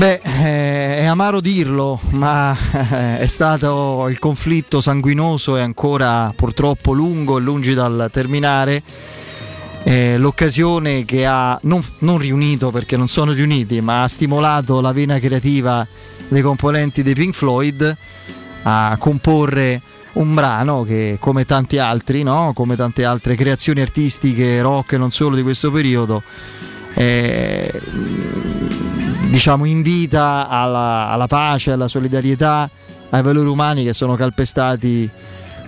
[0.00, 6.92] Beh, eh, è amaro dirlo, ma eh, è stato il conflitto sanguinoso e ancora purtroppo
[6.92, 8.82] lungo e lungi dal terminare.
[9.82, 14.92] Eh, l'occasione che ha non, non, riunito perché non sono riuniti, ma ha stimolato la
[14.92, 15.86] vena creativa
[16.28, 17.96] dei componenti dei Pink Floyd
[18.62, 19.82] a comporre
[20.12, 22.52] un brano che come tanti altri, no?
[22.54, 26.22] come tante altre creazioni artistiche rock e non solo di questo periodo,
[26.94, 27.70] eh,
[29.30, 32.68] diciamo invita alla, alla pace, alla solidarietà,
[33.10, 35.10] ai valori umani che sono calpestati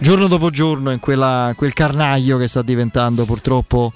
[0.03, 3.93] giorno dopo giorno in quella, quel carnaio che sta diventando purtroppo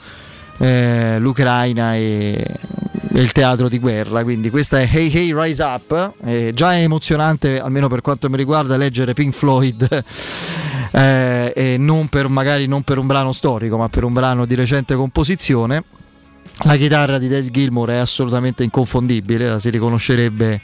[0.59, 2.47] eh, l'Ucraina e,
[3.13, 4.23] e, il teatro di guerra.
[4.23, 6.13] Quindi questa è Hey Hey Rise Up.
[6.25, 10.05] Eh, già è emozionante, almeno per quanto mi riguarda, leggere Pink Floyd.
[10.93, 14.95] eh, non per, magari non per un brano storico, ma per un brano di recente
[14.95, 15.83] composizione.
[16.65, 20.61] La chitarra di Dave Gilmour è assolutamente inconfondibile, la si riconoscerebbe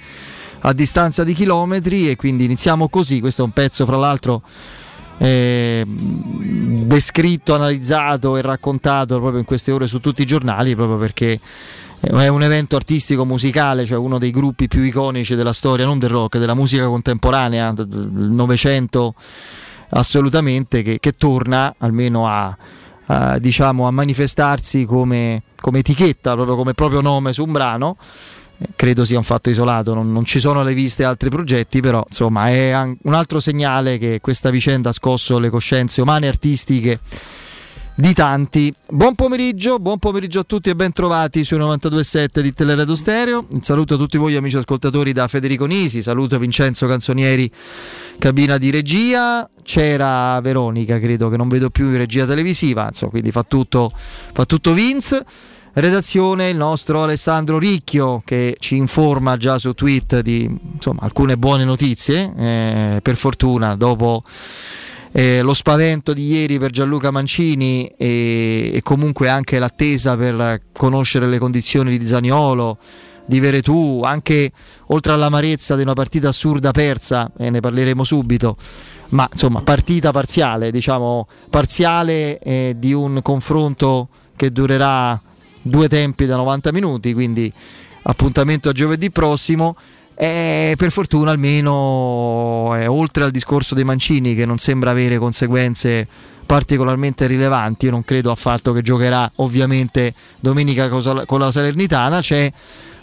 [0.60, 3.20] a distanza di chilometri e quindi iniziamo così.
[3.20, 4.42] Questo è un pezzo, fra l'altro
[5.18, 11.38] eh, descritto, analizzato e raccontato proprio in queste ore su tutti i giornali, proprio perché
[12.00, 16.10] è un evento artistico musicale, cioè uno dei gruppi più iconici della storia, non del
[16.10, 19.14] rock, della musica contemporanea, del Novecento
[19.90, 22.56] assolutamente, che, che, torna almeno a,
[23.06, 27.96] a, diciamo, a manifestarsi come, come etichetta, proprio come proprio nome su un brano.
[28.76, 32.48] Credo sia un fatto isolato, non, non, ci sono alle viste altri progetti, però insomma
[32.48, 37.00] è un altro segnale che questa vicenda ha scosso le coscienze umane e artistiche
[37.94, 38.74] di tanti.
[38.88, 43.46] Buon pomeriggio, buon pomeriggio a tutti e ben trovati sui 92.7 di Teleradio Stereo.
[43.50, 47.50] Un saluto a tutti voi amici ascoltatori da Federico Nisi, saluto Vincenzo Canzonieri,
[48.18, 49.48] cabina di regia.
[49.62, 54.44] C'era Veronica, credo che non vedo più in regia televisiva, insomma, quindi fa tutto, fa
[54.44, 55.24] tutto Vince
[55.74, 60.42] redazione il nostro Alessandro Ricchio che ci informa già su tweet di
[60.74, 64.22] insomma, alcune buone notizie, eh, per fortuna dopo
[65.12, 71.26] eh, lo spavento di ieri per Gianluca Mancini e, e, comunque anche l'attesa per conoscere
[71.26, 72.78] le condizioni di Zaniolo,
[73.26, 74.50] di Veretù, anche
[74.86, 78.56] oltre all'amarezza di una partita assurda persa, e ne parleremo subito,
[79.10, 85.20] ma insomma partita parziale, diciamo parziale eh, di un confronto che durerà
[85.60, 87.52] due tempi da 90 minuti, quindi
[88.04, 89.76] appuntamento a giovedì prossimo.
[90.22, 96.06] E per fortuna almeno eh, oltre al discorso dei Mancini che non sembra avere conseguenze
[96.46, 102.48] particolarmente rilevanti, io non credo affatto che giocherà ovviamente domenica con la Salernitana, c'è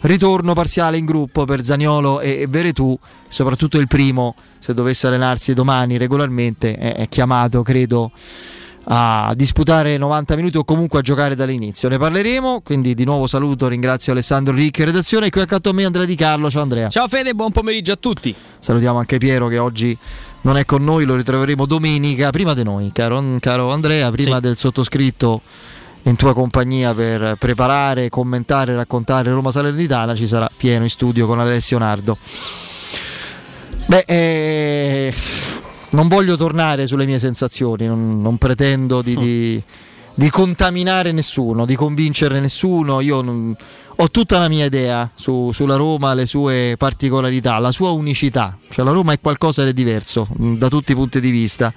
[0.02, 2.97] ritorno parziale in gruppo per Zaniolo e Veretù,
[3.28, 8.13] soprattutto il primo, se dovesse allenarsi domani regolarmente, è chiamato credo
[8.92, 11.90] a disputare 90 minuti o comunque a giocare dall'inizio.
[11.90, 15.86] Ne parleremo, quindi di nuovo saluto, ringrazio Alessandro Ricchi redazione e qui accanto a me
[15.86, 16.50] Andrea Di Carlo.
[16.50, 16.90] Ciao Andrea.
[16.90, 18.34] Ciao Fede, buon pomeriggio a tutti.
[18.60, 19.96] Salutiamo anche Piero che oggi
[20.42, 24.42] non è con noi, lo ritroveremo domenica, prima di noi, caro, caro Andrea, prima sì.
[24.42, 25.42] del sottoscritto
[26.04, 31.40] in tua compagnia per preparare, commentare, raccontare Roma Salernitana ci sarà pieno in studio con
[31.40, 32.18] Alessio Nardo.
[33.86, 35.14] Beh, eh,
[35.92, 39.62] non voglio tornare sulle mie sensazioni, non, non pretendo di, di,
[40.14, 43.02] di, contaminare nessuno, di convincere nessuno.
[43.02, 43.56] Io non,
[43.96, 48.58] ho tutta la mia idea su, sulla Roma, le sue particolarità, la sua unicità.
[48.70, 51.74] Cioè la Roma è qualcosa di diverso mm, da tutti i punti di vista.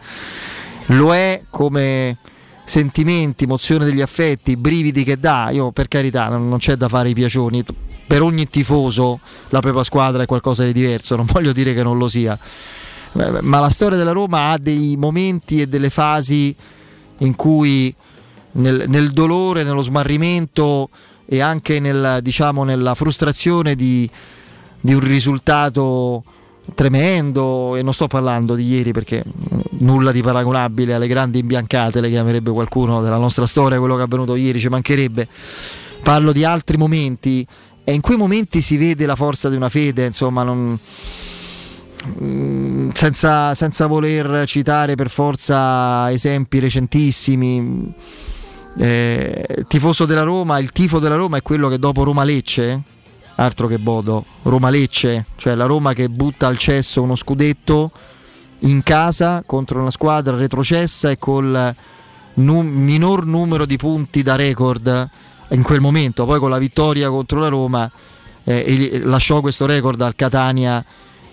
[0.86, 2.18] Lo è come
[2.64, 5.50] sentimenti, emozione degli affetti, brividi che dà.
[5.50, 7.64] Io per carità non, non c'è da fare i piacioni.
[8.04, 11.96] Per ogni tifoso la propria squadra è qualcosa di diverso, non voglio dire che non
[11.96, 12.38] lo sia
[13.12, 16.54] ma la storia della Roma ha dei momenti e delle fasi
[17.18, 17.94] in cui
[18.52, 20.88] nel, nel dolore, nello smarrimento
[21.26, 24.08] e anche nel, diciamo, nella frustrazione di,
[24.80, 26.24] di un risultato
[26.74, 29.24] tremendo e non sto parlando di ieri perché
[29.78, 34.04] nulla di paragonabile alle grandi imbiancate le chiamerebbe qualcuno della nostra storia quello che è
[34.04, 35.28] avvenuto ieri ci mancherebbe.
[36.02, 37.46] Parlo di altri momenti
[37.84, 40.78] e in quei momenti si vede la forza di una fede insomma non,
[42.92, 47.94] senza, senza, voler citare per forza esempi recentissimi,
[48.78, 52.80] eh, tifoso della Roma, il tifo della Roma è quello che dopo Roma-Lecce,
[53.36, 57.90] altro che Bodo, Roma-Lecce, cioè la Roma che butta al cesso uno scudetto
[58.60, 61.74] in casa contro una squadra retrocessa e col
[62.34, 65.08] num- minor numero di punti da record
[65.50, 67.90] in quel momento, poi con la vittoria contro la Roma
[68.44, 70.84] eh, lasciò questo record al Catania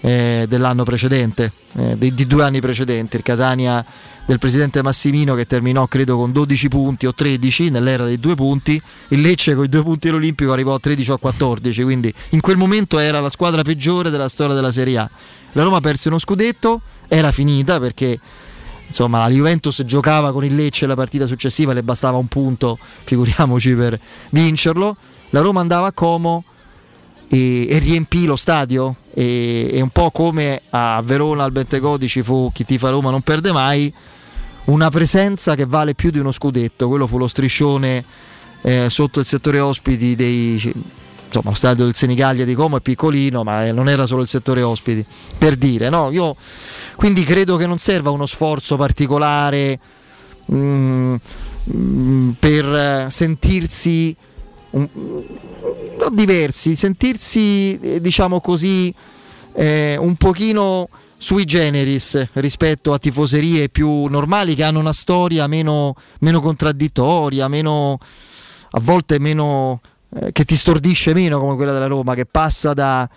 [0.02, 3.84] eh, dell'anno precedente, eh, di, di, due anni precedenti, il Catania
[4.26, 8.82] del presidente Massimino che terminò credo con 12 punti o 13 nell'era dei due punti,
[9.10, 12.58] il Lecce con i due punti all'Olimpico arrivò a 13 o 14, quindi in quel
[12.58, 15.10] momento era la squadra peggiore della storia della Serie A.
[15.54, 18.20] La Roma perse uno scudetto, era finita perché
[18.86, 23.74] insomma la Juventus giocava con il Lecce la partita successiva, le bastava un punto, figuriamoci
[23.74, 24.00] per
[24.30, 24.96] vincerlo.
[25.32, 26.44] La Roma andava a Como
[27.30, 28.96] e, e riempì lo stadio?
[29.14, 33.22] E, e, un po' come a Verona al Bentegodi ci fu chi tifa Roma non
[33.22, 33.94] perde mai
[34.66, 36.88] una presenza che vale più di uno scudetto.
[36.88, 38.04] Quello fu lo striscione
[38.62, 40.74] eh, sotto il settore ospiti dei
[41.30, 44.28] insomma lo stadio del Senigallia di Como è piccolino ma eh, non era solo il
[44.28, 45.06] settore ospiti
[45.38, 46.10] per dire no?
[46.12, 46.36] Io
[46.96, 49.80] quindi credo che non serva uno sforzo particolare
[50.46, 51.14] mh, mm,
[51.64, 54.16] mh, mm, per sentirsi
[54.72, 54.88] un,
[56.00, 58.94] non diversi, sentirsi eh, diciamo così
[59.54, 60.88] eh, un pochino
[61.18, 67.98] sui generis rispetto a tifoserie più normali che hanno una storia meno, meno contraddittoria, meno,
[68.72, 69.82] a volte meno,
[70.16, 73.08] eh, che ti stordisce meno come quella della Roma, che passa da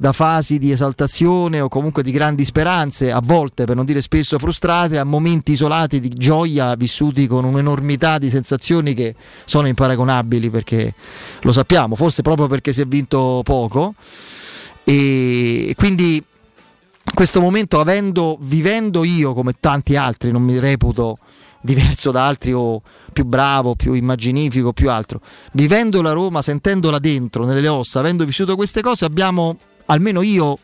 [0.00, 4.38] da fasi di esaltazione o comunque di grandi speranze, a volte per non dire spesso
[4.38, 9.14] frustrate, a momenti isolati di gioia vissuti con un'enormità di sensazioni che
[9.44, 10.94] sono imparagonabili perché
[11.42, 13.92] lo sappiamo, forse proprio perché si è vinto poco
[14.84, 16.24] e quindi
[17.12, 21.18] questo momento avendo, vivendo io come tanti altri, non mi reputo
[21.60, 22.80] diverso da altri o
[23.12, 25.20] più bravo, più immaginifico, più altro.
[25.52, 29.58] Vivendo la Roma, sentendola dentro, nelle ossa, avendo vissuto queste cose, abbiamo
[29.90, 30.58] almeno io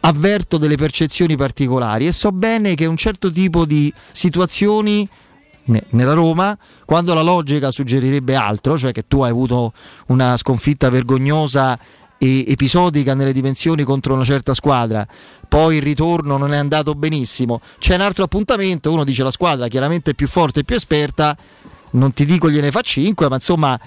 [0.00, 5.08] avverto delle percezioni particolari e so bene che un certo tipo di situazioni
[5.90, 9.72] nella Roma, quando la logica suggerirebbe altro, cioè che tu hai avuto
[10.06, 11.78] una sconfitta vergognosa
[12.18, 15.06] e episodica nelle dimensioni contro una certa squadra,
[15.48, 19.68] poi il ritorno non è andato benissimo, c'è un altro appuntamento, uno dice la squadra
[19.68, 21.36] chiaramente più forte e più esperta,
[21.92, 23.80] non ti dico gliene fa 5, ma insomma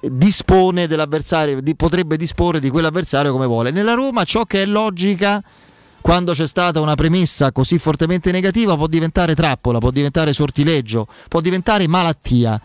[0.00, 3.70] dispone dell'avversario, potrebbe disporre di quell'avversario come vuole.
[3.70, 5.42] Nella Roma ciò che è logica
[6.00, 11.40] quando c'è stata una premessa così fortemente negativa può diventare trappola, può diventare sortileggio, può
[11.40, 12.60] diventare malattia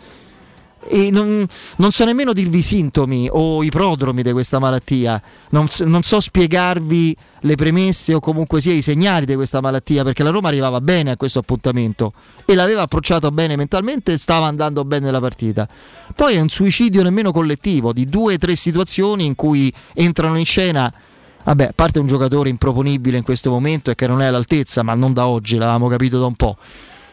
[0.88, 1.46] e non,
[1.78, 6.20] non, so nemmeno dirvi i sintomi o i prodromi di questa malattia, non, non, so
[6.20, 10.82] spiegarvi le premesse o comunque sia i segnali di questa malattia perché la Roma arrivava
[10.82, 12.14] bene a questo appuntamento
[12.46, 15.68] e l'aveva approcciato bene mentalmente e stava andando bene la partita.
[16.16, 20.46] Poi è un suicidio nemmeno collettivo di due o tre situazioni in cui entrano in
[20.46, 20.94] scena
[21.42, 24.94] Vabbè, a parte un giocatore improponibile in questo momento e che non è all'altezza, ma
[24.94, 26.58] non da oggi, l'avevamo capito da un po'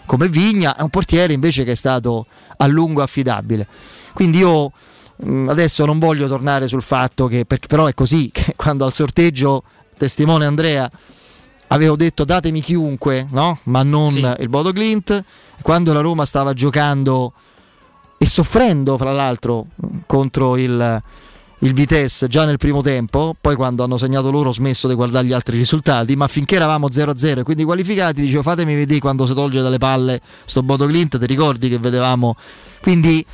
[0.07, 2.27] come Vigna, è un portiere invece che è stato
[2.57, 3.67] a lungo affidabile.
[4.13, 4.73] Quindi io
[5.25, 9.63] mm, adesso non voglio tornare sul fatto che, però è così, che quando al sorteggio,
[9.99, 10.91] testimone Andrea,
[11.69, 13.59] avevo detto datemi chiunque, no?
[13.65, 14.35] ma non sì.
[14.39, 15.23] il Bodo Glint,
[15.63, 17.33] quando la Roma stava giocando
[18.19, 19.67] e soffrendo fra l'altro
[20.07, 21.03] contro il,
[21.61, 25.27] il Vitesse già nel primo tempo, poi quando hanno segnato loro ho smesso di guardare
[25.27, 29.33] gli altri risultati, ma finché eravamo 0-0 e quindi qualificati dicevo fatemi vedere quando si
[29.33, 32.37] tolge dalle palle sto Bodo Clint, ti ricordi che vedevamo?
[32.83, 33.25] Quindi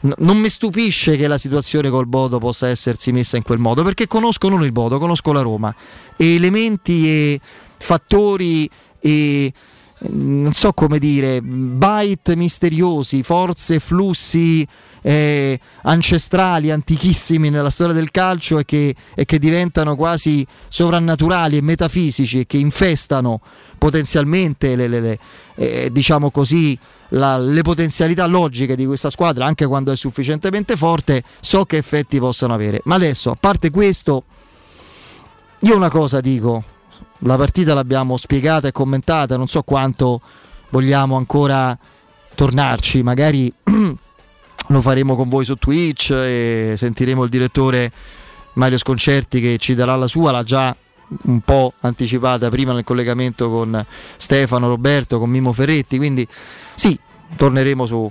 [0.00, 3.82] n- non mi stupisce che la situazione col Bodo possa essersi messa in quel modo,
[3.82, 5.74] perché conosco non il Bodo, conosco la Roma
[6.16, 7.40] e elementi e
[7.78, 8.68] fattori
[9.00, 9.52] e
[10.10, 14.66] non so come dire, byte misteriosi, forze, flussi
[15.02, 21.62] eh, ancestrali, antichissimi nella storia del calcio e che, e che diventano quasi sovrannaturali e
[21.62, 23.40] metafisici e che infestano
[23.78, 25.18] potenzialmente le, le, le
[25.56, 26.78] eh, diciamo così,
[27.10, 32.18] la, le potenzialità logiche di questa squadra, anche quando è sufficientemente forte, so che effetti
[32.18, 32.80] possano avere.
[32.84, 34.24] Ma adesso, a parte questo,
[35.60, 36.64] io una cosa dico,
[37.24, 40.20] la partita l'abbiamo spiegata e commentata, non so quanto
[40.70, 41.76] vogliamo ancora
[42.34, 43.52] tornarci, magari
[44.68, 47.92] lo faremo con voi su Twitch e sentiremo il direttore
[48.54, 50.74] Mario Sconcerti che ci darà la sua, l'ha già
[51.24, 53.84] un po' anticipata prima nel collegamento con
[54.16, 56.26] Stefano Roberto, con Mimo Ferretti, quindi
[56.74, 56.98] sì,
[57.36, 58.10] torneremo su,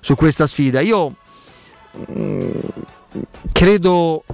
[0.00, 0.80] su questa sfida.
[0.80, 1.14] Io
[2.10, 2.50] mm,
[3.52, 4.24] credo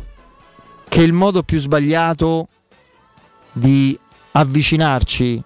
[0.89, 2.49] che il modo più sbagliato
[3.53, 3.99] di
[4.37, 5.43] avvicinarci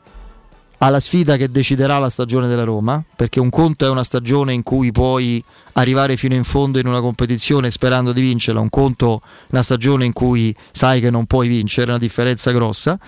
[0.78, 4.62] alla sfida che deciderà la stagione della Roma, perché un conto è una stagione in
[4.62, 5.42] cui puoi
[5.72, 10.04] arrivare fino in fondo in una competizione sperando di vincerla, un conto è una stagione
[10.04, 12.98] in cui sai che non puoi vincere, è una differenza grossa.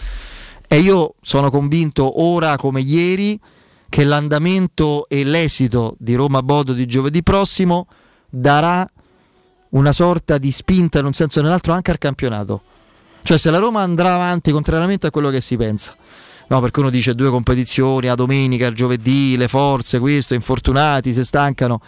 [0.67, 3.39] E io sono convinto ora come ieri
[3.89, 7.87] che l'andamento e l'esito di Roma Bodo di giovedì prossimo
[8.29, 8.89] darà
[9.71, 12.63] una sorta di spinta in un senso o nell'altro anche al campionato
[13.23, 15.95] Cioè se la Roma andrà avanti contrariamente a quello che si pensa.
[16.49, 21.25] No, perché uno dice due competizioni, a domenica, il giovedì, le forze, questo, infortunati, si
[21.25, 21.81] stancano.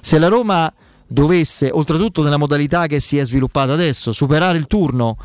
[0.00, 0.70] Se la Roma
[1.06, 5.16] dovesse, oltretutto nella modalità che si è sviluppata adesso, superare il turno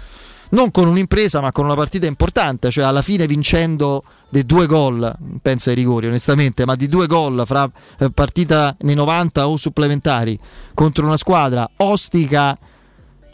[0.50, 5.14] non con un'impresa ma con una partita importante, cioè alla fine vincendo dei due gol,
[5.42, 7.70] penso ai rigori onestamente, ma di due gol fra
[8.00, 10.38] eh, partita nei 90 o supplementari
[10.74, 12.58] contro una squadra ostica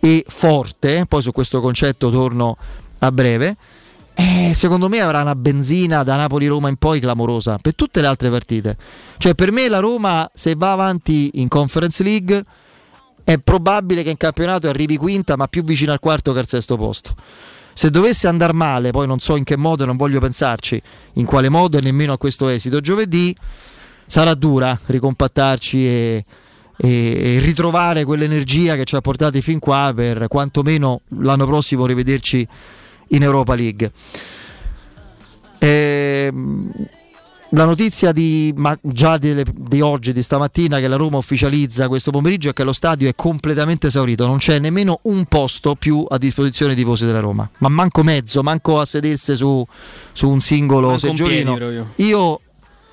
[0.02, 2.58] e forte, poi su questo concetto torno
[3.00, 3.56] a breve,
[4.16, 8.30] eh, secondo me avrà una benzina da Napoli-Roma in poi clamorosa per tutte le altre
[8.30, 8.76] partite.
[9.18, 12.44] Cioè per me la Roma se va avanti in Conference League
[13.24, 16.76] è probabile che in campionato arrivi quinta, ma più vicino al quarto che al sesto
[16.76, 17.16] posto.
[17.74, 20.82] Se dovesse andare male, poi non so in che modo, non voglio pensarci
[21.14, 23.36] in quale modo e nemmeno a questo esito giovedì,
[24.06, 26.26] sarà dura ricompattarci e,
[26.84, 32.48] e, e ritrovare quell'energia che ci ha portati fin qua per quantomeno l'anno prossimo rivederci
[33.10, 33.92] in Europa League.
[35.60, 36.72] Ehm
[37.54, 42.50] la notizia di, già di, di, oggi, di stamattina, che la Roma ufficializza questo pomeriggio
[42.50, 46.74] è che lo stadio è completamente esaurito, non c'è nemmeno un posto più a disposizione
[46.74, 49.66] dei tifosi della Roma, ma manco mezzo, manco a sedersi su,
[50.14, 51.58] su un singolo manco seggiolino.
[51.58, 51.88] Io.
[51.96, 52.42] io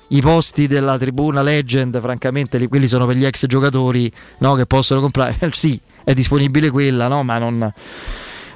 [0.09, 5.01] i posti della tribuna Legend, francamente, quelli sono per gli ex giocatori no, che possono
[5.01, 5.37] comprare.
[5.51, 7.73] sì, è disponibile quella, no, ma non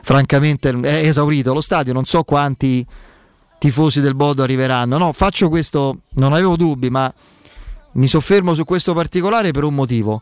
[0.06, 2.86] francamente è esaurito lo stadio, non so quanti
[3.58, 4.98] tifosi del Bodo arriveranno.
[4.98, 7.12] No, faccio questo, non avevo dubbi, ma
[7.94, 10.22] mi soffermo su questo particolare per un motivo.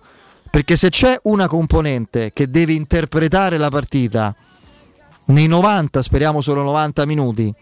[0.50, 4.36] Perché se c'è una componente che deve interpretare la partita
[5.28, 7.54] nei 90, speriamo solo 90 minuti,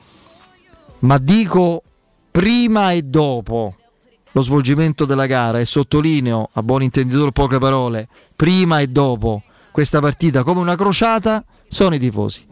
[1.00, 1.84] ma dico
[2.32, 3.76] prima e dopo
[4.32, 10.00] lo svolgimento della gara e sottolineo a buon intenditore poche parole, prima e dopo questa
[10.00, 12.46] partita come una crociata sono i tifosi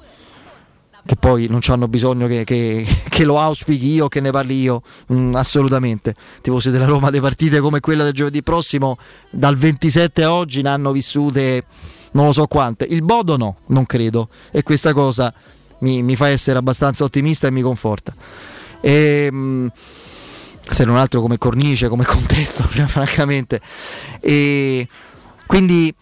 [1.07, 4.81] che poi non hanno bisogno che, che, che, lo auspichi io, che ne parli io,
[5.11, 6.13] mm, assolutamente.
[6.41, 8.97] Tifosi della Roma, delle partite come quella del giovedì prossimo,
[9.29, 11.63] dal 27 a oggi ne hanno vissute
[12.11, 12.85] non lo so quante.
[12.89, 15.33] Il Bodo no, non credo, e questa cosa
[15.79, 18.13] mi, mi fa essere abbastanza ottimista e mi conforta.
[18.81, 19.67] E, mm,
[20.69, 23.61] se non altro come cornice, come contesto, francamente.
[24.19, 24.87] E
[25.45, 25.93] quindi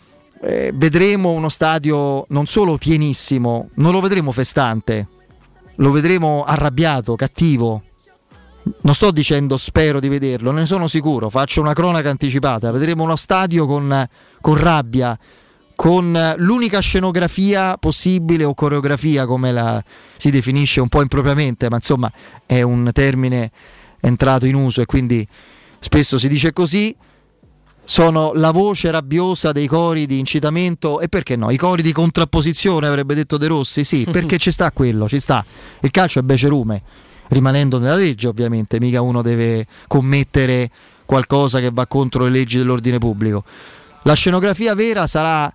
[0.41, 5.08] eh, vedremo uno stadio non solo pienissimo, non lo vedremo festante,
[5.75, 7.82] lo vedremo arrabbiato, cattivo.
[8.82, 13.15] Non sto dicendo spero di vederlo, ne sono sicuro, faccio una cronaca anticipata, vedremo uno
[13.15, 14.08] stadio con,
[14.41, 15.17] con rabbia,
[15.75, 19.84] con l'unica scenografia possibile o coreografia come la
[20.17, 22.12] si definisce un po' impropriamente, ma insomma
[22.46, 23.51] è un termine
[24.01, 25.25] entrato in uso e quindi
[25.79, 26.96] spesso si dice così,
[27.84, 31.51] sono la voce rabbiosa dei cori di incitamento e perché no?
[31.51, 35.46] I cori di contrapposizione avrebbe detto De Rossi, sì, perché ci sta quello, ci sta.
[35.82, 36.82] Il calcio è becerume,
[37.29, 40.70] rimanendo nella legge ovviamente, mica uno deve commettere
[41.05, 43.44] qualcosa che va contro le leggi dell'ordine pubblico.
[44.03, 45.51] La scenografia vera sarà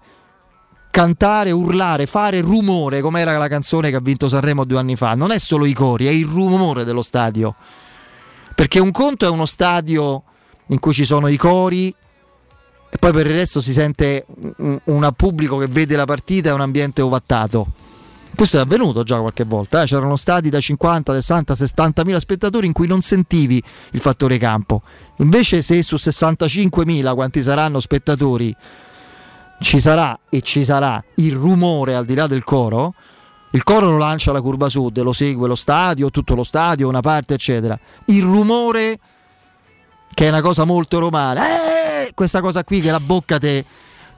[0.90, 5.14] cantare, urlare, fare rumore, come era la canzone che ha vinto Sanremo due anni fa.
[5.14, 7.54] Non è solo i cori, è il rumore dello stadio.
[8.54, 10.22] Perché un conto è uno stadio
[10.68, 11.94] in cui ci sono i cori,
[12.92, 14.26] e poi per il resto si sente
[14.58, 17.66] un pubblico che vede la partita e un ambiente ovattato.
[18.34, 19.86] Questo è avvenuto già qualche volta, eh?
[19.86, 24.82] c'erano stati da 50, 60, 60 mila spettatori in cui non sentivi il fattore campo.
[25.16, 28.54] Invece se su 65 mila quanti saranno spettatori
[29.60, 32.94] ci sarà e ci sarà il rumore al di là del coro,
[33.50, 37.00] il coro lo lancia la curva sud, lo segue lo stadio, tutto lo stadio, una
[37.00, 37.78] parte eccetera.
[38.06, 38.98] Il rumore
[40.14, 41.42] che è una cosa molto romana.
[41.44, 43.64] Eh, questa cosa qui che la bocca te,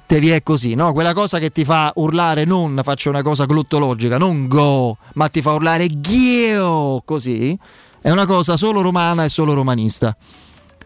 [0.07, 0.93] te vi è così, no?
[0.93, 5.43] Quella cosa che ti fa urlare non faccio una cosa gluttologica, non go, ma ti
[5.43, 7.59] fa urlare ghio, così.
[8.01, 10.17] È una cosa solo romana e solo romanista.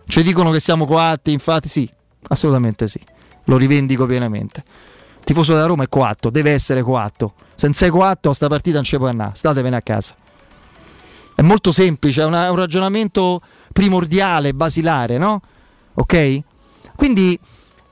[0.06, 1.88] Ci dicono che siamo coatti, infatti sì,
[2.28, 3.00] assolutamente sì.
[3.46, 4.62] Lo rivendico pienamente.
[5.18, 7.32] Il tifoso della Roma è coatto, deve essere coatto.
[7.54, 10.14] Se non sei coatto sta partita non ci puoi andare, statevene a casa.
[11.34, 13.40] È molto semplice, è, una, è un ragionamento
[13.72, 15.40] primordiale, basilare, no?
[15.94, 16.40] Ok?
[16.96, 17.38] Quindi,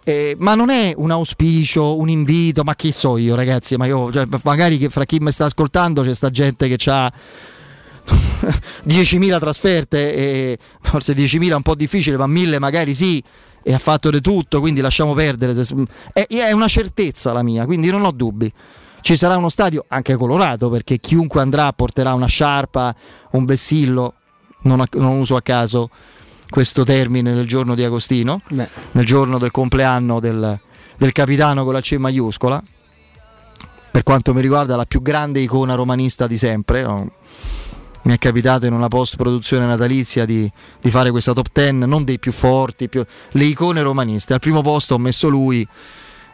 [0.02, 4.11] eh, ma non è un auspicio, un invito, ma chi so io ragazzi, ma io,
[4.12, 7.12] cioè, magari che fra chi mi sta ascoltando c'è sta gente che ha
[8.87, 13.23] 10.000 trasferte, e forse 10.000 è un po' difficile, ma 1.000 magari sì,
[13.64, 15.54] e ha fatto di tutto, quindi lasciamo perdere.
[16.12, 18.52] È, è una certezza la mia, quindi non ho dubbi.
[19.00, 22.94] Ci sarà uno stadio anche colorato perché chiunque andrà porterà una sciarpa,
[23.33, 24.14] un vessillo,
[24.62, 25.90] non, a, non uso a caso
[26.49, 28.68] questo termine nel giorno di Agostino, Beh.
[28.92, 30.59] nel giorno del compleanno del,
[30.97, 32.62] del capitano con la C maiuscola.
[33.90, 36.83] per quanto mi riguarda la più grande icona romanista di sempre.
[36.83, 37.11] No?
[38.04, 42.04] Mi è capitato in una post produzione natalizia di, di, fare questa top 10, non
[42.04, 44.34] dei più forti, più, le icone romaniste.
[44.34, 45.66] Al primo posto ho messo lui,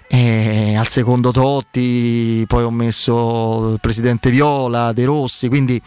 [0.08, 5.80] eh, al secondo Totti, poi ho messo il presidente Viola, De Rossi, quindi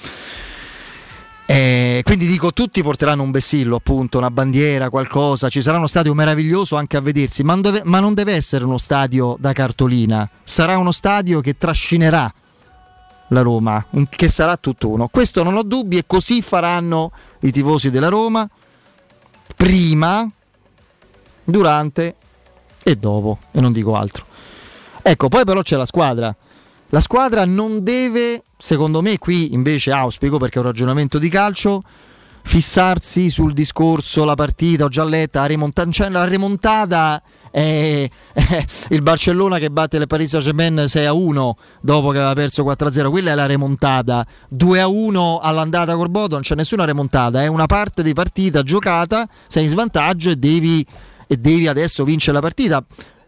[1.45, 5.49] eh, quindi dico, tutti porteranno un vessillo, appunto, una bandiera, qualcosa.
[5.49, 8.77] Ci sarà uno stadio meraviglioso anche a vedersi, ma non, ma non deve essere uno
[8.77, 10.29] stadio da cartolina.
[10.43, 12.31] Sarà uno stadio che trascinerà
[13.33, 15.07] la Roma, che sarà tutt'uno.
[15.09, 17.11] Questo non ho dubbi e così faranno
[17.41, 18.47] i tifosi della Roma
[19.55, 20.29] prima,
[21.43, 22.15] durante
[22.83, 24.25] e dopo, e non dico altro.
[25.01, 26.33] Ecco, poi però c'è la squadra.
[26.89, 31.83] La squadra non deve secondo me qui invece auspico, perché è un ragionamento di calcio,
[32.43, 38.65] fissarsi sul discorso, la partita, ho già letta, la, rimonta- cioè la remontata è, è,
[38.89, 43.35] il Barcellona che batte il Paris Saint-Germain 6-1 dopo che aveva perso 4-0, quella è
[43.35, 49.27] la remontata, 2-1 all'andata Corbodo, non c'è nessuna remontata, è una parte di partita giocata,
[49.47, 50.85] sei in svantaggio e devi,
[51.27, 52.83] e devi adesso vincere la partita.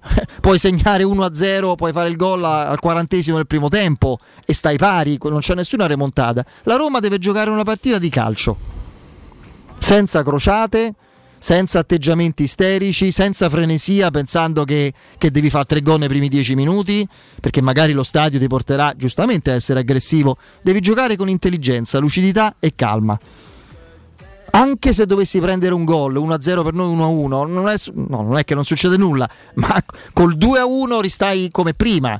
[0.39, 5.17] puoi segnare 1-0, puoi fare il gol al quarantesimo del primo tempo e stai pari,
[5.23, 6.45] non c'è nessuna remontata.
[6.63, 8.74] La Roma deve giocare una partita di calcio,
[9.85, 10.95] senza crociate,
[11.37, 16.55] senza atteggiamenti isterici, senza frenesia, pensando che, che devi fare tre gol nei primi dieci
[16.55, 17.07] minuti,
[17.39, 20.37] perché magari lo stadio ti porterà giustamente a essere aggressivo.
[20.63, 23.15] Devi giocare con intelligenza, lucidità e calma.
[24.49, 28.43] Anche se dovessi prendere un gol 1-0 per noi 1-1 non è, no, non è
[28.43, 32.19] che non succede nulla ma col 2-1 ristai come prima.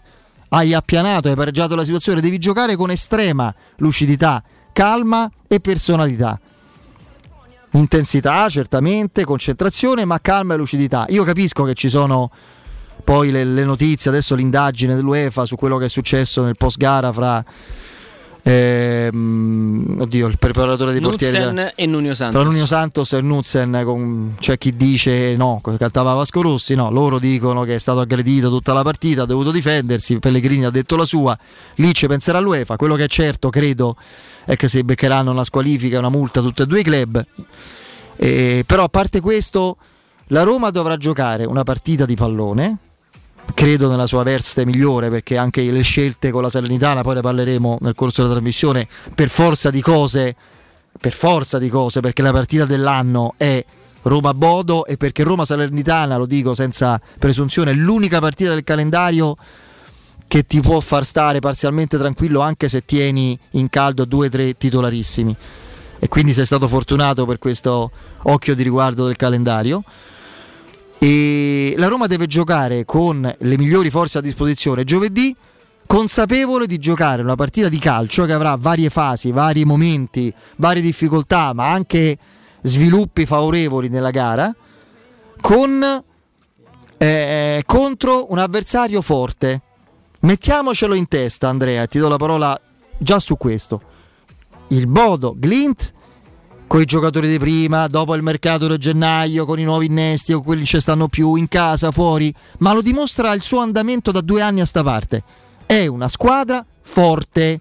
[0.49, 6.39] Hai appianato, hai pareggiato la situazione devi giocare con estrema lucidità calma e personalità
[7.77, 11.05] intensità certamente concentrazione ma calma e lucidità.
[11.09, 12.29] Io capisco che ci sono
[13.03, 17.11] poi le, le notizie adesso l'indagine dell'UEFA su quello che è successo nel post gara
[17.11, 17.43] fra
[18.47, 22.39] ehm, oddio, il preparatore di portieri Nutzen e Nunio Santos.
[22.39, 27.17] Tra Nunio Santos e Nutzen con, c'è chi dice no, cantava Vasco Rossi, no, loro
[27.17, 31.05] dicono che è stato aggredito tutta la partita, ha dovuto difendersi, Pellegrini ha detto la
[31.05, 31.35] sua,
[31.75, 33.95] lì ci penserà l'UEFA, quello che è certo credo
[34.45, 37.25] è che si beccheranno una squalifica, una multa tutti e due i club.
[38.17, 39.77] Eh, però a parte questo
[40.27, 42.77] la Roma dovrà giocare una partita di pallone
[43.53, 47.77] credo nella sua veste migliore perché anche le scelte con la Salernitana, poi ne parleremo
[47.81, 50.35] nel corso della trasmissione, per forza di cose,
[50.99, 53.63] per forza di cose, perché la partita dell'anno è
[54.03, 59.35] Roma-Bodo e perché Roma-Salernitana, lo dico senza presunzione, è l'unica partita del calendario
[60.27, 64.53] che ti può far stare parzialmente tranquillo anche se tieni in caldo due o tre
[64.53, 65.35] titolarissimi.
[65.97, 67.89] E quindi sei stato fortunato per questo
[68.23, 69.83] occhio di riguardo del calendario.
[70.97, 75.35] E la Roma deve giocare con le migliori forze a disposizione giovedì,
[75.85, 81.53] consapevole di giocare una partita di calcio che avrà varie fasi, vari momenti, varie difficoltà,
[81.53, 82.17] ma anche
[82.61, 84.53] sviluppi favorevoli nella gara,
[85.39, 86.03] con,
[86.97, 89.61] eh, contro un avversario forte.
[90.21, 92.59] Mettiamocelo in testa, Andrea, ti do la parola
[92.97, 93.81] già su questo.
[94.69, 95.93] Il Bodo Glint
[96.67, 100.41] con i giocatori di prima, dopo il mercato di gennaio, con i nuovi innesti o
[100.41, 104.41] quelli ci stanno più, in casa, fuori, ma lo dimostra il suo andamento da due
[104.41, 105.23] anni a sta parte.
[105.65, 107.59] È una squadra forte.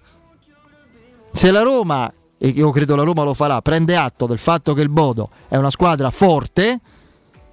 [1.31, 4.81] Se la Roma, e io credo la Roma lo farà, prende atto del fatto che
[4.81, 6.79] il Bodo è una squadra forte,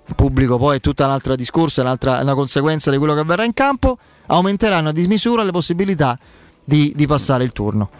[0.06, 3.44] il pubblico poi è tutta un'altra discorso, è un'altra, una conseguenza di quello che avverrà
[3.44, 6.18] in campo, aumenteranno a dismisura le possibilità
[6.64, 7.90] di, di passare il turno.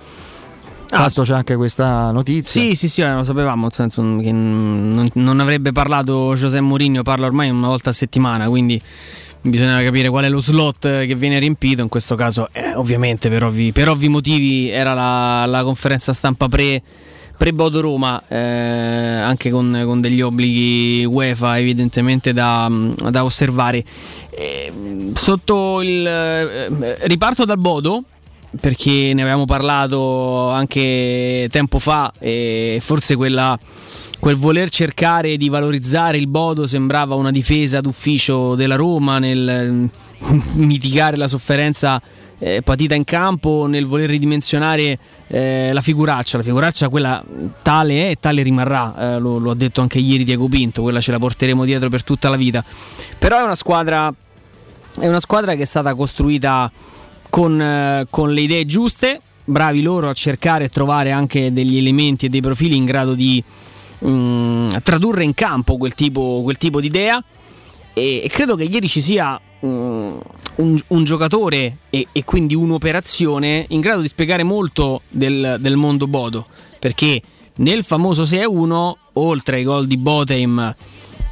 [0.94, 2.60] Ah, Tanto c'è anche questa notizia.
[2.60, 7.02] Sì, sì, sì, eh, lo sapevamo, nel senso che non, non avrebbe parlato José Mourinho,
[7.02, 8.80] parla ormai una volta a settimana, quindi
[9.40, 11.80] bisogna capire qual è lo slot che viene riempito.
[11.80, 16.48] In questo caso, eh, ovviamente, per ovvi, per ovvi, motivi, era la, la conferenza stampa
[16.48, 16.82] pre,
[17.38, 22.70] pre-Bodo Roma, eh, anche con, con, degli obblighi UEFA evidentemente da,
[23.08, 23.82] da osservare.
[24.36, 24.70] Eh,
[25.14, 28.04] sotto il eh, riparto dal Bodo
[28.60, 33.58] perché ne avevamo parlato anche tempo fa e forse quella,
[34.18, 39.88] quel voler cercare di valorizzare il Bodo sembrava una difesa d'ufficio della Roma nel
[40.54, 42.00] mitigare la sofferenza
[42.38, 46.38] eh, patita in campo, nel voler ridimensionare eh, la figuraccia.
[46.38, 47.22] La figuraccia quella
[47.62, 51.00] tale è e tale rimarrà, eh, lo, lo ha detto anche ieri Diego Pinto, quella
[51.00, 52.64] ce la porteremo dietro per tutta la vita.
[53.16, 54.12] Però è una squadra,
[54.98, 56.70] è una squadra che è stata costruita
[57.32, 62.26] con, eh, con le idee giuste, bravi loro a cercare e trovare anche degli elementi
[62.26, 63.42] e dei profili in grado di
[64.00, 67.24] mh, mm, tradurre in campo quel tipo, quel tipo di idea.
[67.94, 70.20] E, e, credo che ieri ci sia um,
[70.56, 76.06] un, un, giocatore e, e, quindi un'operazione in grado di spiegare molto del, del mondo
[76.06, 76.44] Bodo,
[76.78, 77.22] perché
[77.56, 80.74] nel famoso 6-1, oltre ai gol di Botheim,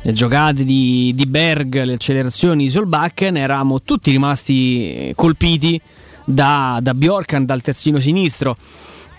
[0.03, 5.81] le giocate di, di Berg, le accelerazioni di Solbach, ne eravamo tutti rimasti colpiti
[6.25, 8.57] da, da Bjorkan, dal terzino sinistro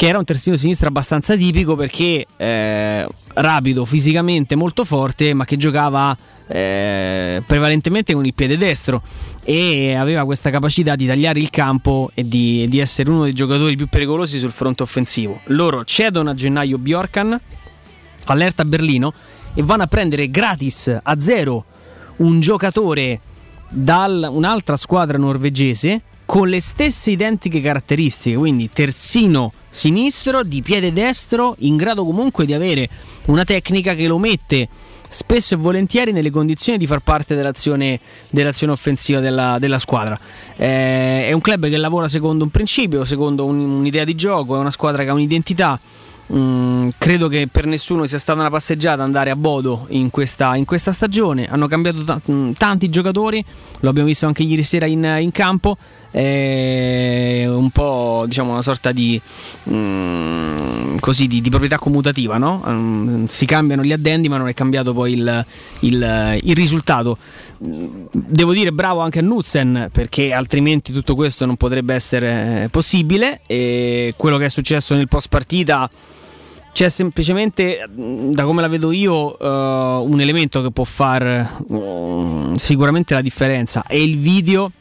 [0.01, 5.57] che era un terzino sinistro abbastanza tipico perché eh, rapido, fisicamente molto forte, ma che
[5.57, 6.17] giocava
[6.47, 9.03] eh, prevalentemente con il piede destro
[9.43, 13.75] e aveva questa capacità di tagliare il campo e di, di, essere uno dei giocatori
[13.75, 15.39] più pericolosi sul fronte offensivo.
[15.45, 17.39] Loro cedono a gennaio Bjorkan,
[18.25, 19.13] allerta a Berlino,
[19.53, 21.65] e vanno a prendere gratis a zero
[22.17, 23.19] un giocatore
[23.69, 31.55] da un'altra squadra norvegese con le stesse identiche caratteristiche, quindi terzino sinistro di piede destro,
[31.59, 32.87] in grado comunque di avere
[33.25, 34.69] una tecnica che lo mette
[35.09, 40.17] spesso e volentieri nelle condizioni di far parte dell'azione, dell'azione offensiva della, della squadra.
[40.55, 44.59] Eh, è un club che lavora secondo un principio, secondo un, un'idea di gioco, è
[44.59, 45.77] una squadra che ha un'identità
[46.33, 50.63] Mm, credo che per nessuno sia stata una passeggiata andare a Bodo in questa, in
[50.63, 51.47] questa stagione.
[51.49, 53.43] Hanno cambiato t- mm, tanti giocatori,
[53.81, 55.77] lo abbiamo visto anche ieri sera in, in campo.
[56.09, 59.19] È un po' diciamo una sorta di,
[59.69, 62.61] mm, così, di, di proprietà commutativa, no?
[62.65, 65.45] um, si cambiano gli addendi, ma non è cambiato poi il,
[65.79, 67.17] il, il risultato.
[67.57, 73.41] Devo dire bravo anche a Nutzen perché altrimenti tutto questo non potrebbe essere possibile.
[73.47, 75.89] E quello che è successo nel post partita
[76.73, 83.13] c'è semplicemente, da come la vedo io, uh, un elemento che può fare uh, sicuramente
[83.13, 83.83] la differenza.
[83.85, 84.71] È il video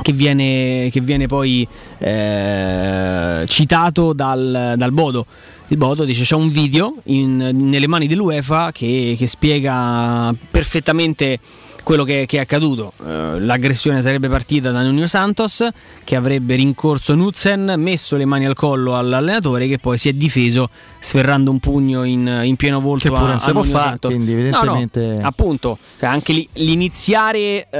[0.00, 1.66] che viene, che viene poi
[1.98, 5.26] uh, citato dal, dal, Bodo.
[5.68, 11.38] Il Bodo dice c'è un video in, nelle mani dell'UEFA che, che spiega perfettamente
[11.82, 12.92] quello che, che è accaduto.
[12.98, 15.66] Uh, l'aggressione sarebbe partita da Nuno Santos
[16.04, 20.68] che avrebbe rincorso Nutzen, messo le mani al collo all'allenatore che poi si è difeso
[20.98, 24.12] sferrando un pugno in, in pieno volto che pure a, a Nuno Santos.
[24.12, 25.06] Quindi evidentemente...
[25.06, 27.76] No, no, appunto, anche l'iniziare uh,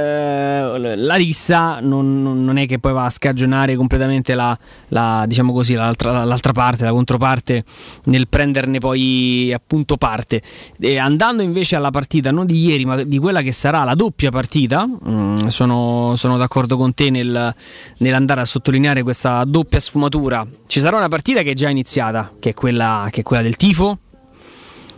[0.95, 4.57] la rissa non, non, è che poi va a scagionare completamente la,
[4.89, 7.63] la, diciamo così, l'altra, l'altra, parte, la controparte
[8.05, 10.41] nel prenderne poi appunto parte.
[10.79, 14.29] E andando invece alla partita non di ieri ma di quella che sarà la doppia
[14.29, 17.53] partita, mm, sono, sono, d'accordo con te nel,
[17.97, 20.45] nell'andare a sottolineare questa doppia sfumatura.
[20.67, 23.55] Ci sarà una partita che è già iniziata, che è quella, che è quella del
[23.55, 23.99] tifo,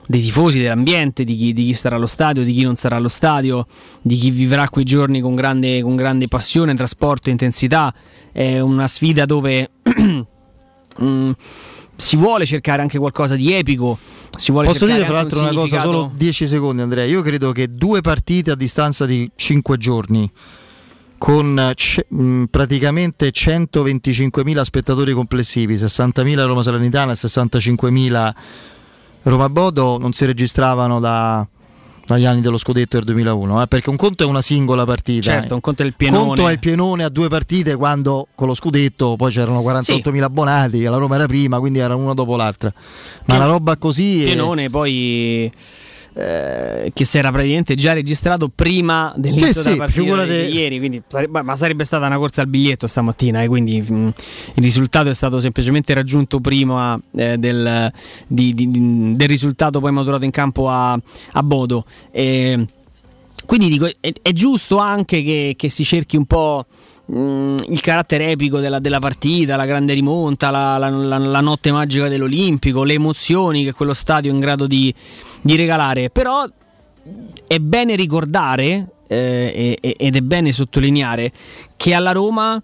[0.06, 3.10] dei tifosi, dell'ambiente, di chi, di chi, sarà allo stadio, di chi non sarà allo
[3.10, 3.68] stadio,
[4.02, 7.94] di chi vivrà quei giorni con grande, con grande passione, trasporto, intensità.
[8.32, 9.72] È una sfida dove
[11.02, 11.32] mm,
[11.96, 13.98] si vuole cercare anche qualcosa di epico
[14.72, 18.02] Posso dire tra l'altro un una cosa, solo 10 secondi Andrea, io credo che due
[18.02, 20.32] partite a distanza di 5 giorni
[21.20, 28.34] con c- mh, praticamente 125.000 spettatori complessivi, 60.000 Roma Salernitana e 65.000
[29.24, 31.48] Roma Bodo non si registravano da
[32.06, 35.32] dagli anni dello scudetto del 2001, eh, perché un conto è una singola partita.
[35.32, 36.22] Certo, un conto è il pienone.
[36.22, 40.14] Un conto è il pienone a due partite quando con lo scudetto poi c'erano 48.000
[40.14, 40.20] sì.
[40.20, 42.74] abbonati, la Roma era prima, quindi era una dopo l'altra.
[43.26, 44.24] Ma una roba così...
[44.26, 44.70] Pienone è...
[44.70, 45.52] poi
[46.16, 50.54] eh, che si era praticamente già registrato prima dell'inizio sì, della sì, partita di, di
[50.54, 54.14] ieri, quindi, ma sarebbe stata una corsa al biglietto stamattina, eh, quindi mh,
[54.56, 57.92] il risultato è stato semplicemente raggiunto prima eh, del,
[58.28, 58.70] di, di,
[59.16, 61.86] del, risultato poi maturato in campo a, a Bodo.
[62.12, 62.68] E,
[63.46, 66.66] quindi dico, è, è, giusto anche che, che si cerchi un po'
[67.06, 72.08] il carattere epico della, della, partita, la grande rimonta, la, la, la, la, notte magica
[72.08, 74.94] dell'Olimpico, le emozioni che quello stadio è in grado di,
[75.44, 76.48] di regalare, però
[77.46, 81.32] è bene ricordare eh, ed è bene sottolineare
[81.76, 82.62] che alla Roma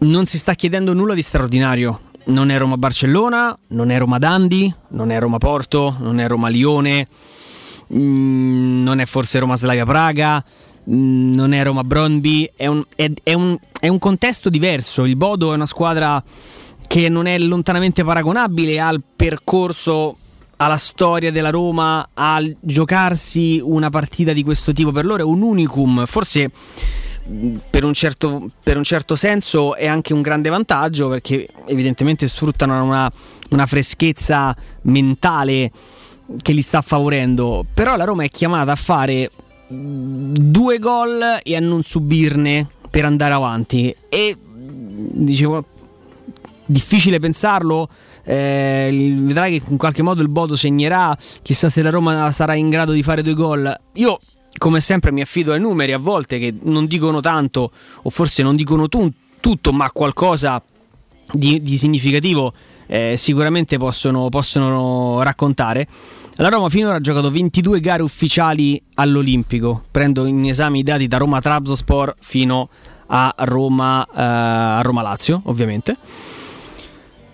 [0.00, 2.08] non si sta chiedendo nulla di straordinario.
[2.24, 6.48] Non è Roma Barcellona, non è Roma Dandi, non è Roma Porto, non è Roma
[6.48, 7.08] Lione,
[7.94, 10.42] mm, non è forse Roma Slavia Praga,
[10.90, 15.04] mm, non è Roma Brondby, è un, è, è, un, è un contesto diverso.
[15.04, 16.22] Il Bodo è una squadra
[16.86, 20.16] che non è lontanamente paragonabile al percorso
[20.62, 25.40] alla storia della Roma, a giocarsi una partita di questo tipo per loro è un
[25.40, 26.50] unicum, forse
[27.70, 32.82] per un, certo, per un certo senso è anche un grande vantaggio perché evidentemente sfruttano
[32.82, 33.10] una,
[33.50, 35.70] una freschezza mentale
[36.42, 39.30] che li sta favorendo, però la Roma è chiamata a fare
[39.66, 43.94] due gol e a non subirne per andare avanti.
[44.10, 45.64] E dicevo
[46.66, 47.88] difficile pensarlo
[48.24, 52.70] eh, vedrai che in qualche modo il Bodo segnerà, chissà se la Roma sarà in
[52.70, 53.80] grado di fare due gol.
[53.94, 54.18] Io
[54.58, 57.70] come sempre mi affido ai numeri a volte che non dicono tanto
[58.02, 60.62] o forse non dicono tu, tutto, ma qualcosa
[61.32, 62.52] di, di significativo
[62.86, 65.86] eh, sicuramente possono, possono raccontare.
[66.34, 69.84] La Roma finora ha giocato 22 gare ufficiali all'Olimpico.
[69.90, 72.68] Prendo in esame i dati da Roma Trabzospor fino
[73.06, 75.96] a Roma, eh, a Roma Lazio, ovviamente.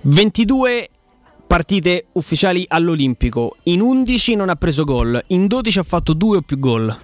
[0.09, 0.88] 22
[1.49, 3.57] partite ufficiali all'Olimpico.
[3.64, 6.97] In 11 non ha preso gol, in 12 ha fatto 2 o più gol.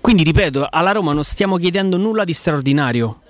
[0.00, 3.22] Quindi ripeto, alla Roma non stiamo chiedendo nulla di straordinario.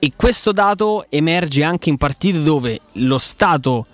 [0.00, 3.86] E questo dato emerge anche in partite dove lo stato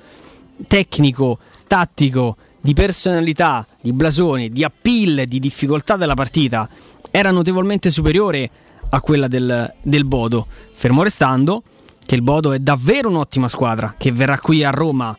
[0.66, 6.66] tecnico, tattico, di personalità, di blasone, di appeal, di difficoltà della partita
[7.10, 8.50] era notevolmente superiore
[8.88, 10.46] a quella del, del Bodo.
[10.72, 11.62] Fermo restando
[12.04, 15.16] che il Bodo è davvero un'ottima squadra che verrà qui a Roma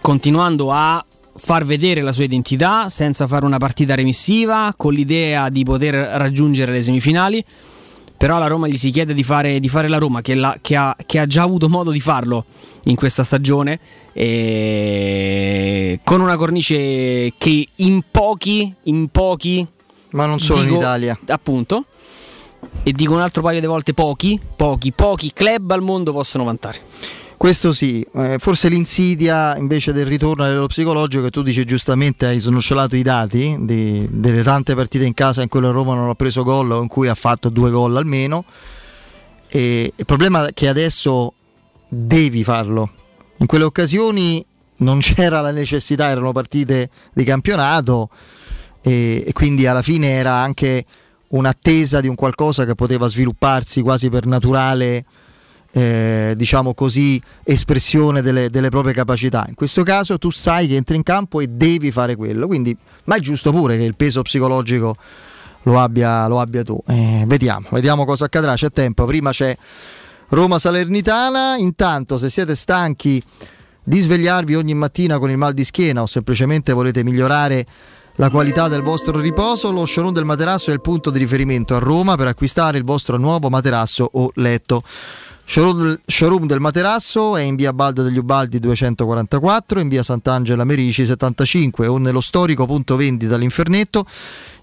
[0.00, 1.04] continuando a
[1.36, 6.72] far vedere la sua identità senza fare una partita remissiva, con l'idea di poter raggiungere
[6.72, 7.44] le semifinali.
[8.16, 10.74] Però alla Roma gli si chiede di fare, di fare la Roma, che, la, che,
[10.76, 12.44] ha, che, ha, già avuto modo di farlo
[12.84, 13.78] in questa stagione,
[16.02, 19.66] con una cornice che in pochi, in pochi...
[20.10, 21.18] Ma non solo dico, in Italia.
[21.26, 21.84] Appunto.
[22.88, 26.78] E dico un altro paio di volte pochi, pochi, pochi club al mondo possono vantare.
[27.36, 32.38] Questo sì, eh, forse l'insidia invece del ritorno a psicologico che tu dici giustamente hai
[32.38, 36.14] snocciolato i dati di, delle tante partite in casa in cui la Roma non ha
[36.14, 38.44] preso gol o in cui ha fatto due gol almeno.
[39.48, 41.34] E il problema è che adesso
[41.88, 42.88] devi farlo.
[43.38, 44.46] In quelle occasioni
[44.76, 48.10] non c'era la necessità, erano partite di campionato
[48.80, 50.84] e, e quindi alla fine era anche
[51.28, 55.04] un'attesa di un qualcosa che poteva svilupparsi quasi per naturale
[55.76, 59.44] eh, diciamo così, espressione delle, delle, proprie capacità.
[59.46, 63.16] In questo caso tu sai che entri in campo e devi fare quello, quindi, ma
[63.16, 64.96] è giusto pure che il peso psicologico
[65.64, 66.80] lo abbia, lo abbia tu.
[66.86, 69.54] Eh, vediamo, vediamo cosa accadrà, c'è tempo, prima c'è
[70.28, 73.22] Roma Salernitana, intanto se siete stanchi
[73.82, 77.64] di svegliarvi ogni mattina con il mal di schiena o semplicemente volete migliorare
[78.16, 81.78] la qualità del vostro riposo, lo showroom del materasso è il punto di riferimento a
[81.78, 84.82] Roma per acquistare il vostro nuovo materasso o letto.
[85.48, 91.86] Showroom del Materasso è in via Baldo degli Ubaldi 244, in via Sant'Angela Merici 75
[91.86, 94.04] o nello storico punto vendita all'Infernetto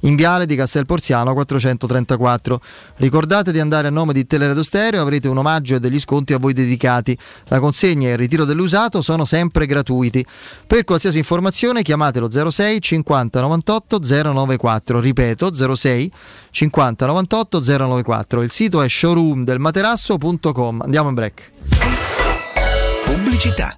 [0.03, 2.59] in viale di Castel Porziano 434.
[2.97, 6.37] Ricordate di andare a nome di Teleradio Stereo, avrete un omaggio e degli sconti a
[6.37, 7.17] voi dedicati.
[7.45, 10.25] La consegna e il ritiro dell'usato sono sempre gratuiti.
[10.65, 14.99] Per qualsiasi informazione chiamatelo 06 50 98 094.
[14.99, 16.11] Ripeto 06
[16.51, 18.41] 50 98 094.
[18.41, 20.81] Il sito è showroomdelmaterasso.com.
[20.81, 21.51] Andiamo in break.
[23.05, 23.77] Pubblicità.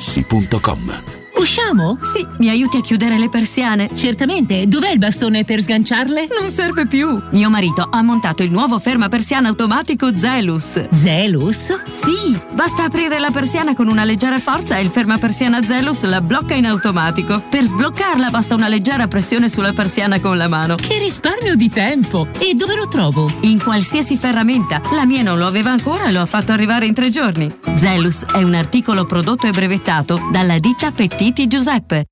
[0.01, 1.97] materassi.com Usciamo?
[2.13, 3.89] Sì, mi aiuti a chiudere le persiane?
[3.95, 4.67] Certamente.
[4.67, 6.27] Dov'è il bastone per sganciarle?
[6.39, 7.19] Non serve più.
[7.31, 10.87] Mio marito ha montato il nuovo ferma persiana automatico Zelus.
[10.93, 11.81] Zelus?
[11.89, 16.21] Sì, basta aprire la persiana con una leggera forza e il ferma persiana Zelus la
[16.21, 17.41] blocca in automatico.
[17.49, 20.75] Per sbloccarla basta una leggera pressione sulla persiana con la mano.
[20.75, 22.27] Che risparmio di tempo!
[22.37, 23.33] E dove lo trovo?
[23.41, 24.79] In qualsiasi ferramenta.
[24.91, 27.51] La mia non lo aveva ancora e lo ha fatto arrivare in tre giorni.
[27.77, 32.03] Zelus è un articolo prodotto e brevettato dalla ditta Petit Siti Giuseppe.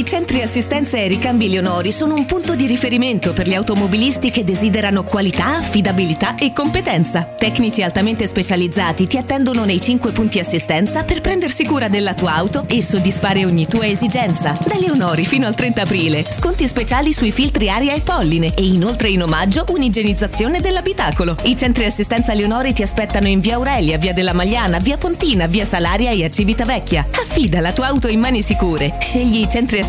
[0.00, 4.44] I centri assistenza e ricambi Leonori sono un punto di riferimento per gli automobilisti che
[4.44, 7.34] desiderano qualità, affidabilità e competenza.
[7.36, 12.64] Tecnici altamente specializzati ti attendono nei 5 punti assistenza per prendersi cura della tua auto
[12.66, 14.56] e soddisfare ogni tua esigenza.
[14.64, 19.10] Da Leonori fino al 30 aprile, sconti speciali sui filtri aria e polline e inoltre
[19.10, 21.36] in omaggio un'igienizzazione dell'abitacolo.
[21.42, 25.66] I centri assistenza Leonori ti aspettano in via Aurelia, via della Magliana, via Pontina, via
[25.66, 27.06] Salaria e a Civitavecchia.
[27.10, 28.96] Affida la tua auto in mani sicure.
[28.98, 29.88] Scegli i centri assistenza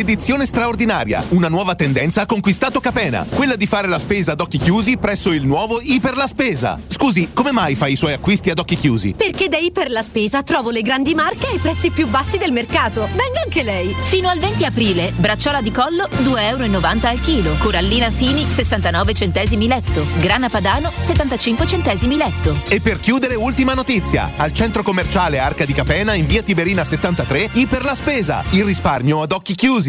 [0.00, 1.22] Edizione straordinaria.
[1.28, 3.26] Una nuova tendenza ha conquistato Capena.
[3.28, 6.80] Quella di fare la spesa ad occhi chiusi presso il nuovo Iper la Spesa.
[6.86, 9.12] Scusi, come mai fa i suoi acquisti ad occhi chiusi?
[9.12, 13.08] Perché da Iper la Spesa trovo le grandi marche ai prezzi più bassi del mercato.
[13.08, 13.94] Venga anche lei.
[14.08, 17.54] Fino al 20 aprile, bracciola di collo 2,90 euro al chilo.
[17.58, 20.06] Corallina Fini 69 centesimi letto.
[20.20, 22.56] Grana Padano 75 centesimi letto.
[22.68, 24.30] E per chiudere, ultima notizia.
[24.36, 28.42] Al centro commerciale Arca di Capena, in via Tiberina 73, Iper la Spesa.
[28.52, 29.88] Il risparmio ad occhi chiusi.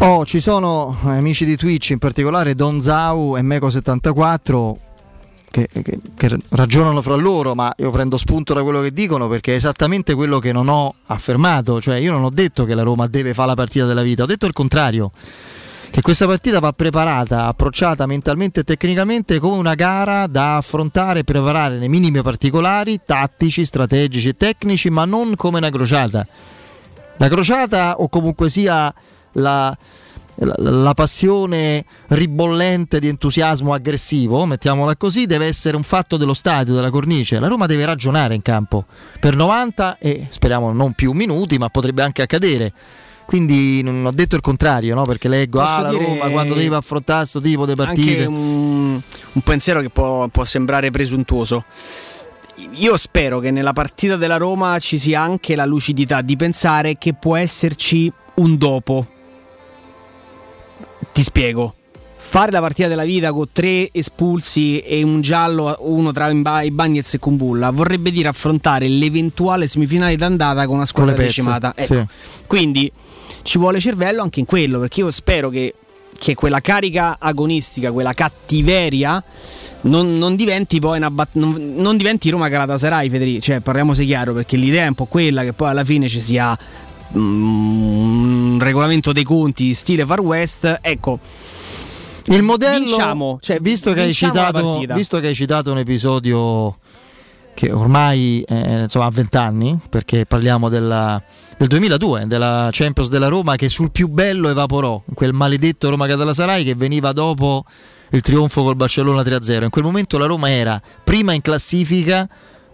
[0.00, 4.72] Oh, ci sono eh, amici di Twitch, in particolare Don Zau e Meco74,
[5.50, 9.52] che, che, che, ragionano fra loro, ma io prendo spunto da quello che dicono perché
[9.52, 11.80] è esattamente quello che non ho affermato.
[11.80, 14.26] Cioè, io non ho detto che la Roma deve fare la partita della vita, ho
[14.26, 15.10] detto il contrario.
[15.90, 21.24] Che questa partita va preparata, approcciata mentalmente e tecnicamente come una gara da affrontare e
[21.24, 26.24] preparare nei minimi particolari, tattici, strategici e tecnici, ma non come una crociata.
[27.16, 28.94] La crociata o comunque sia
[29.38, 29.76] la,
[30.36, 36.74] la, la, passione ribollente di entusiasmo aggressivo, mettiamola così, deve essere un fatto dello stadio,
[36.74, 37.40] della cornice.
[37.40, 38.86] La Roma deve ragionare in campo
[39.18, 42.72] per 90 e speriamo non più minuti, ma potrebbe anche accadere.
[43.26, 45.02] Quindi non ho detto il contrario, no?
[45.02, 48.24] perché leggo ah, la Roma quando deve affrontare questo tipo di partite.
[48.24, 48.98] Un,
[49.32, 51.64] un, pensiero che può, può sembrare presuntuoso.
[52.72, 57.12] Io spero che nella partita della Roma ci sia anche la lucidità di pensare che
[57.12, 59.06] può esserci un dopo
[61.12, 61.74] ti spiego.
[62.16, 67.14] Fare la partita della vita con tre espulsi e un giallo, uno tra i Bagnets
[67.14, 71.72] e Kumbulla, vorrebbe dire affrontare l'eventuale semifinale d'andata con una squadra con decimata.
[71.74, 71.94] Ecco.
[71.94, 72.06] Sì.
[72.46, 72.92] Quindi
[73.42, 75.74] ci vuole cervello anche in quello, perché io spero che,
[76.18, 79.24] che quella carica agonistica, quella cattiveria
[79.82, 84.32] non, non diventi poi una bat- non, non diventi Roma Galatasaray Federico cioè parliamoci chiaro
[84.32, 86.58] perché l'idea è un po' quella che poi alla fine ci sia
[87.12, 91.18] un regolamento dei conti stile Far West ecco.
[92.26, 96.76] Il modello Vinciamo, cioè, visto, che citato, visto che hai citato un episodio
[97.54, 101.20] che ormai eh, insomma, ha 20 anni perché parliamo della,
[101.56, 106.62] del 2002 della Champions della Roma che sul più bello evaporò quel maledetto Roma Galatasaray
[106.62, 107.64] che veniva dopo
[108.10, 112.28] il trionfo col Barcellona 3-0 in quel momento la Roma era prima in classifica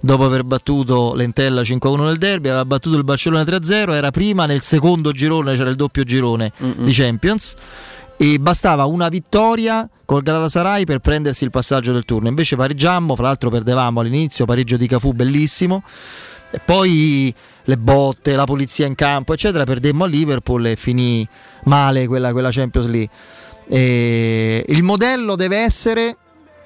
[0.04, 4.60] dopo aver battuto l'Entella 5-1 nel derby aveva battuto il Barcellona 3-0 era prima nel
[4.60, 6.84] secondo girone c'era il doppio girone Mm-mm.
[6.84, 7.54] di Champions
[8.18, 12.28] e bastava una vittoria col Galatasaray per prendersi il passaggio del turno.
[12.28, 15.82] Invece pareggiammo, fra l'altro perdevamo all'inizio, pareggio di Cafù bellissimo.
[16.50, 17.34] E poi
[17.64, 21.26] le botte, la polizia in campo, eccetera, perdemmo a Liverpool e finì
[21.64, 23.10] male quella, quella Champions League.
[23.66, 26.16] E il modello deve essere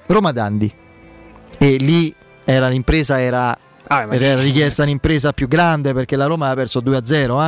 [0.05, 0.71] Roma Dandi.
[1.57, 2.13] E lì
[2.53, 3.57] era l'impresa era,
[3.91, 7.47] Ah, era richiesta un'impresa più grande perché la Roma aveva perso 2-0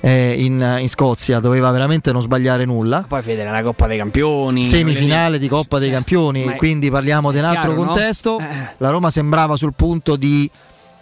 [0.00, 3.04] eh, eh, in, in Scozia, doveva veramente non sbagliare nulla.
[3.06, 7.44] poi Fede la Coppa dei Campioni Semifinale di Coppa dei Campioni, quindi parliamo di un
[7.44, 7.86] altro chiaro, no?
[7.86, 8.38] contesto.
[8.38, 8.44] Eh.
[8.78, 10.50] La Roma sembrava sul punto di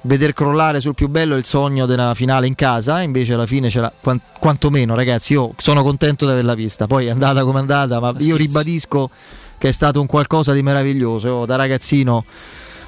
[0.01, 3.93] veder crollare sul più bello il sogno della finale in casa, invece alla fine c'era
[4.01, 6.89] quan- quantomeno, ragazzi, io sono contento di averla vista.
[6.89, 9.11] Poi è andata come è andata, ma io ribadisco
[9.59, 11.29] che è stato un qualcosa di meraviglioso.
[11.29, 12.25] Io da ragazzino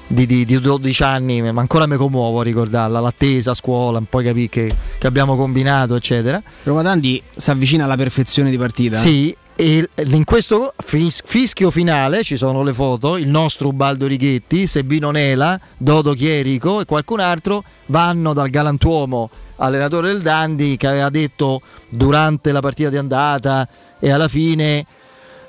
[0.09, 4.25] di, di- di 12 anni, ma ancora mi commuovo a ricordarla, l'attesa a scuola, poi
[4.25, 6.43] capì che, che abbiamo combinato, eccetera.
[6.65, 12.23] Roma Dandi si avvicina alla perfezione di partita Sì, e in questo fis- fischio finale
[12.23, 17.63] ci sono le foto, il nostro Ubaldo Righetti, Sebino Nela, Dodo Chierico e qualcun altro
[17.87, 24.11] vanno dal galantuomo allenatore del Dandi che aveva detto durante la partita di andata e
[24.11, 24.87] alla fine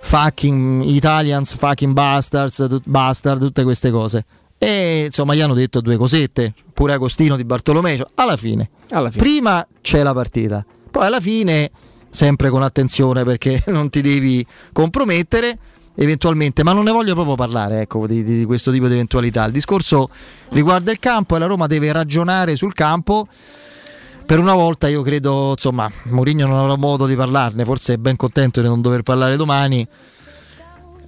[0.01, 4.25] fucking Italians, fucking bastards, bastard, tutte queste cose.
[4.61, 8.69] E insomma gli hanno detto due cosette, pure Agostino di Bartolomeo, alla fine.
[8.89, 9.23] Alla fine.
[9.23, 11.71] Prima c'è la partita, poi alla fine,
[12.09, 15.57] sempre con attenzione perché non ti devi compromettere,
[15.95, 19.45] eventualmente, ma non ne voglio proprio parlare ecco, di, di questo tipo di eventualità.
[19.45, 20.09] Il discorso
[20.49, 23.27] riguarda il campo e la Roma deve ragionare sul campo.
[24.25, 28.15] Per una volta io credo, insomma, Mourinho non avrà modo di parlarne, forse è ben
[28.15, 29.87] contento di non dover parlare domani.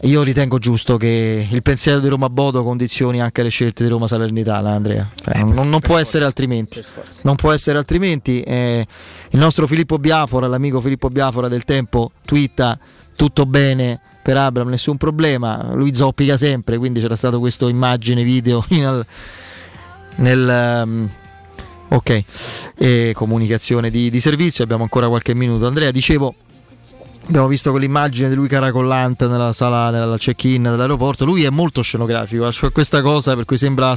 [0.03, 4.07] Io ritengo giusto che il pensiero di Roma Bodo condizioni anche le scelte di Roma
[4.07, 5.07] Salernitana, Andrea.
[5.13, 6.83] Cioè, non, non può essere altrimenti.
[7.21, 8.41] Non può essere altrimenti.
[8.41, 8.85] Eh,
[9.29, 12.79] il nostro Filippo Biafora, l'amico Filippo Biafora del tempo, twitta
[13.15, 15.71] tutto bene per Abram, nessun problema.
[15.73, 19.05] Lui zoppica sempre, quindi c'era stato questo immagine, video in-
[20.15, 20.49] nel.
[20.49, 21.09] ehm,
[21.89, 22.23] ok,
[22.75, 24.63] e comunicazione di, di servizio.
[24.63, 25.67] Abbiamo ancora qualche minuto.
[25.67, 26.33] Andrea, dicevo.
[27.27, 31.23] Abbiamo visto quell'immagine di lui caracollante nella sala nella check-in dell'aeroporto.
[31.23, 33.95] Lui è molto scenografico, ha questa cosa per cui sembra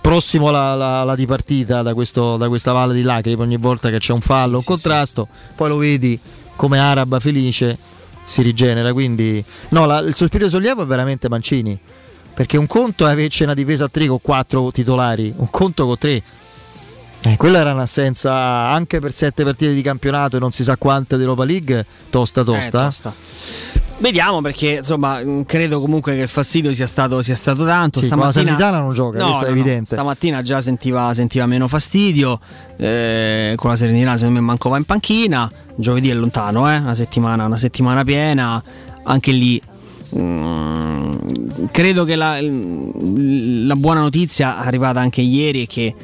[0.00, 4.20] prossimo alla, dipartita da, questo- da questa valle di lacrime ogni volta che c'è un
[4.20, 5.28] fallo, un contrasto.
[5.54, 6.18] Poi lo vedi
[6.56, 7.78] come araba felice
[8.24, 8.92] si rigenera.
[8.92, 11.78] Quindi, no, la- il sospiro di sollievo è veramente Mancini.
[12.34, 15.98] Perché un conto è averci una difesa a tre con quattro titolari, un conto con
[15.98, 16.20] tre.
[17.24, 21.16] Eh, quella era un'assenza anche per sette partite di campionato e non si sa quante
[21.16, 22.80] di Europa League, tosta tosta.
[22.80, 23.14] Eh, tosta.
[23.98, 28.00] Vediamo perché insomma mh, credo comunque che il fastidio sia stato, sia stato tanto.
[28.00, 29.94] Sì, con la Stamattina Salernitana non gioca, questo è evidente.
[29.94, 32.40] Stamattina già sentiva, sentiva meno fastidio.
[32.76, 35.48] eh, con la Serenità secondo me manco va in panchina.
[35.76, 38.60] Giovedì è lontano, eh, una, settimana, una settimana piena.
[39.04, 39.62] Anche lì
[40.18, 41.12] mm,
[41.70, 45.94] credo che la, la buona notizia arrivata anche ieri è che,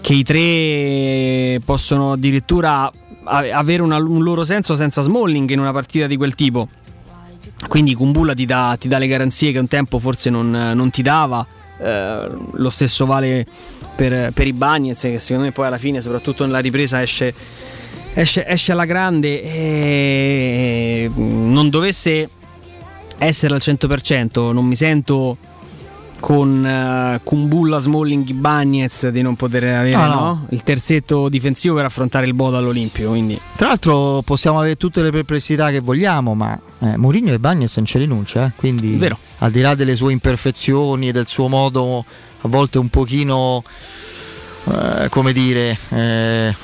[0.00, 2.90] che i tre possono addirittura
[3.24, 6.68] avere una- un loro senso senza Smalling in una partita di quel tipo.
[7.68, 11.02] Quindi Kumbula ti dà, ti dà le garanzie che un tempo forse non, non ti
[11.02, 11.46] dava.
[11.78, 13.46] Eh, lo stesso vale
[13.94, 17.34] per, per i Bagnets, che secondo me poi alla fine, soprattutto nella ripresa, esce,
[18.14, 19.42] esce, esce alla grande.
[19.42, 22.28] E non dovesse
[23.18, 25.36] essere al 100%, non mi sento
[26.20, 26.62] con
[27.16, 30.14] uh, Kumbulla, Smalling, Bagnets di non poter avere No, no.
[30.14, 30.46] no?
[30.50, 33.08] il terzetto difensivo per affrontare il Bodo all'Olimpio.
[33.10, 37.74] Quindi Tra l'altro possiamo avere tutte le perplessità che vogliamo, ma eh, Mourinho e Bagnes
[37.76, 39.18] non ce li rinuncia, eh, quindi Vero.
[39.38, 42.04] al di là delle sue imperfezioni e del suo modo
[42.42, 43.62] a volte un pochino,
[44.70, 46.54] eh, come dire, eh,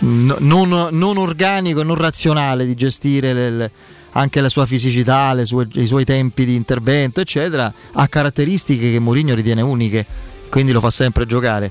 [0.00, 3.70] non, non organico e non razionale di gestire le- le-
[4.16, 9.34] anche la sua fisicità, sue- i suoi tempi di intervento, eccetera, ha caratteristiche che Mourinho
[9.34, 10.04] ritiene uniche,
[10.48, 11.70] quindi lo fa sempre giocare.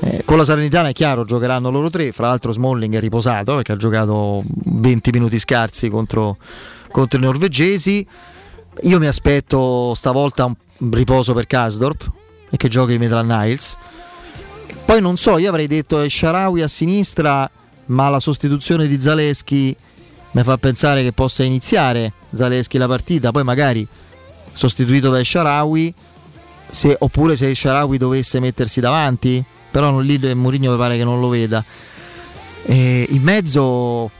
[0.00, 2.12] Eh, con la Salernitana è chiaro, giocheranno loro tre.
[2.12, 6.36] Fra l'altro, Smalling è riposato perché ha giocato 20 minuti scarsi contro,
[6.90, 8.06] contro i norvegesi.
[8.82, 12.10] io mi aspetto stavolta un riposo per Kasdorp
[12.50, 13.76] e che giochi in Metal Niles.
[14.84, 17.50] Poi non so, io avrei detto Sharawi a sinistra,
[17.86, 19.74] ma la sostituzione di Zaleschi
[20.34, 23.86] mi fa pensare che possa iniziare Zaleschi la partita, poi magari
[24.52, 25.94] sostituito da Sharawi,
[26.70, 31.20] se, oppure se Sharawi dovesse mettersi davanti, però non, lì Mourinho mi pare che non
[31.20, 31.64] lo veda.
[32.64, 34.10] E in mezzo,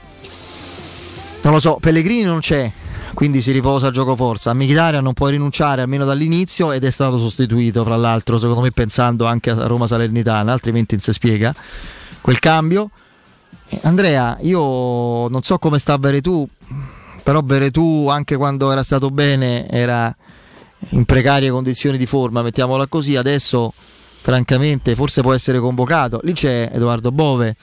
[1.41, 2.71] non lo so, Pellegrini non c'è,
[3.13, 4.51] quindi si riposa a gioco forza.
[4.51, 8.71] A Mkhitaryan non può rinunciare almeno dall'inizio ed è stato sostituito, fra l'altro, secondo me
[8.71, 11.53] pensando anche a Roma Salernitana, altrimenti non si spiega
[12.21, 12.89] quel cambio.
[13.83, 16.47] Andrea, io non so come sta Veretù,
[17.23, 20.15] però Veretù anche quando era stato bene era
[20.89, 23.73] in precarie condizioni di forma, mettiamola così, adesso
[24.21, 26.19] francamente forse può essere convocato.
[26.23, 27.55] Lì c'è Edoardo Bove,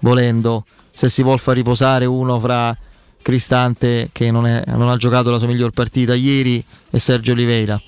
[0.00, 2.76] volendo, se si vuol far riposare uno fra
[3.20, 7.80] Cristante che non, è, non, ha giocato la sua miglior partita ieri e Sergio Oliveira.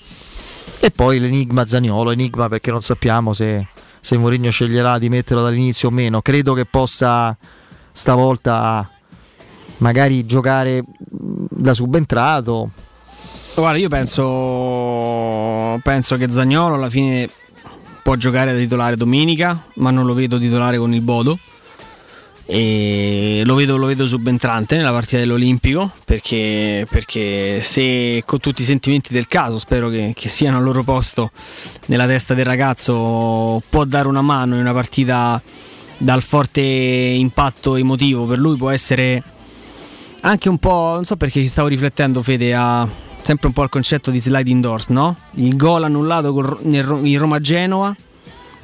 [0.80, 3.66] E poi l'enigma Zaniolo, enigma perché non sappiamo se,
[4.00, 6.20] se Mourinho sceglierà di metterlo dall'inizio o meno.
[6.20, 7.36] Credo che possa
[8.00, 8.88] stavolta
[9.76, 12.70] magari giocare da subentrato.
[13.54, 17.28] Guarda, io penso, penso che Zagnolo alla fine
[18.02, 21.38] può giocare da titolare domenica, ma non lo vedo titolare con il Bodo.
[22.46, 28.64] E lo vedo, lo vedo subentrante nella partita dell'Olimpico perché, perché, se con tutti i
[28.64, 31.30] sentimenti del caso spero che, che, siano al loro posto
[31.86, 35.40] nella testa del ragazzo può dare una mano in una partita
[36.00, 39.22] dal forte impatto emotivo per lui può essere
[40.20, 42.88] anche un po' non so perché ci stavo riflettendo Fede a
[43.20, 45.16] sempre un po' al concetto di sliding doors no?
[45.32, 47.94] il gol annullato col, nel, in Roma-Genoa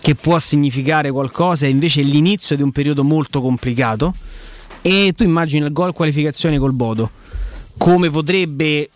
[0.06, 4.14] che può significare qualcosa, è invece l'inizio di un periodo molto complicato.
[4.80, 7.10] E tu immagini il gol qualificazione col Bodo,
[7.76, 8.88] come potrebbe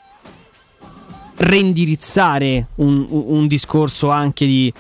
[1.35, 4.73] reindirizzare un, un discorso anche di,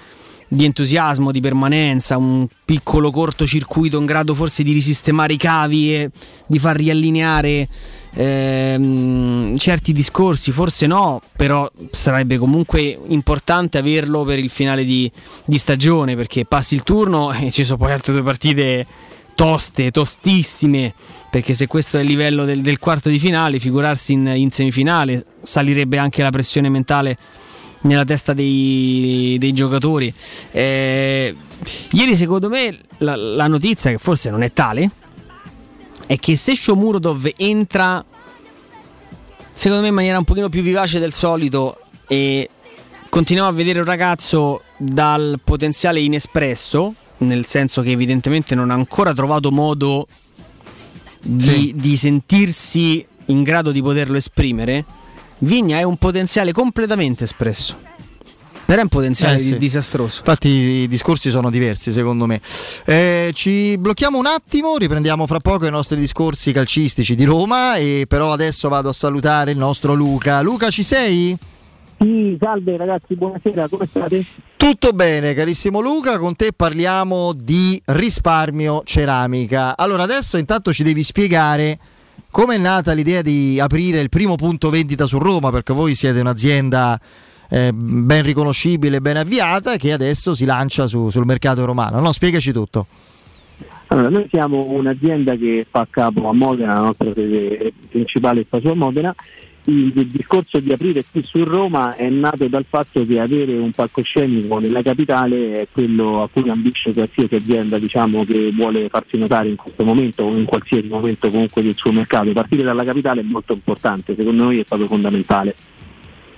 [0.53, 6.11] di, entusiasmo, di permanenza, un piccolo cortocircuito in grado forse di risistemare i cavi e
[6.48, 7.68] di far riallineare
[8.14, 15.11] ehm, certi discorsi, forse no, però sarebbe comunque importante averlo per il finale di,
[15.44, 18.86] di stagione perché passi il turno e ci sono poi altre due partite
[19.36, 20.92] toste, tostissime,
[21.30, 25.24] perché se questo è il livello del, del quarto di finale, figurarsi in, in, semifinale
[25.40, 27.16] salirebbe anche la pressione mentale
[27.83, 30.12] nella testa dei, dei giocatori.
[30.51, 31.35] Eh,
[31.93, 34.91] ieri secondo me la, la, notizia, che forse non è tale,
[36.07, 38.05] è che se Shomurodov entra
[39.53, 42.49] secondo me in maniera un pochino più vivace del solito e
[43.11, 49.12] continuiamo a vedere un ragazzo dal potenziale inespresso, nel senso che evidentemente non ha ancora
[49.12, 50.07] trovato modo
[51.20, 51.72] di, sì.
[51.76, 54.85] di sentirsi in grado di poterlo esprimere,
[55.41, 57.76] Vigna è un potenziale completamente espresso.
[58.64, 59.57] Però è un potenziale eh sì.
[59.57, 60.18] disastroso.
[60.18, 62.41] Infatti i discorsi sono diversi secondo me.
[62.84, 68.05] Eh, ci blocchiamo un attimo, riprendiamo fra poco i nostri discorsi calcistici di Roma e
[68.07, 70.41] però adesso vado a salutare il nostro Luca.
[70.41, 71.36] Luca ci sei?
[71.99, 74.24] Sì, salve ragazzi, buonasera, come state?
[74.57, 79.76] Tutto bene, carissimo Luca, con te parliamo di risparmio ceramica.
[79.76, 81.78] Allora, adesso intanto ci devi spiegare
[82.31, 86.21] come è nata l'idea di aprire il primo punto vendita su Roma, perché voi siete
[86.21, 86.99] un'azienda
[87.49, 92.01] eh, ben riconoscibile, ben avviata, che adesso si lancia su, sul mercato romano.
[92.01, 92.87] No, spiegaci tutto.
[93.89, 98.68] Allora, noi siamo un'azienda che fa capo a Modena, la nostra sede principale sta su
[98.68, 99.14] a Modena.
[99.65, 104.59] Il, discorso di aprire qui su Roma è nato dal fatto che avere un palcoscenico
[104.59, 109.57] nella capitale è quello a cui ambisce qualsiasi azienda diciamo, che vuole farsi notare in
[109.57, 112.33] questo momento o in qualsiasi momento comunque del suo mercato.
[112.33, 115.55] Partire dalla capitale è molto importante, secondo noi è stato fondamentale.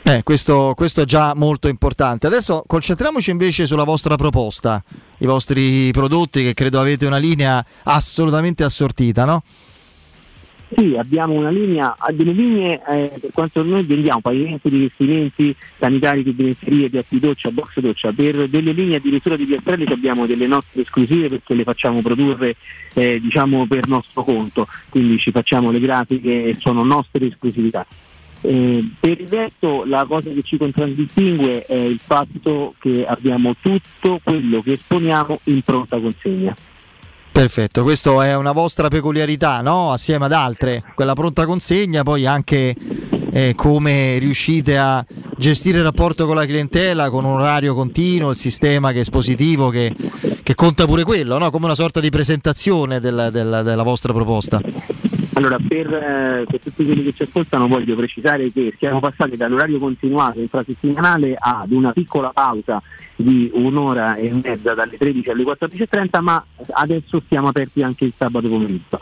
[0.05, 2.27] Eh, questo, questo, è già molto importante.
[2.27, 4.83] Adesso concentriamoci invece sulla vostra proposta,
[5.19, 9.45] i vostri prodotti che credo avete una linea assolutamente assortita, no?
[10.75, 16.89] Sì, abbiamo una linea, delle linee eh, per quanto noi vendiamo pavimenti, rivestimenti sanitari, rubinetterie,
[16.89, 21.55] piatti doccia, box doccia, per delle linee addirittura di piastrelli abbiamo delle nostre esclusive perché
[21.55, 22.57] le facciamo produrre
[22.95, 27.87] eh, diciamo per nostro conto, quindi ci facciamo le grafiche e sono nostre esclusività.
[28.41, 34.21] Eh, per il resto la cosa che ci contraddistingue è il fatto che abbiamo tutto
[34.23, 36.57] quello che esponiamo in pronta consegna.
[37.33, 39.91] Perfetto, questa è una vostra peculiarità, no?
[39.91, 42.77] assieme ad altre, quella pronta consegna, poi anche
[43.33, 45.05] eh, come riuscite a
[45.39, 49.71] gestire il rapporto con la clientela con un orario continuo, il sistema che è espositivo,
[49.71, 49.95] che,
[50.43, 51.51] che conta pure quello, no?
[51.51, 54.61] come una sorta di presentazione del, del, della vostra proposta.
[55.33, 59.79] Allora, per, eh, per, tutti quelli che ci ascoltano voglio precisare che siamo passati dall'orario
[59.79, 62.83] continuato infrasettimanale ad una piccola pausa
[63.17, 68.49] di un'ora e mezza dalle 13 alle 14.30, ma adesso siamo aperti anche il sabato
[68.49, 68.99] pomeriggio.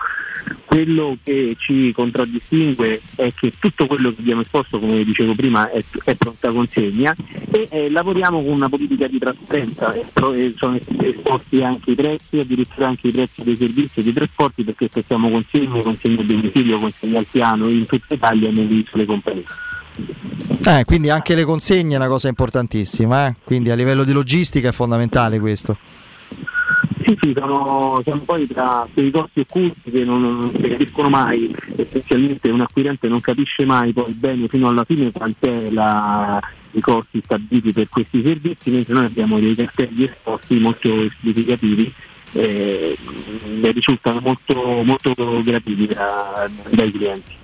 [0.65, 5.83] Quello che ci contraddistingue è che tutto quello che abbiamo esposto, come dicevo prima, è,
[6.05, 7.15] è pronta consegna
[7.51, 12.89] e eh, lavoriamo con una politica di trasparenza, e sono esposti anche i prezzi, addirittura
[12.89, 17.19] anche i prezzi dei servizi e dei trasporti perché facciamo consegne, consegne a domicilio, consegne
[17.19, 19.45] al piano in tutta Italia nelle isole compagnie.
[20.65, 23.35] Eh, quindi anche le consegne è una cosa importantissima, eh?
[23.45, 25.77] quindi a livello di logistica è fondamentale questo.
[27.05, 31.55] Sì, sì, sono, sono poi tra quei costi occulti che non, non si capiscono mai,
[31.77, 36.41] essenzialmente un acquirente non capisce mai poi bene fino alla fine quant'è la,
[36.73, 40.89] i costi stabiliti per questi servizi, mentre noi abbiamo dei cartelli esposti molto
[41.19, 41.93] significativi
[42.33, 42.97] eh,
[43.73, 47.39] risultano molto, molto gratuiti da, dai clienti.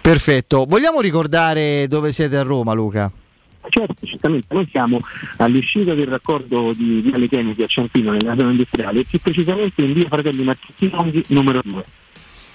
[0.00, 3.10] Perfetto, vogliamo ricordare dove siete a Roma Luca?
[3.68, 5.00] Certo, certamente, noi siamo
[5.36, 9.92] all'uscita del raccordo di Viale Kennedy a Ciampino nella zona industriale e più precisamente in
[9.92, 10.90] via Fratelli Marchetti
[11.28, 11.84] numero 2.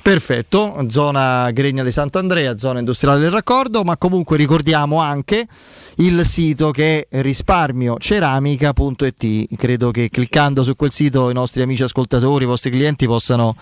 [0.03, 5.45] Perfetto, zona Gregna di Sant'Andrea, zona industriale del raccordo, ma comunque ricordiamo anche
[5.95, 9.55] il sito che è risparmioceramica.it.
[9.55, 13.55] Credo che cliccando su quel sito i nostri amici ascoltatori, i vostri clienti possano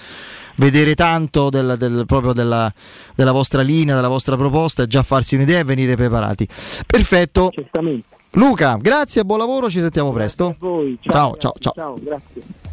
[0.56, 2.74] vedere tanto del, del, proprio della,
[3.14, 6.48] della, vostra linea, della vostra proposta e già farsi un'idea e venire preparati.
[6.88, 7.52] Perfetto.
[7.54, 8.18] Certamente.
[8.32, 10.56] Luca, grazie buon lavoro, ci sentiamo presto.
[11.02, 11.74] Ciao, ciao, ciao.
[11.76, 12.61] ciao grazie.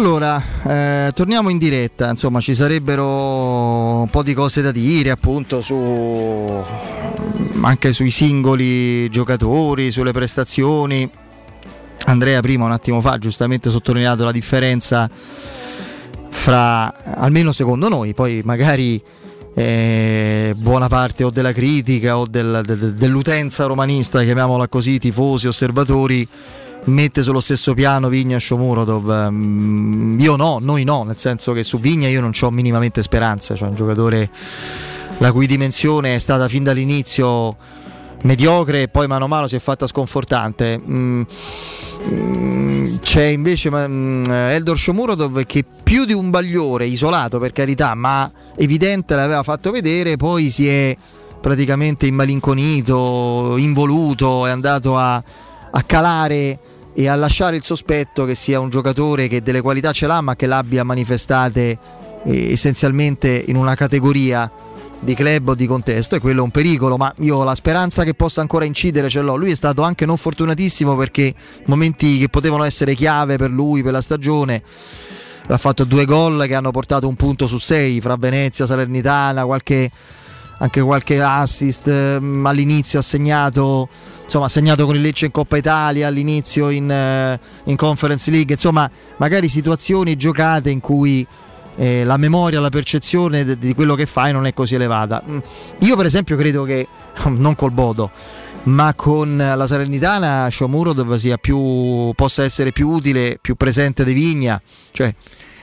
[0.00, 3.04] Allora, eh, torniamo in diretta, insomma ci sarebbero
[4.00, 6.58] un po' di cose da dire appunto su
[7.60, 11.06] anche sui singoli giocatori, sulle prestazioni.
[12.06, 15.06] Andrea prima un attimo fa giustamente sottolineato la differenza
[16.30, 18.98] fra, almeno secondo noi, poi magari
[19.54, 26.26] eh, buona parte o della critica o del, de, dell'utenza romanista, chiamiamola così, tifosi, osservatori,
[26.84, 29.28] mette sullo stesso piano Vigna e Shomurodov.
[29.30, 33.54] Mm, io no, noi no, nel senso che su Vigna io non ho minimamente speranze,
[33.56, 34.30] cioè un giocatore
[35.18, 37.56] la cui dimensione è stata fin dall'inizio
[38.22, 40.80] mediocre e poi mano a mano si è fatta sconfortante.
[40.80, 41.22] Mm,
[42.12, 48.30] mm, c'è invece mm, Eldor Shomurodov che più di un bagliore isolato per carità, ma
[48.56, 50.96] evidente l'aveva fatto vedere, poi si è
[51.40, 55.22] praticamente immalinconito, involuto, è andato a,
[55.70, 56.58] a calare
[56.92, 60.36] e a lasciare il sospetto che sia un giocatore che delle qualità ce l'ha ma
[60.36, 61.78] che l'abbia manifestate
[62.24, 64.50] eh, essenzialmente in una categoria
[65.02, 66.96] di club o di contesto e quello è un pericolo.
[66.96, 69.36] Ma io la speranza che possa ancora incidere ce l'ho.
[69.36, 71.34] Lui è stato anche non fortunatissimo perché
[71.66, 74.62] momenti che potevano essere chiave per lui per la stagione
[75.46, 79.90] ha fatto due gol che hanno portato un punto su sei fra Venezia, Salernitana qualche
[80.62, 83.88] anche qualche assist ehm, all'inizio ha segnato
[84.24, 88.54] insomma ha segnato con il Lecce in Coppa Italia all'inizio in, eh, in Conference League.
[88.54, 91.26] Insomma magari situazioni giocate in cui
[91.76, 95.22] eh, la memoria, la percezione de- di quello che fai non è così elevata.
[95.26, 95.38] Mm.
[95.80, 96.86] io per esempio credo che
[97.28, 98.10] non col Bodo
[98.62, 104.60] ma con la Salernitana Shomurodov sia più, possa essere più utile, più presente di Vigna.
[104.92, 105.14] Cioè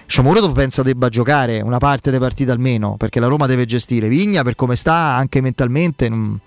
[0.07, 4.07] Shomurodov pensa debba giocare una parte delle partite almeno perché la Roma deve gestire.
[4.07, 6.39] Vigna per come sta anche mentalmente non,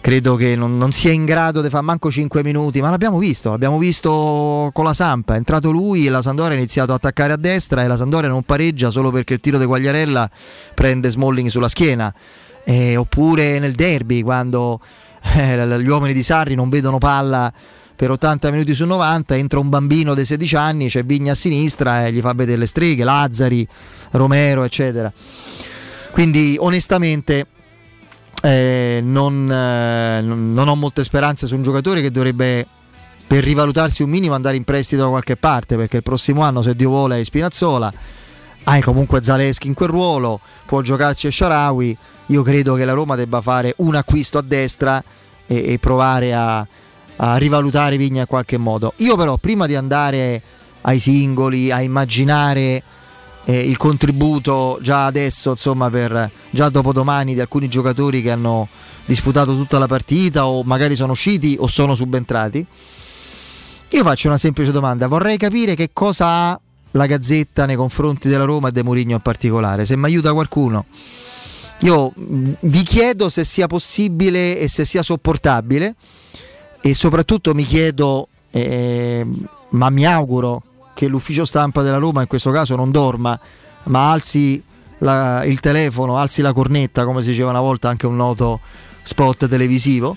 [0.00, 3.50] credo che non, non, sia in grado di fare manco 5 minuti ma l'abbiamo visto
[3.50, 7.32] l'abbiamo visto con la Sampa è entrato lui e la Sandoria ha iniziato ad attaccare
[7.32, 10.30] a destra e la Sandoria non pareggia solo perché il tiro di Quagliarella
[10.74, 12.14] prende Smalling sulla schiena.
[12.66, 14.80] Eh, oppure nel derby quando
[15.34, 17.52] eh, gli uomini di Sarri non vedono palla
[17.96, 22.06] per 80 minuti su 90 entra un bambino dei 16 anni, c'è Vigna a sinistra
[22.06, 23.66] e gli fa vedere le streghe, Lazzari,
[24.12, 25.12] Romero, eccetera.
[26.10, 27.46] Quindi onestamente
[28.42, 32.66] eh, non, eh, non ho molte speranze su un giocatore che dovrebbe
[33.26, 36.76] per rivalutarsi un minimo andare in prestito da qualche parte perché il prossimo anno se
[36.76, 37.92] Dio vuole è Spinazzola
[38.64, 43.16] hai comunque Zaleschi in quel ruolo può giocarsi a Sharawi io credo che la Roma
[43.16, 45.02] debba fare un acquisto a destra
[45.46, 46.66] e, e provare a,
[47.16, 50.42] a rivalutare Vigna in qualche modo io però prima di andare
[50.82, 52.82] ai singoli a immaginare
[53.44, 58.68] eh, il contributo già adesso, insomma, per già dopodomani di alcuni giocatori che hanno
[59.04, 62.64] disputato tutta la partita o magari sono usciti o sono subentrati.
[63.90, 66.60] Io faccio una semplice domanda, vorrei capire che cosa ha
[66.92, 70.86] la Gazzetta nei confronti della Roma e De Mourinho in particolare, se mi aiuta qualcuno.
[71.80, 75.94] Io vi chiedo se sia possibile e se sia sopportabile
[76.86, 79.26] e soprattutto mi chiedo, eh,
[79.70, 80.62] ma mi auguro
[80.92, 83.40] che l'ufficio stampa della Roma in questo caso non dorma,
[83.84, 84.62] ma alzi
[84.98, 88.60] la, il telefono, alzi la cornetta, come si diceva una volta anche un noto
[89.02, 90.14] spot televisivo,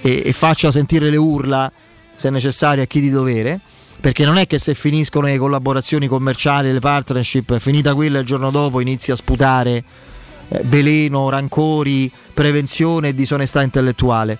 [0.00, 1.70] e, e faccia sentire le urla,
[2.16, 3.60] se necessario, a chi di dovere.
[4.00, 8.50] Perché non è che se finiscono le collaborazioni commerciali, le partnership, finita quella il giorno
[8.50, 9.84] dopo inizi a sputare
[10.48, 14.38] eh, veleno, rancori, prevenzione e disonestà intellettuale.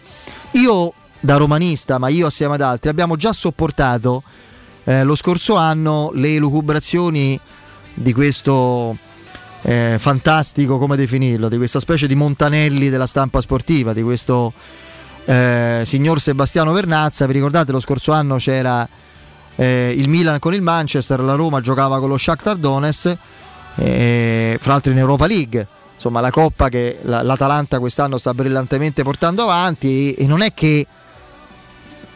[0.52, 4.22] Io da romanista, ma io assieme ad altri, abbiamo già sopportato
[4.84, 7.38] eh, lo scorso anno le lucubrazioni
[7.94, 8.96] di questo
[9.62, 14.52] eh, fantastico, come definirlo, di questa specie di Montanelli della stampa sportiva, di questo
[15.24, 17.26] eh, signor Sebastiano Vernazza.
[17.26, 18.88] Vi ricordate lo scorso anno c'era
[19.56, 23.18] eh, il Milan con il Manchester, la Roma giocava con lo Shakhtar Donetsk,
[23.76, 25.66] eh, fra l'altro in Europa League.
[25.94, 30.86] Insomma, la coppa che l'Atalanta quest'anno sta brillantemente portando avanti e non è che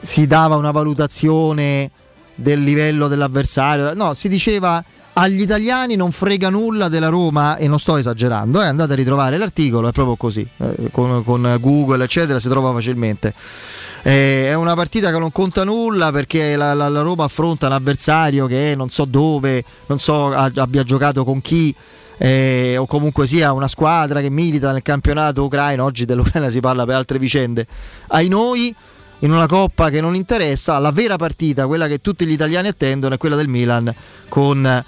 [0.05, 1.90] si dava una valutazione
[2.34, 3.94] del livello dell'avversario.
[3.94, 4.84] No, si diceva
[5.14, 9.38] agli italiani non frega nulla della Roma e non sto esagerando, eh, andate a ritrovare
[9.38, 13.32] l'articolo, è proprio così, eh, con, con, Google eccetera si trova facilmente.
[14.02, 17.72] Eh, è una partita che non conta nulla perché la, la, la, Roma affronta un
[17.72, 21.74] avversario che non so dove, non so abbia giocato con chi.
[22.16, 26.84] Eh, o comunque sia una squadra che milita nel campionato ucraino, oggi dell'Ucraina si parla
[26.84, 27.66] per altre vicende.
[28.09, 28.74] Ai noi
[29.24, 33.14] in una coppa che non interessa, la vera partita, quella che tutti gli italiani attendono,
[33.14, 33.92] è quella del Milan
[34.28, 34.84] con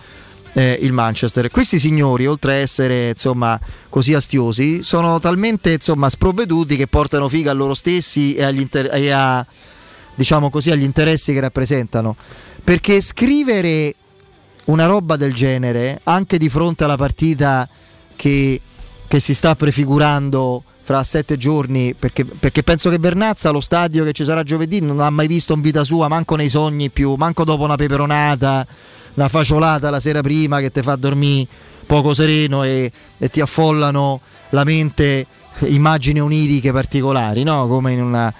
[0.52, 1.50] eh, il Manchester.
[1.50, 3.58] Questi signori, oltre a essere insomma,
[3.88, 8.92] così astiosi, sono talmente insomma, sprovveduti che portano figa a loro stessi e, agli inter-
[8.92, 9.44] e a,
[10.14, 12.14] diciamo così, agli interessi che rappresentano.
[12.62, 13.94] Perché scrivere
[14.66, 17.66] una roba del genere, anche di fronte alla partita
[18.14, 18.60] che,
[19.08, 24.12] che si sta prefigurando fra sette giorni perché, perché, penso che Bernazza allo stadio che
[24.12, 27.42] ci sarà giovedì non ha mai visto in vita sua manco nei sogni più manco
[27.42, 28.64] dopo una peperonata
[29.14, 31.48] una faciolata la sera prima che ti fa dormire
[31.86, 34.20] poco sereno e, e, ti affollano
[34.50, 35.26] la mente
[35.64, 37.66] immagini oniriche particolari no?
[37.66, 38.32] come in una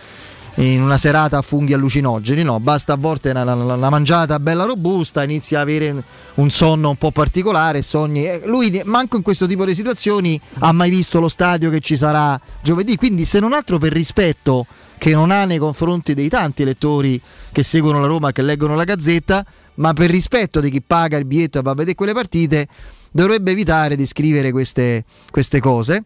[0.57, 4.65] in una serata a funghi allucinogeni, no, basta a volte una, una, una, mangiata bella
[4.65, 6.03] robusta, inizia a avere
[6.35, 8.27] un sonno un po' particolare, sogni.
[8.45, 12.41] Lui, manco in questo tipo di situazioni, ha mai visto lo stadio che ci sarà
[12.63, 14.67] giovedì, quindi se non altro per rispetto
[14.99, 17.21] che non ha nei confronti dei tanti lettori
[17.53, 19.45] che seguono la Roma, che leggono la Gazzetta,
[19.75, 22.67] ma per rispetto di chi paga il biglietto e va a vedere quelle partite,
[23.11, 26.05] dovrebbe evitare di scrivere queste, queste cose.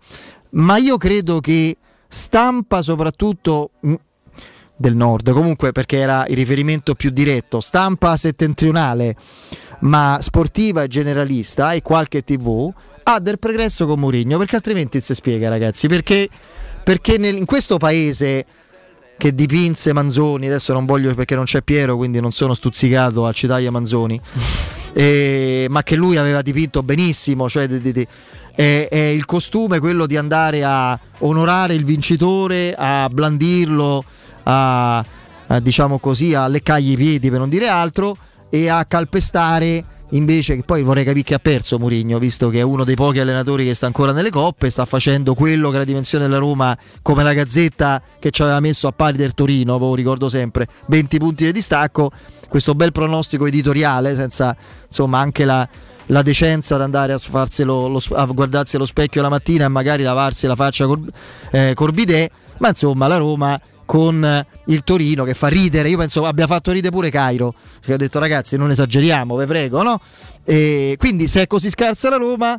[0.51, 1.77] Ma io credo che
[2.09, 3.71] stampa soprattutto
[4.81, 9.15] del nord, comunque perché era il riferimento più diretto, stampa settentrionale,
[9.81, 12.73] ma sportiva e generalista e qualche tv,
[13.03, 16.27] ha del progresso con Mourinho, perché altrimenti si spiega ragazzi, perché,
[16.83, 18.47] perché nel, in questo paese
[19.19, 23.33] che dipinse Manzoni, adesso non voglio perché non c'è Piero, quindi non sono stuzzicato a
[23.33, 24.19] citare Manzoni,
[24.95, 28.07] eh, ma che lui aveva dipinto benissimo, cioè di, di, di,
[28.55, 34.05] è, è, il costume quello di andare a onorare il vincitore, a blandirlo,
[34.51, 35.05] a,
[35.47, 38.17] a, diciamo così, a leccargli i piedi per non dire altro
[38.51, 42.63] e a calpestare invece che poi vorrei capire che ha perso Mourinho visto che è
[42.63, 46.25] uno dei pochi allenatori che sta ancora nelle coppe sta facendo quello che la dimensione
[46.25, 50.29] della Roma come la Gazzetta che ci aveva messo a pari del Torino lo ricordo
[50.29, 52.11] sempre 20 punti di distacco
[52.49, 55.69] questo bel pronostico editoriale senza insomma anche la,
[56.07, 60.03] la decenza di andare a, farselo, lo, a guardarsi allo specchio la mattina e magari
[60.03, 60.99] lavarsi la faccia cor,
[61.53, 62.29] eh, corbidè
[62.59, 65.89] ma insomma la Roma con il Torino che fa ridere.
[65.89, 67.53] Io penso abbia fatto ridere pure Cairo,
[67.85, 70.01] che ha detto ragazzi non esageriamo, vi prego, no?
[70.45, 72.57] E quindi se è così scarsa la Roma,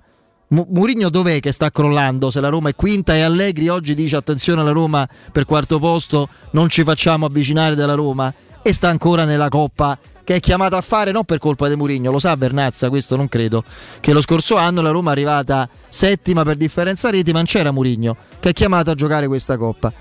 [0.50, 2.30] Mu- Murigno dov'è che sta crollando?
[2.30, 6.28] Se la Roma è quinta e Allegri oggi dice attenzione alla Roma per quarto posto,
[6.52, 10.82] non ci facciamo avvicinare dalla Roma e sta ancora nella Coppa che è chiamata a
[10.82, 13.64] fare non per colpa di Murigno, lo sa Bernazza, questo non credo,
[14.02, 17.72] che lo scorso anno la Roma è arrivata settima per differenza reti, ma non c'era
[17.72, 19.92] Murigno, che è chiamata a giocare questa Coppa.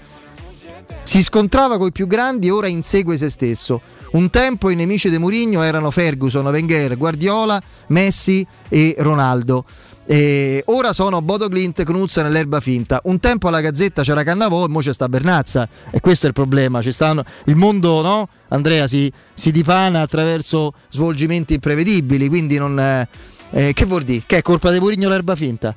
[1.03, 3.81] Si scontrava con i più grandi e ora insegue se stesso.
[4.13, 9.65] Un tempo i nemici di Murigno erano Ferguson, Wenger, Guardiola, Messi e Ronaldo.
[10.07, 13.01] E ora sono Bodo Glint, Knudsen e l'erba finta.
[13.05, 15.69] Un tempo alla Gazzetta c'era Cannavò e ora c'è sta Bernazza.
[15.91, 16.83] E questo è il problema.
[16.83, 18.29] Stanno, il mondo, no?
[18.49, 22.29] Andrea, si, si dipana attraverso svolgimenti imprevedibili.
[22.29, 22.79] Quindi non.
[22.79, 23.09] eh,
[23.51, 24.23] eh, che vuol dire?
[24.27, 25.75] Che è colpa di Murigno l'erba finta?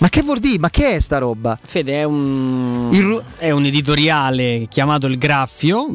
[0.00, 0.58] Ma che vuol dire?
[0.58, 1.58] Ma che è sta roba?
[1.62, 5.88] Fede è un, è un editoriale chiamato Il Graffio.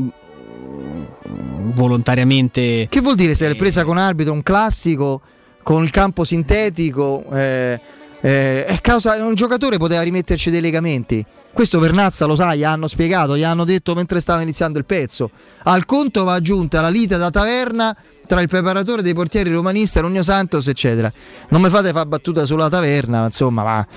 [1.74, 2.86] Volontariamente.
[2.88, 5.22] Che vuol dire se l'è presa con arbitro un classico
[5.64, 7.26] con il campo sintetico?
[7.32, 7.80] Eh,
[8.26, 11.24] eh, causa, un giocatore poteva rimetterci dei legamenti.
[11.54, 15.30] Questo Vernazza lo sa, gli hanno spiegato, gli hanno detto mentre stava iniziando il pezzo.
[15.64, 17.96] Al conto va aggiunta la lite da taverna
[18.26, 21.12] tra il preparatore dei portieri romanista, Nunio Santos, eccetera.
[21.50, 23.88] Non mi fate fare battuta sulla taverna, ma insomma, ma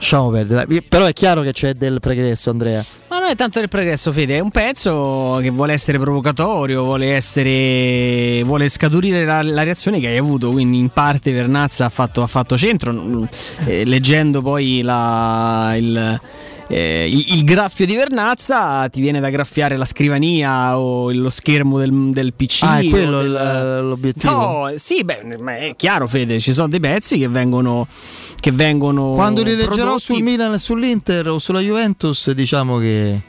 [0.00, 0.82] lasciamo perdere.
[0.88, 2.82] Però è chiaro che c'è del pregresso, Andrea.
[3.08, 7.12] Ma non è tanto del progresso, Fede, è un pezzo che vuole essere provocatorio, vuole
[7.12, 8.42] essere.
[8.44, 10.50] vuole scaturire la, la reazione che hai avuto.
[10.50, 13.28] Quindi in parte Vernazza ha fatto, ha fatto centro.
[13.66, 16.20] Eh, leggendo poi la, il.
[16.68, 21.78] eh, il, il graffio di Vernazza ti viene da graffiare la scrivania o lo schermo
[21.78, 22.62] del, del PC.
[22.62, 24.30] Ah, è quello del- l'obiettivo.
[24.32, 27.86] No, sì, beh, è chiaro, Fede, ci sono dei pezzi che vengono.
[28.40, 33.20] Che vengono Quando li leggerò prodotti- sul Milan e sull'Inter o sulla Juventus, diciamo che,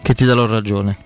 [0.00, 0.96] che ti darò ragione.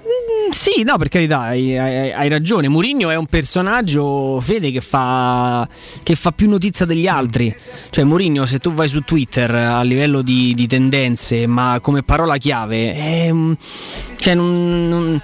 [0.00, 2.68] Mm, Sì, no, per carità, hai, hai- hai ragione.
[2.68, 5.68] Mourinho è un personaggio, Fede, che fa,
[6.02, 7.54] che fa più notizia degli altri.
[7.90, 12.36] Cioè, Mourinho, se tu vai su Twitter a livello di, di tendenze, ma come parola
[12.38, 13.32] chiave, è,
[14.16, 15.20] cioè, non- non-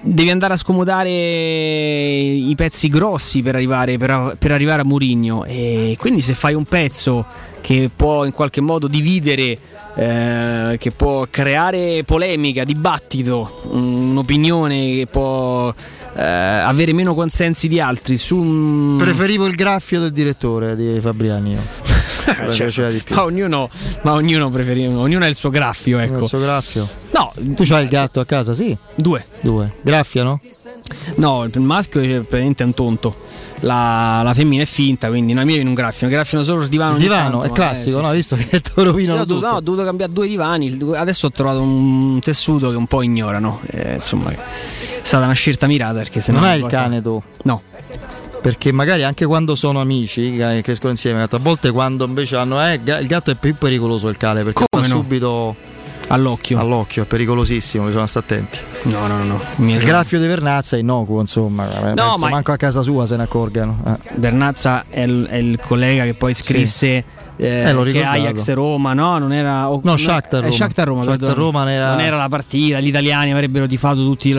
[0.00, 5.44] devi andare a scomodare i pezzi grossi per arrivare, per, per arrivare a Mourinho.
[5.44, 7.24] E quindi, se fai un pezzo
[7.60, 9.58] che può in qualche modo dividere
[9.96, 15.72] eh, che può creare polemica, dibattito, un'opinione che può
[16.18, 18.96] eh, avere meno consensi di altri su un...
[18.98, 21.56] Preferivo il graffio del direttore di Fabriani.
[22.28, 23.70] Cioè, di ma ognuno,
[24.02, 26.18] ma ognuno preferiva, ognuno ha il suo graffio, ecco.
[26.18, 26.86] Il suo graffio.
[27.12, 28.76] No, tu c'hai il gatto a casa, sì?
[28.94, 29.24] Due.
[29.40, 29.72] Due.
[29.80, 30.38] Graffiano?
[31.14, 33.16] No, il maschio è praticamente un tonto.
[33.60, 36.94] La, la femmina è finta, quindi non mi viene un graffio, graffiano solo il divano.
[36.94, 38.08] Il divano tanto, è ma- classico, eh, no?
[38.10, 38.46] sì, Visto sì.
[38.46, 39.50] che te lo rovinano ho dovuto, tutto.
[39.50, 40.78] no, ho dovuto cambiare due divani.
[40.94, 43.60] Adesso ho trovato un tessuto che un po' ignorano.
[43.66, 44.36] Eh, insomma, è
[45.02, 47.20] stata una scelta mirata perché se non no hai il cane tu?
[47.42, 47.62] No.
[48.40, 52.64] Perché magari anche quando sono amici, crescono insieme, a volte quando invece hanno.
[52.64, 55.00] Eh, il gatto è più pericoloso il cane perché Come va no?
[55.00, 55.56] subito
[56.08, 56.58] all'occhio.
[56.58, 58.58] All'occhio, è pericolosissimo, bisogna stare attenti.
[58.84, 59.40] No, no, no.
[59.56, 61.64] Il graffio di Vernazza è innocuo, insomma.
[61.64, 63.78] penso ma- manco a casa sua se ne accorgano.
[63.86, 64.16] Eh.
[64.16, 67.04] Bernazza è il, è il collega che poi scrisse
[67.40, 68.02] eh, Eh, l'ho che.
[68.04, 69.18] Ajax Roma, no?
[69.18, 70.54] Non era o- No, Shakhtar eh, Roma.
[70.56, 71.36] Shakhtar Roma, Shakhtar.
[71.36, 74.36] Roma non era- Non era la partita, gli italiani avrebbero tifato tutti il,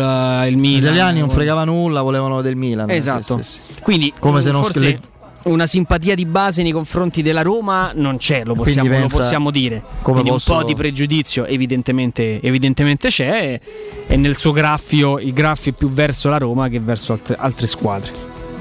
[0.47, 0.81] il Gli Milan.
[0.81, 2.89] italiani non fregava nulla, volevano del Milan.
[2.89, 3.37] Esatto.
[3.37, 3.81] Sì, sì, sì.
[3.81, 4.99] Quindi Come se non forse le-
[5.43, 9.51] una simpatia di base nei confronti della Roma non c'è, lo possiamo, lo pensa possiamo
[9.51, 9.81] dire.
[10.01, 13.59] come Quindi posso- un po' di pregiudizio evidentemente, evidentemente c'è
[14.07, 17.67] e nel suo graffio il graffio è più verso la Roma che verso altre, altre
[17.67, 18.11] squadre.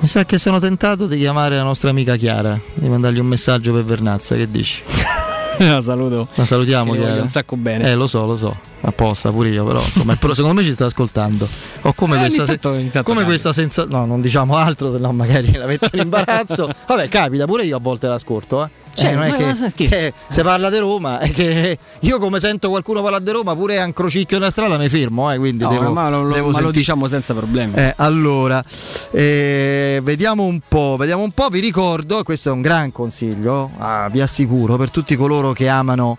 [0.01, 3.73] Mi sa che sono tentato di chiamare la nostra amica Chiara, di mandargli un messaggio
[3.73, 4.83] per Vernazza, che dici?
[5.67, 6.29] la saluto.
[6.35, 7.23] La salutiamo Chiara.
[7.23, 7.91] un sacco bene.
[7.91, 8.57] Eh, lo so, lo so.
[8.81, 11.49] Apposta pure io, però insomma, però secondo me ci sta ascoltando.
[11.83, 13.03] Ho come Eh, questa, capita.
[13.25, 13.99] questa sensazione.
[13.99, 16.71] No, non diciamo altro, se no magari la metto in imbarazzo.
[16.87, 18.69] Vabbè, capita, pure io a volte l'ascolto, eh.
[18.99, 22.41] Cioè, Eh, non è che, che- che se parla di Roma, è che io come
[22.41, 25.63] sento qualcuno parlare di Roma, pure a un crocicchio nella strada mi fermo, eh, quindi
[25.63, 27.75] No, devo, ma lo, devo ma lo diciamo senza problemi.
[27.75, 28.63] eh, allora,
[29.13, 34.09] eh, vediamo un po', vediamo un po', vi ricordo, questo è un gran consiglio, ah,
[34.11, 36.17] vi assicuro, per tutti coloro che amano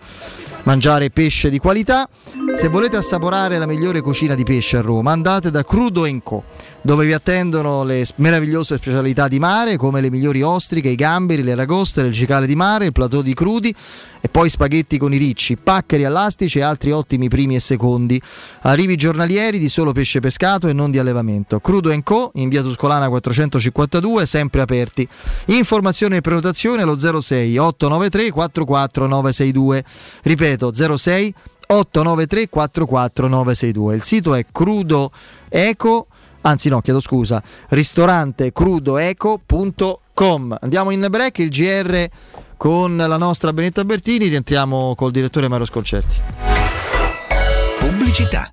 [0.64, 2.08] mangiare pesce di qualità.
[2.56, 6.42] Se volete assaporare la migliore cucina di pesce a Roma, andate da Crudo Co,
[6.82, 11.52] dove vi attendono le meravigliose specialità di mare come le migliori ostriche, i gamberi, le
[11.52, 13.74] aragoste, il cicale di mare, il plateau di crudi
[14.20, 18.20] e poi spaghetti con i ricci, paccheri allastici e altri ottimi primi e secondi.
[18.62, 21.60] Arrivi giornalieri di solo pesce pescato e non di allevamento.
[21.60, 25.06] Crudo Co in via Tuscolana 452, sempre aperti.
[25.46, 29.84] Informazioni e prenotazione allo 06 893 44 962.
[30.22, 31.34] Ripeto 06
[31.66, 33.94] 893 44 962.
[33.94, 35.10] Il sito è Crudo
[35.48, 36.06] Eco
[36.42, 40.56] anzi no, chiedo scusa, ristorantecrudoeco.com.
[40.60, 42.06] Andiamo in break, il GR
[42.56, 46.20] con la nostra Benetta Bertini, rientriamo col direttore Mario Scolcerti.
[47.78, 48.52] Pubblicità.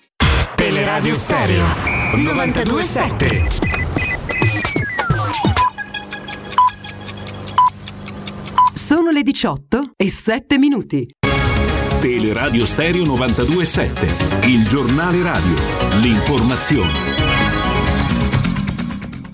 [0.61, 1.65] Teleradio Stereo
[2.13, 3.47] 927
[8.71, 11.07] Sono le 18 e 7 minuti.
[11.99, 15.55] Teleradio Stereo 927, il giornale radio,
[15.99, 17.20] l'informazione.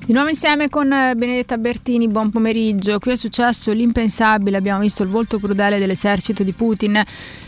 [0.08, 2.98] Di nuovo insieme con eh, Benedetta Bertini, buon pomeriggio.
[2.98, 6.98] Qui è successo l'impensabile, abbiamo visto il volto crudele dell'esercito di Putin,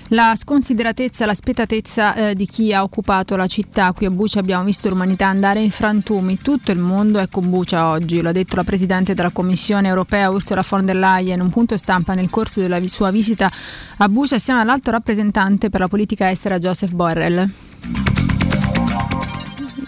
[0.09, 3.93] la sconsideratezza, la spietatezza eh, di chi ha occupato la città.
[3.93, 6.39] Qui a Bucia abbiamo visto l'umanità andare in frantumi.
[6.41, 10.29] Tutto il mondo è con Bucia oggi, lo ha detto la Presidente della Commissione europea
[10.29, 13.49] Ursula von der Leyen, un punto stampa nel corso della sua visita
[13.99, 18.28] a Bucia assieme all'alto rappresentante per la politica estera Joseph Borrell.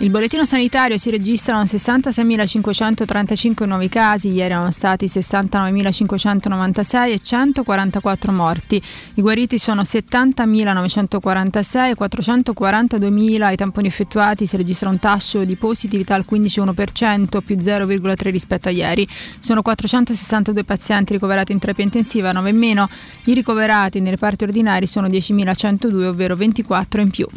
[0.01, 8.81] Il bollettino sanitario si registrano 66.535 nuovi casi, ieri erano stati 69.596 e 144 morti.
[9.13, 13.41] I guariti sono 70.946 e 442.000.
[13.43, 18.71] Ai tamponi effettuati si registra un tasso di positività al 15,1% più 0,3 rispetto a
[18.71, 19.07] ieri.
[19.37, 22.89] Sono 462 pazienti ricoverati in terapia intensiva, 9 in meno.
[23.25, 27.27] I ricoverati nei reparti ordinari sono 10.102, ovvero 24 in più.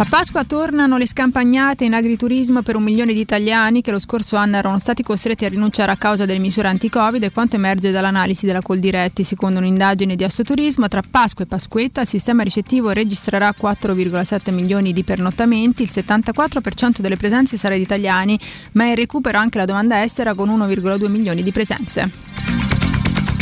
[0.00, 4.36] A Pasqua tornano le scampagnate in agriturismo per un milione di italiani che lo scorso
[4.36, 8.46] anno erano stati costretti a rinunciare a causa delle misure anti-Covid e quanto emerge dall'analisi
[8.46, 9.24] della Coldiretti.
[9.24, 15.02] Secondo un'indagine di Assoturismo, tra Pasqua e Pasquetta il sistema ricettivo registrerà 4,7 milioni di
[15.02, 18.38] pernottamenti, il 74% delle presenze sarà di italiani,
[18.74, 22.87] ma è in recupero anche la domanda estera con 1,2 milioni di presenze.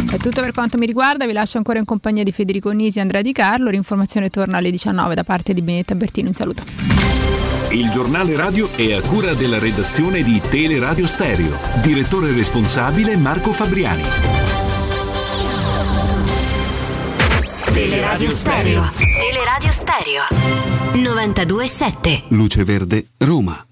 [0.08, 3.02] È tutto per quanto mi riguarda, vi lascio ancora in compagnia di Federico Nisi e
[3.02, 3.70] Andrea Di Carlo.
[3.70, 6.28] L'informazione torna alle 19 da parte di Benedetta Bertino.
[6.28, 6.62] Un saluto.
[7.70, 11.58] Il giornale radio è a cura della redazione di Teleradio Stereo.
[11.82, 14.02] Direttore responsabile Marco Fabriani.
[17.72, 20.22] Teleradio Stereo Teleradio Stereo
[20.94, 23.66] 927 Luce Verde, Roma.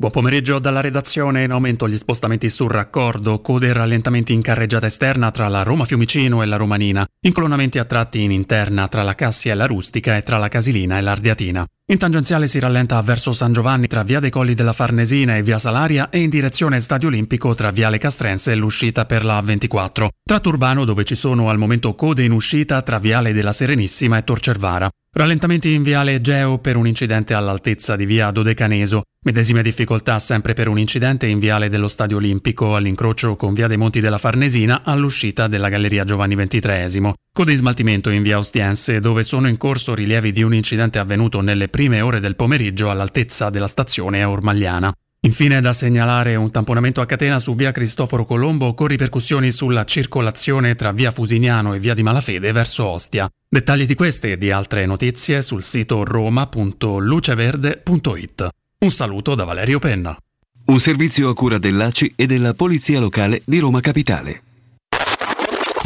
[0.00, 1.42] Buon pomeriggio dalla redazione.
[1.42, 5.86] In aumento gli spostamenti sul raccordo, code e rallentamenti in carreggiata esterna tra la Roma
[5.86, 10.16] Fiumicino e la Romanina, incolonnamenti a tratti in interna tra la Cassia e la Rustica
[10.16, 11.66] e tra la Casilina e l'Ardiatina.
[11.90, 15.58] In tangenziale si rallenta verso San Giovanni tra via dei Colli della Farnesina e via
[15.58, 20.10] Salaria e in direzione Stadio Olimpico tra viale Castrense e l'uscita per la 24.
[20.22, 24.22] Tratto urbano dove ci sono al momento code in uscita tra viale della Serenissima e
[24.22, 24.88] Torcervara.
[25.18, 29.02] Rallentamenti in viale Egeo per un incidente all'altezza di via Dodecaneso.
[29.24, 33.76] Medesime difficoltà sempre per un incidente in viale dello Stadio Olimpico all'incrocio con via dei
[33.76, 37.12] Monti della Farnesina all'uscita della Galleria Giovanni XXIII.
[37.32, 41.40] Code in smaltimento in via Ostiense dove sono in corso rilievi di un incidente avvenuto
[41.40, 44.94] nelle prime ore del pomeriggio all'altezza della stazione Ormagliana.
[45.28, 50.74] Infine da segnalare un tamponamento a catena su via Cristoforo Colombo con ripercussioni sulla circolazione
[50.74, 53.28] tra via Fusiniano e via di Malafede verso Ostia.
[53.46, 58.48] Dettagli di queste e di altre notizie sul sito roma.luceverde.it.
[58.78, 60.16] Un saluto da Valerio Penna.
[60.64, 64.44] Un servizio a cura dell'ACI e della Polizia Locale di Roma Capitale.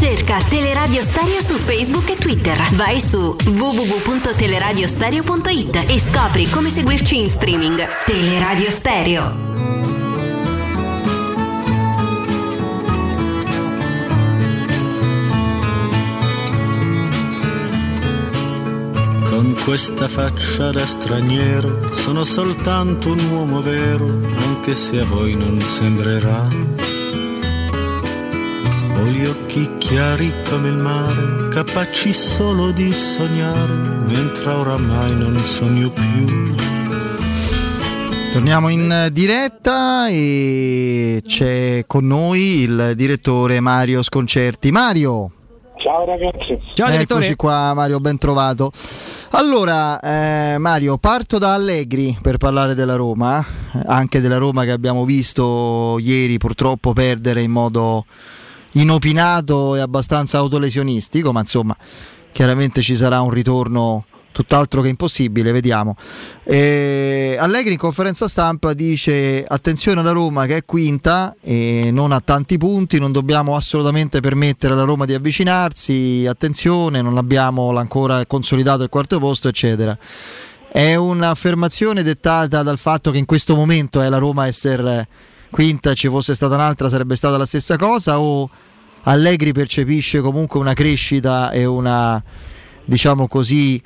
[0.03, 2.59] Cerca Teleradio Stereo su Facebook e Twitter.
[2.72, 7.80] Vai su www.teleradiostereo.it e scopri come seguirci in streaming.
[8.05, 9.32] Teleradio Stereo.
[19.30, 24.09] Con questa faccia da straniero sono soltanto un uomo vero,
[24.48, 27.02] anche se a voi non sembrerà.
[29.03, 33.73] Ho gli occhi chiari come il mare, capaci solo di sognare,
[34.05, 36.55] mentre oramai non sogno più.
[38.33, 44.70] Torniamo in diretta e c'è con noi il direttore Mario Sconcerti.
[44.70, 45.33] Mario!
[45.79, 46.61] Ciao ragazzi.
[46.73, 48.70] Ciao Eccoci qua Mario, ben trovato.
[49.31, 54.70] Allora, eh, Mario, parto da Allegri per parlare della Roma, eh, anche della Roma che
[54.70, 58.05] abbiamo visto ieri purtroppo perdere in modo
[58.73, 61.77] inopinato e abbastanza autolesionistico, ma insomma,
[62.31, 65.94] chiaramente ci sarà un ritorno tutt'altro che impossibile, vediamo.
[66.43, 72.20] Eh, Allegri in conferenza stampa dice attenzione alla Roma che è quinta e non ha
[72.20, 78.82] tanti punti, non dobbiamo assolutamente permettere alla Roma di avvicinarsi, attenzione, non abbiamo ancora consolidato
[78.82, 79.97] il quarto posto, eccetera.
[80.69, 85.07] È un'affermazione dettata dal fatto che in questo momento è la Roma essere
[85.53, 88.49] quinta, ci fosse stata un'altra sarebbe stata la stessa cosa o
[89.03, 92.20] Allegri percepisce comunque una crescita e una
[92.85, 93.81] diciamo così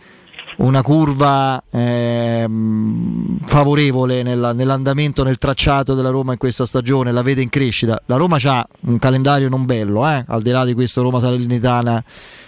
[0.59, 7.43] una curva ehm, favorevole nella, nell'andamento, nel tracciato della Roma in questa stagione, la vede
[7.43, 8.01] in crescita.
[8.07, 10.25] La Roma ha un calendario non bello, eh?
[10.27, 12.03] al di là di questo Roma Salernitana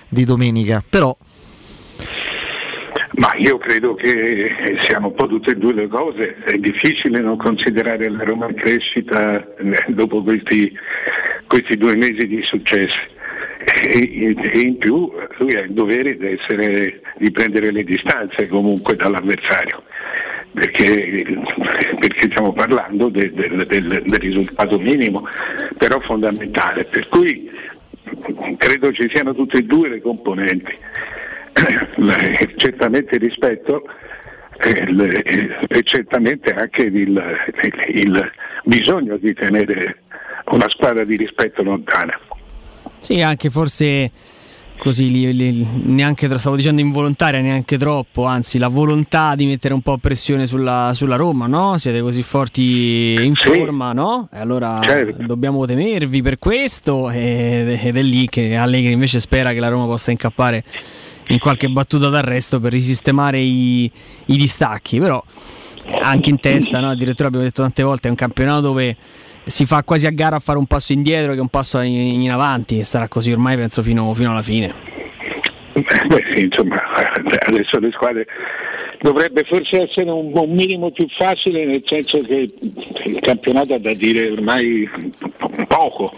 [0.08, 1.14] di domenica, però
[3.18, 7.36] ma io credo che siano un po' tutte e due le cose, è difficile non
[7.36, 10.72] considerare la Roma in crescita eh, dopo questi,
[11.46, 12.98] questi due mesi di successo.
[13.86, 18.94] E, e, in più lui ha il dovere di, essere, di prendere le distanze comunque
[18.94, 19.82] dall'avversario.
[20.52, 21.24] Perché,
[21.98, 25.26] perché stiamo parlando de, de, del, del risultato minimo,
[25.76, 26.84] però fondamentale.
[26.84, 27.50] Per cui
[28.56, 30.76] credo ci siano tutte e due le componenti.
[32.56, 33.82] Certamente il rispetto
[34.58, 37.22] e certamente anche il,
[37.92, 38.32] il,
[38.64, 40.02] bisogno di tenere
[40.50, 42.18] una squadra di rispetto lontana.
[42.98, 44.10] Sì, anche forse
[44.78, 49.80] così li, li, neanche stavo dicendo involontaria neanche troppo anzi la volontà di mettere un
[49.80, 51.76] po' pressione sulla, sulla Roma no?
[51.78, 53.48] siete così forti in sì.
[53.48, 54.28] forma no?
[54.32, 55.24] e allora certo.
[55.24, 60.12] dobbiamo temervi per questo ed è lì che Allegri invece spera che la Roma possa
[60.12, 60.62] incappare
[61.28, 63.90] in qualche battuta d'arresto per risistemare i,
[64.26, 65.22] i distacchi, però
[66.00, 66.90] anche in testa, no?
[66.90, 68.96] addirittura abbiamo detto tante volte, è un campionato dove
[69.44, 72.30] si fa quasi a gara a fare un passo indietro che un passo in, in
[72.30, 74.97] avanti e sarà così ormai penso fino, fino alla fine.
[75.82, 76.82] Beh sì, insomma,
[77.46, 78.26] adesso le squadre
[79.00, 82.50] dovrebbe forse essere un, un, minimo più facile nel senso che
[83.04, 84.88] il campionato ha da dire ormai
[85.68, 86.12] poco,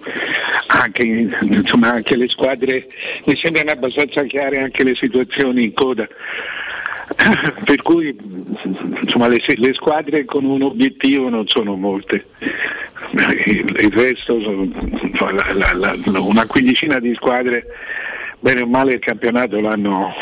[0.69, 2.87] anche, insomma, anche le squadre
[3.25, 6.09] mi sembrano abbastanza chiare anche le situazioni in coda.
[7.65, 8.17] per cui
[9.03, 12.27] insomma, le, le, squadre con un obiettivo non sono molte,
[13.47, 14.71] il, il resto sono
[15.33, 17.65] la, la, la, una quindicina di squadre
[18.41, 20.13] bene o male il campionato l'hanno,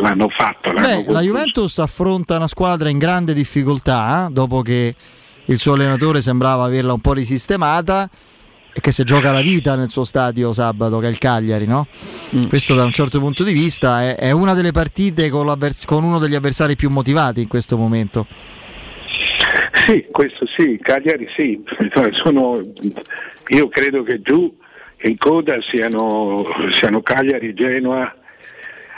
[0.00, 0.72] l'hanno fatto.
[0.72, 4.94] L'hanno Beh, la Juventus affronta una squadra in grande difficoltà eh, dopo che
[5.44, 8.10] il suo allenatore sembrava averla un po' risistemata
[8.72, 11.66] e che si gioca la vita nel suo stadio sabato, che è il Cagliari.
[11.66, 11.86] No?
[12.34, 12.48] Mm.
[12.48, 16.18] Questo da un certo punto di vista è, è una delle partite con, con uno
[16.18, 18.26] degli avversari più motivati in questo momento.
[19.72, 21.62] Sì, questo sì, Cagliari sì,
[22.12, 22.60] sono,
[23.48, 24.54] io credo che giù
[25.02, 28.14] in coda siano, siano Cagliari, Genoa,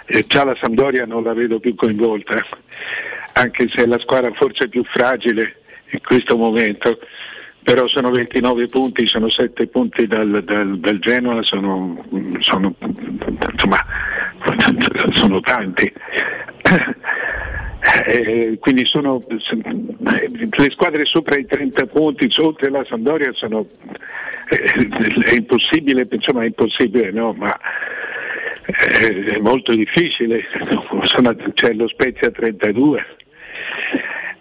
[0.06, 2.40] e già la Sampdoria non la vedo più coinvolta,
[3.35, 5.60] anche se è la squadra forse più fragile
[5.90, 6.98] in questo momento,
[7.70, 12.05] però sono 29 punti, sono 7 punti dal, dal, dal Genoa, sono,
[12.40, 12.74] sono,
[13.52, 13.78] insomma,
[15.12, 15.92] sono tanti.
[18.06, 23.64] Eh, quindi sono, le squadre sopra i 30 punti, oltre la Sampdoria sono
[24.48, 24.88] eh,
[25.22, 27.56] è impossibile, insomma è impossibile no, ma
[28.66, 30.44] eh, è molto difficile,
[31.02, 33.06] sono, c'è lo Spezia a 32.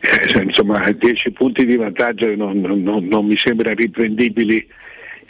[0.01, 4.65] Eh, insomma 10 punti di vantaggio non, non, non mi sembra riprendibili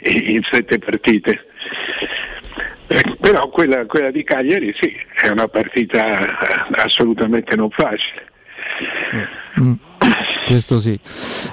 [0.02, 1.46] in sette partite.
[2.86, 4.92] Eh, però quella, quella, di Cagliari sì,
[5.22, 6.38] è una partita
[6.72, 8.28] assolutamente non facile.
[9.60, 9.72] Mm,
[10.46, 10.98] questo sì.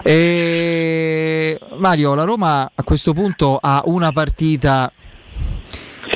[0.04, 4.92] E Mario, la Roma a questo punto ha una partita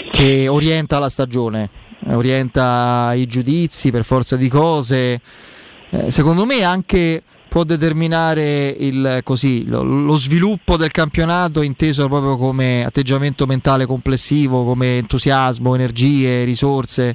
[0.10, 1.70] che orienta la stagione,
[2.08, 5.20] orienta i giudizi per forza di cose.
[5.94, 12.38] Eh, secondo me anche può determinare il, così, lo, lo, sviluppo del campionato inteso proprio
[12.38, 17.14] come atteggiamento mentale complessivo, come entusiasmo, energie, risorse.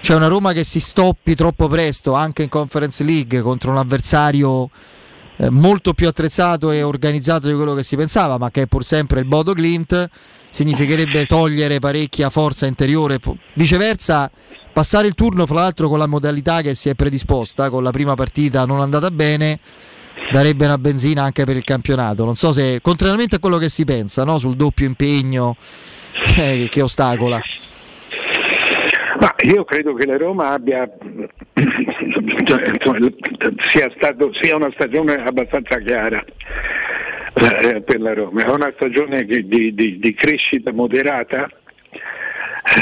[0.00, 4.68] C'è una Roma che si stoppi troppo presto anche in Conference League contro un avversario
[5.36, 8.84] eh, molto più attrezzato e organizzato di quello che si pensava, ma che è pur
[8.84, 10.10] sempre il Bodo Glint,
[10.52, 13.18] significherebbe togliere parecchia forza interiore.
[13.54, 14.30] Viceversa,
[14.72, 18.14] passare il turno, fra l'altro, con la modalità che si è predisposta, con la prima
[18.14, 19.58] partita non andata bene,
[20.30, 22.24] darebbe una benzina anche per il campionato.
[22.24, 24.36] Non so se, contrariamente a quello che si pensa, no?
[24.36, 25.56] sul doppio impegno
[26.34, 27.40] che, che ostacola?
[29.20, 30.84] Ma io credo che la Roma abbia
[32.44, 32.72] cioè,
[33.68, 36.22] sia, stato, sia una stagione abbastanza chiara
[37.34, 41.48] eh, per la Roma, è una stagione di, di, di, crescita moderata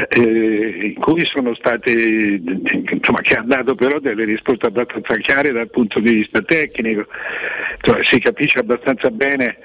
[0.09, 5.71] eh, in cui sono state, insomma, che ha dato però delle risposte abbastanza chiare dal
[5.71, 7.07] punto di vista tecnico,
[7.77, 9.59] insomma, si capisce abbastanza bene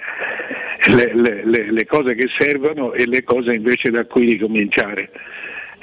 [0.87, 5.09] le, le, le, cose che servono e le cose invece da cui ricominciare.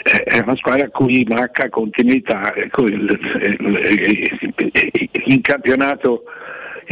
[0.04, 3.00] Eh, è una squadra a cui manca continuità, ecco, in
[5.40, 6.24] campionato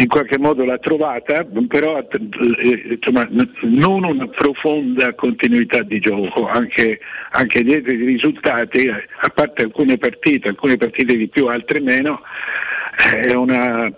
[0.00, 3.28] in qualche modo l'ha trovata, però eh, insomma,
[3.60, 7.00] non una profonda continuità di gioco, anche,
[7.32, 12.22] anche dietro i risultati, a parte alcune partite, alcune partite di più, altre meno,
[13.14, 13.92] è una,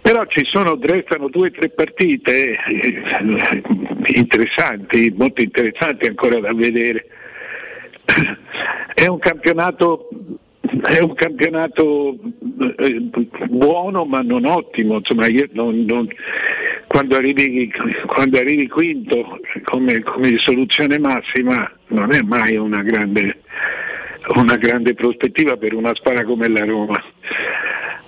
[0.00, 3.62] però ci sono, restano due o tre partite eh,
[4.14, 7.06] interessanti, molto interessanti ancora da vedere.
[8.94, 10.08] È un campionato
[10.84, 12.16] è un campionato
[12.78, 13.10] eh,
[13.48, 16.08] buono ma non ottimo, insomma, non, non,
[16.86, 17.72] quando, arrivi,
[18.06, 23.40] quando, arrivi, quinto come, come, soluzione massima non è mai una grande,
[24.36, 27.02] una grande prospettiva per una squadra come la Roma.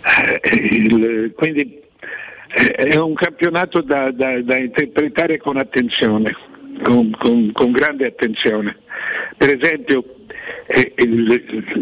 [0.05, 1.81] Eh, il, quindi
[2.53, 6.37] è un campionato da, da, da interpretare con attenzione,
[6.83, 8.77] con, con, con grande attenzione.
[9.37, 10.05] Per esempio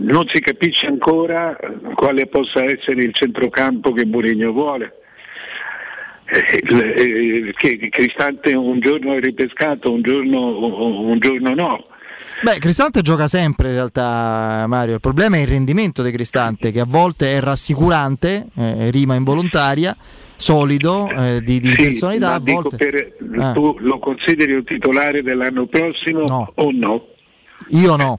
[0.01, 1.57] non si capisce ancora
[1.95, 4.95] quale possa essere il centrocampo che Mourinho vuole.
[6.25, 11.83] Che Cristante un giorno è ripescato, un giorno, un giorno no.
[12.43, 14.95] Beh, Cristante gioca sempre in realtà, Mario.
[14.95, 19.97] Il problema è il rendimento di Cristante, che a volte è rassicurante, eh, rima involontaria,
[20.37, 22.35] solido, eh, di, di sì, personalità.
[22.35, 22.77] A volte...
[22.77, 23.53] Per, eh.
[23.53, 26.53] Tu lo consideri un titolare dell'anno prossimo no.
[26.55, 27.07] o no?
[27.71, 28.17] Io no.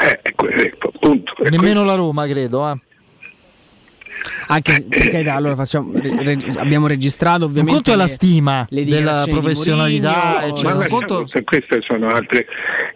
[0.00, 2.70] Eh, ecco, ecco, appunto, Nemmeno la Roma, credo.
[2.70, 2.76] Eh.
[4.48, 7.70] Anche perché allora facciamo, re, abbiamo registrato ovviamente.
[7.70, 11.26] Un conto è la stima le della professionalità, no, cioè, conto...
[11.44, 12.46] queste sono altre.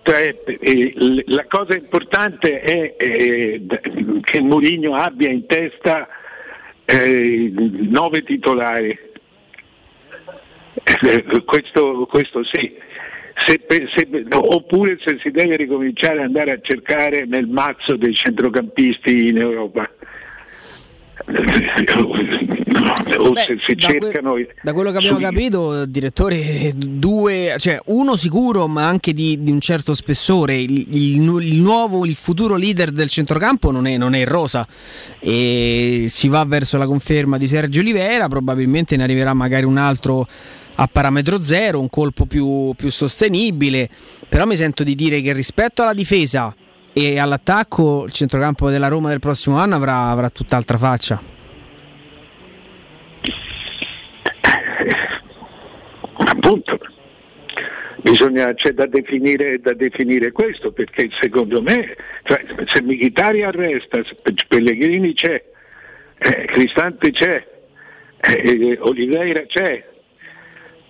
[0.03, 3.63] Cioè, eh, la cosa importante è eh,
[4.23, 6.09] che Mourinho abbia in testa
[6.85, 8.99] eh, nove titolari.
[10.85, 12.91] Eh, questo, questo sì
[13.37, 13.61] se,
[13.95, 19.39] se, oppure se si deve ricominciare ad andare a cercare nel mazzo dei centrocampisti in
[19.39, 19.89] Europa.
[23.19, 25.23] o Beh, se si da cercano que- da quello che abbiamo su...
[25.23, 31.43] capito direttore due cioè uno sicuro ma anche di, di un certo spessore il, il,
[31.43, 34.67] il, nuovo il futuro leader del centrocampo non è, non è rosa
[35.21, 40.27] e si va verso la conferma di Sergio Oliveira probabilmente ne arriverà magari un altro
[40.77, 43.89] a parametro zero, un colpo più, più sostenibile,
[44.29, 46.55] però mi sento di dire che rispetto alla difesa
[46.93, 51.23] e all'attacco il centrocampo della Roma del prossimo anno avrà, avrà tutt'altra faccia.
[56.15, 56.79] Appunto,
[58.01, 64.03] bisogna, c'è da definire, da definire, questo perché secondo me cioè, se Michitari arresta,
[64.49, 65.43] Pellegrini c'è,
[66.19, 67.47] eh, Cristante c'è,
[68.21, 69.92] eh, Oliveira c'è,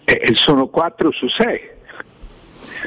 [0.04, 1.70] eh, sono 4 su 6.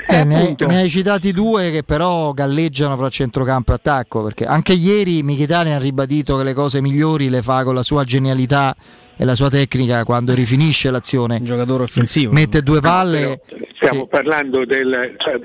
[0.08, 4.46] Eh, ne, hai, ne, hai, citati due che però galleggiano fra centrocampo e attacco perché
[4.46, 8.76] anche ieri Michitani ha ribadito che le cose migliori le fa con la sua genialità
[9.18, 11.38] e la sua tecnica quando rifinisce l'azione.
[11.38, 12.34] Un giocatore offensivo.
[12.34, 13.42] Mette due palle.
[13.76, 14.08] Stiamo sì.
[14.10, 15.16] parlando del.
[15.18, 15.40] Cioè,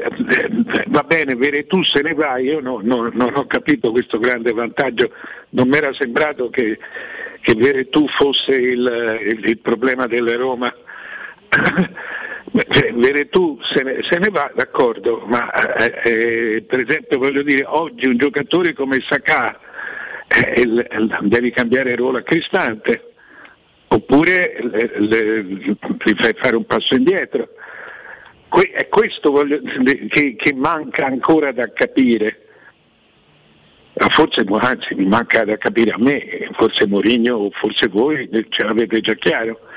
[0.89, 1.37] va bene,
[1.67, 5.11] tu se ne vai, io no, no, non ho capito questo grande vantaggio,
[5.51, 6.79] non mi era sembrato che,
[7.41, 10.73] che Veretù fosse il, il, il problema della Roma
[12.69, 17.65] cioè, Veretù se ne, se ne, va, d'accordo, ma eh, eh, per esempio voglio dire,
[17.67, 19.59] oggi un giocatore come Sacà
[20.29, 20.87] eh,
[21.23, 23.13] devi cambiare ruolo a Cristante,
[23.89, 24.57] oppure
[25.99, 27.49] ti fai fare un passo indietro.
[28.49, 29.61] Que- è questo voglio,
[30.09, 32.50] che, che manca ancora da capire
[34.09, 39.01] forse anzi mi manca da capire a me, forse Mourinho o forse voi ce l'avete
[39.01, 39.61] già chiaro.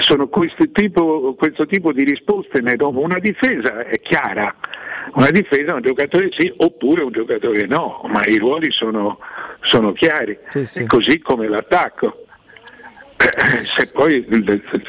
[0.00, 2.88] Sono questo tipo, questo tipo di risposte ne do.
[2.98, 4.54] Una difesa è chiara,
[5.14, 9.18] una difesa un giocatore sì oppure un giocatore no, ma i ruoli sono,
[9.60, 10.86] sono chiari, sì, sì.
[10.86, 12.23] così come l'attacco.
[13.76, 14.24] Se poi,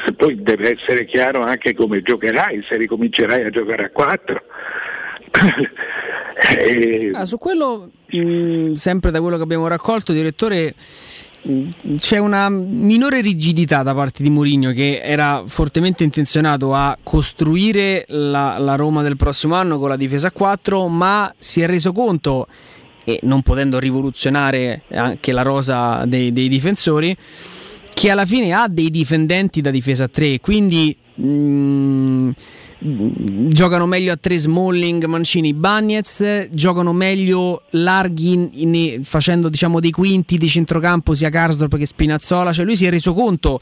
[0.04, 4.42] se poi, deve essere chiaro anche come giocherai, se ricomincerai a giocare a 4.
[7.14, 10.74] ah, su quello, mh, sempre da quello che abbiamo raccolto, direttore,
[11.98, 18.58] c'è una minore rigidità da parte di Mourinho che era fortemente intenzionato a costruire la,
[18.58, 22.48] la, Roma del prossimo anno con la difesa a 4, ma si è reso conto,
[23.04, 27.16] e non potendo rivoluzionare anche la rosa dei, dei difensori,
[27.96, 30.94] che alla fine ha dei difendenti da difesa a 3, quindi...
[31.14, 32.30] Mh, mm,
[32.78, 39.90] giocano meglio a tre Smalling, Mancini, Bagnez, giocano meglio larghi in, in, facendo diciamo dei
[39.90, 43.60] quinti di centrocampo sia Karsdorp che Spinazzola, cioè lui si è reso conto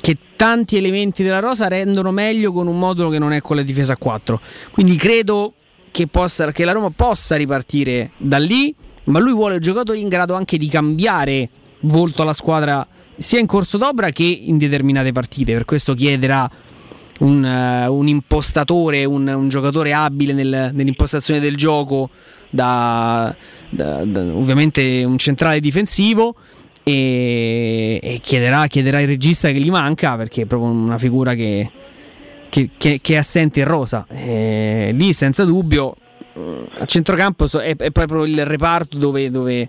[0.00, 3.62] che tanti elementi della rosa rendono meglio con un modulo che non è con la
[3.62, 4.40] difesa a 4.
[4.70, 5.54] Quindi credo
[5.90, 8.72] che, possa, che la Roma possa ripartire da lì,
[9.06, 11.48] ma lui vuole giocatori in grado anche di cambiare
[11.80, 12.86] volto alla squadra
[13.16, 16.48] sia in corso d'opera che in determinate partite, per questo chiederà
[17.20, 22.10] un, uh, un impostatore, un, un, giocatore abile nel, nell'impostazione del gioco,
[22.50, 23.34] da,
[23.70, 26.34] da, da, ovviamente un centrale difensivo.
[26.82, 31.68] E, e chiederà, chiederà, il regista che gli manca perché è proprio una figura che,
[32.48, 34.06] che, che, che è assente in rosa.
[34.08, 35.96] E lì, senza dubbio,
[36.38, 39.68] mm, a centrocampo è, è proprio il reparto dove, dove,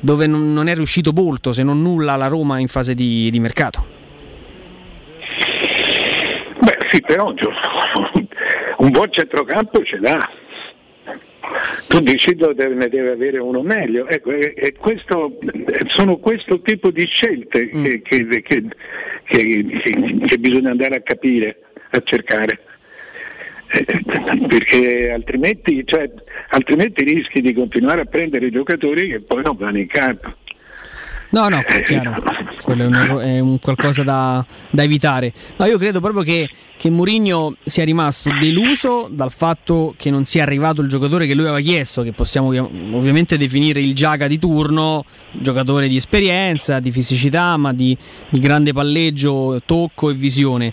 [0.00, 3.40] dove non, non, è riuscito molto, se non nulla, la Roma in fase di, di
[3.40, 3.94] mercato.
[6.88, 7.32] Sì, però
[8.78, 10.30] un buon centrocampo ce l'ha.
[11.88, 14.06] Tu dici dove ne deve avere uno meglio.
[14.08, 15.38] Ecco, e, e questo,
[15.86, 17.84] sono questo tipo di scelte mm.
[17.84, 18.42] che, che,
[19.24, 19.64] che,
[20.26, 21.60] che, bisogna andare a capire,
[21.90, 22.60] a cercare.
[24.46, 26.10] Perché altrimenti, cioè,
[26.50, 30.34] altrimenti rischi di continuare a prendere giocatori che poi non vanno in campo.
[31.30, 32.22] No, no, è chiaro.
[32.62, 35.32] Quello è un, è un qualcosa da, da, evitare.
[35.56, 40.42] No, io credo proprio che, che Mourinho sia rimasto deluso dal fatto che non sia
[40.42, 45.04] arrivato il giocatore che lui aveva chiesto, che possiamo ovviamente definire il Giaga di turno,
[45.32, 47.96] giocatore di esperienza, di fisicità, ma di,
[48.28, 50.72] di grande palleggio, tocco e visione.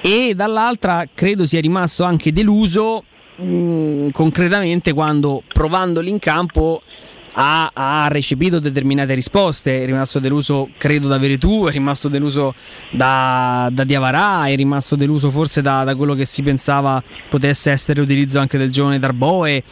[0.00, 3.04] E dall'altra credo sia rimasto anche deluso
[3.36, 6.82] mh, mm, concretamente quando provandoli in campo
[7.32, 12.54] ha, ha, recepito determinate risposte, è rimasto deluso credo da Veretù, è rimasto deluso
[12.90, 18.00] da, da Diavarà, è rimasto deluso forse da, da, quello che si pensava potesse essere
[18.00, 19.62] l'utilizzo anche del giovane Darboe.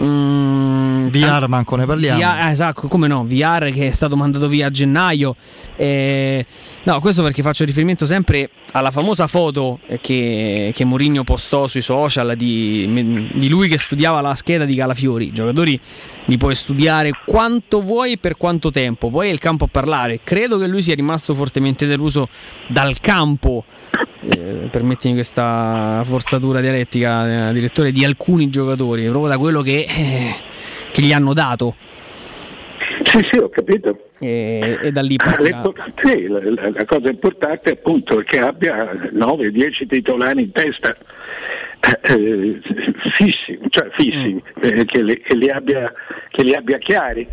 [0.00, 2.18] Mm, VR manco ne parliamo.
[2.18, 5.36] VR, eh, esatto, come no, VR che è stato mandato via a gennaio.
[5.76, 6.44] Eh,
[6.84, 12.34] no, questo perché faccio riferimento sempre alla famosa foto che, che Mourinho postò sui social
[12.36, 15.26] di, di lui che studiava la scheda di Calafiori.
[15.26, 15.78] I giocatori
[16.26, 20.20] li puoi studiare quanto vuoi e per quanto tempo, poi è il campo a parlare.
[20.24, 22.28] Credo che lui sia rimasto fortemente deluso
[22.66, 23.64] dal campo,
[24.30, 30.34] eh, permettimi questa forzatura dialettica, eh, direttore, di alcuni giocatori, proprio da quello che, eh,
[30.90, 31.74] che gli hanno dato.
[33.04, 34.08] Sì, sì, ho capito.
[34.18, 35.62] E, e da lì partirà.
[35.96, 40.96] Sì, la, la, la, cosa importante è appunto che abbia 9-10 titolari in testa
[42.02, 42.60] eh,
[43.12, 44.62] fissi, cioè fissi mm.
[44.62, 45.92] eh, che, li, che, li abbia,
[46.30, 47.26] che, li, abbia, chiari.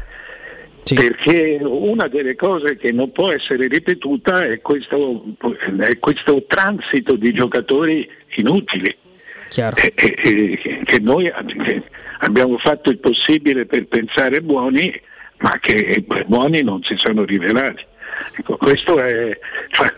[0.89, 0.95] Sì.
[0.95, 5.23] Perché una delle cose che non può essere ripetuta è questo,
[5.77, 8.97] è questo transito di giocatori inutili.
[9.75, 9.93] Eh,
[10.83, 11.31] che noi
[12.21, 14.91] abbiamo fatto il possibile per pensare buoni,
[15.37, 17.85] ma che buoni non si sono rivelati.
[18.39, 19.37] Ecco, questo è,
[19.67, 19.93] cioè,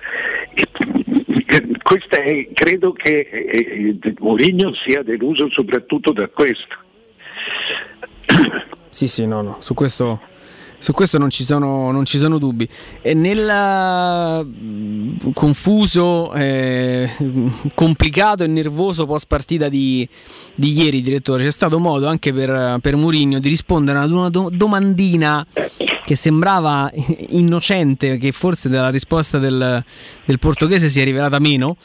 [2.09, 6.75] è, credo che eh, eh, Mourinho sia deluso soprattutto da questo.
[8.89, 10.27] Sì, sì, no, no, su questo
[10.81, 12.67] su questo non ci sono, non ci sono dubbi.
[13.03, 17.07] E nel mm, confuso, eh,
[17.75, 20.07] complicato e nervoso post partita di,
[20.55, 24.49] di, ieri, direttore, c'è stato modo anche per, per Murigno di rispondere ad una do-
[24.51, 25.45] domandina
[26.03, 26.91] che sembrava
[27.29, 29.83] innocente, che forse dalla risposta del,
[30.25, 31.77] del portoghese si è rivelata meno,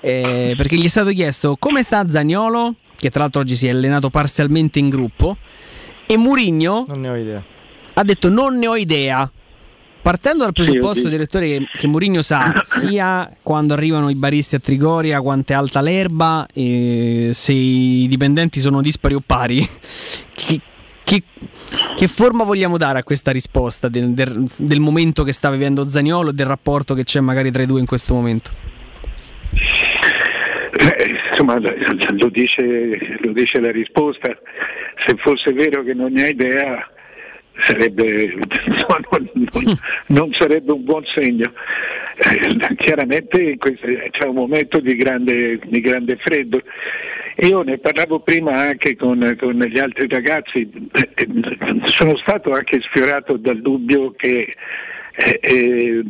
[0.00, 3.70] eh, perché gli è stato chiesto come sta Zagnolo, che tra l'altro oggi si è
[3.70, 5.38] allenato parzialmente in gruppo,
[6.04, 6.84] e Murigno...
[6.86, 7.52] Non ne ho idea
[7.94, 9.30] ha detto non ne ho idea.
[10.02, 14.58] Partendo dal presupposto, sì, direttore, che, che Mourinho sa sia quando arrivano i baristi a
[14.58, 19.64] Trigoria, quanto è alta l'erba, e se i dipendenti sono dispari o pari,
[20.34, 20.60] che,
[21.04, 21.22] che,
[21.96, 26.30] che forma vogliamo dare a questa risposta del, del, del momento che sta vivendo Zaniolo
[26.30, 28.50] e del rapporto che c'è magari tra i due in questo momento?
[29.52, 34.36] Eh, insomma, lo dice, lo dice la risposta.
[35.04, 36.90] Se fosse vero che non ne ha idea,
[37.58, 38.34] sarebbe,
[38.66, 41.52] non, non, non, sarebbe un buon segno.
[42.16, 43.56] Eh, chiaramente
[44.10, 46.60] c'è un momento di grande, di grande, freddo.
[47.36, 50.70] Io ne parlavo prima anche con, con gli altri ragazzi,
[51.84, 54.54] sono stato anche sfiorato dal dubbio che
[55.14, 56.02] eh, eh,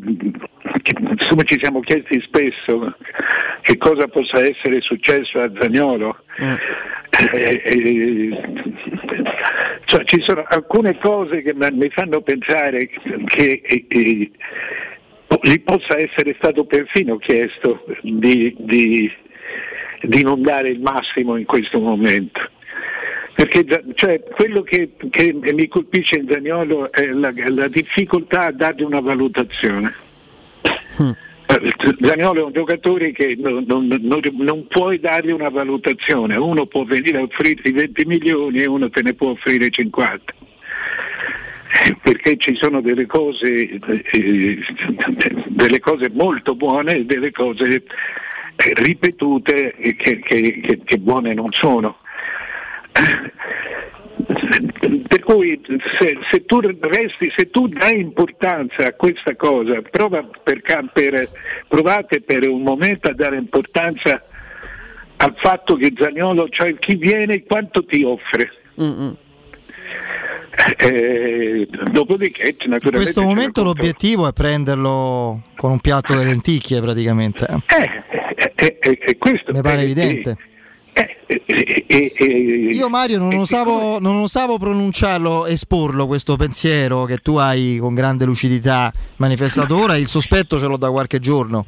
[0.82, 2.97] che, insomma ci siamo chiesti spesso
[3.62, 6.19] che cosa possa essere successo a Zagnolo.
[6.36, 6.56] Eh,
[7.12, 8.40] eh,
[9.84, 12.89] cioè, ci sono alcune cose che mi fanno pensare
[13.26, 14.30] che eh, eh,
[15.43, 19.12] gli possa essere stato perfino chiesto di, di,
[20.02, 22.48] di non dare il massimo in questo momento.
[23.34, 23.64] Perché
[23.94, 29.01] cioè, quello che, che, mi colpisce in Zagnolo è la, la difficoltà a dargli una
[29.01, 29.94] valutazione.
[31.01, 31.10] Mm.
[32.01, 37.19] Zagnolo è un giocatore che non, non, non, puoi dargli una valutazione, uno può venire
[37.19, 40.35] a offrirti 20 milioni e uno te ne può offrire 50
[42.03, 44.59] perché ci sono delle cose, eh,
[45.47, 47.83] delle cose molto buone e delle cose
[48.74, 51.99] ripetute che, che, che buone non sono.
[55.06, 55.60] Per cui
[55.98, 60.60] se, se, tu resti, se tu dai importanza a questa cosa, prova per,
[60.93, 61.28] per,
[61.69, 64.20] provate per un momento a dare importanza
[65.16, 68.52] al fatto che Zagnolo, cioè chi viene, quanto ti offre.
[70.78, 77.47] Eh, dopodiché, in questo momento l'obiettivo è prenderlo con un piatto di lenticchie praticamente.
[77.48, 78.02] Eh,
[78.56, 80.36] eh, eh, eh questo mi pare evidente.
[82.72, 88.24] Io Mario non osavo, non osavo pronunciarlo, esporlo questo pensiero che tu hai con grande
[88.24, 91.64] lucidità manifestato ora, il sospetto ce l'ho da qualche giorno.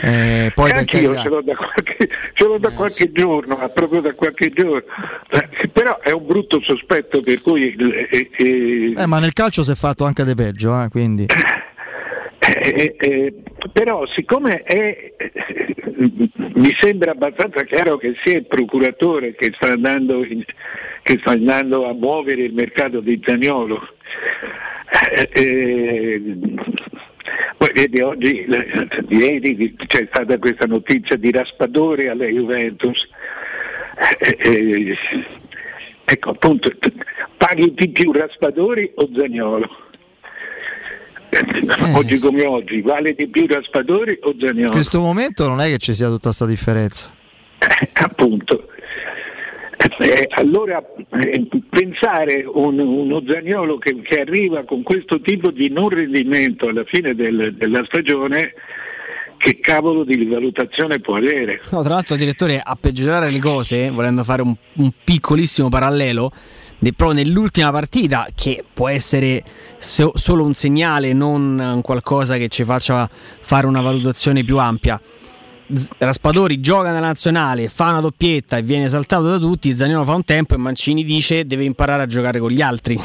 [0.00, 3.12] Eh, poi anche io ce l'ho da qualche, ce l'ho da eh, qualche sì.
[3.12, 4.82] giorno, ma proprio da qualche giorno.
[5.28, 7.74] Eh, però è un brutto sospetto per cui.
[7.74, 11.26] Eh, eh, eh ma nel calcio si è fatto anche di peggio, quindi.
[13.72, 15.12] Però siccome è,
[16.54, 20.44] mi sembra abbastanza chiaro che sia il procuratore che sta andando, in,
[21.02, 23.80] che sta andando a muovere il mercato di Zagnolo,
[27.72, 28.46] vedi oggi,
[29.08, 33.08] ieri c'è stata questa notizia di Raspadori alla Juventus.
[34.18, 34.98] Eh, eh,
[36.04, 36.70] ecco appunto,
[37.36, 39.82] paghi di più Raspadori o Zagnolo?
[41.34, 41.92] Eh.
[41.94, 44.66] Oggi come oggi, vale di più Raspadori o Zagnolo?
[44.66, 47.10] In questo momento non è che ci sia tutta questa differenza.
[47.58, 48.68] Eh, appunto.
[49.98, 50.82] Eh, allora
[51.20, 56.84] eh, pensare un, uno Zagnolo che, che, arriva con questo tipo di non rendimento alla
[56.84, 58.54] fine del, della stagione
[59.36, 61.60] che cavolo di valutazione può avere?
[61.70, 66.32] No, tra l'altro direttore a peggiorare le cose, volendo fare un, un piccolissimo parallelo,
[66.92, 69.42] proprio nell'ultima partita, che può essere
[69.78, 73.08] so, solo un segnale, non qualcosa che ci faccia
[73.40, 75.00] fare una valutazione più ampia.
[75.98, 80.24] Raspadori gioca nella nazionale, fa una doppietta e viene saltato da tutti, Zaniolo fa un
[80.24, 83.00] tempo e Mancini dice deve imparare a giocare con gli altri.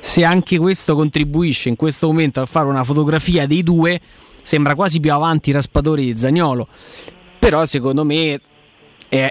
[0.00, 3.98] Se anche questo contribuisce in questo momento a fare una fotografia dei due,
[4.42, 6.68] sembra quasi più avanti Raspadori di Zagnolo.
[7.38, 8.40] Però secondo me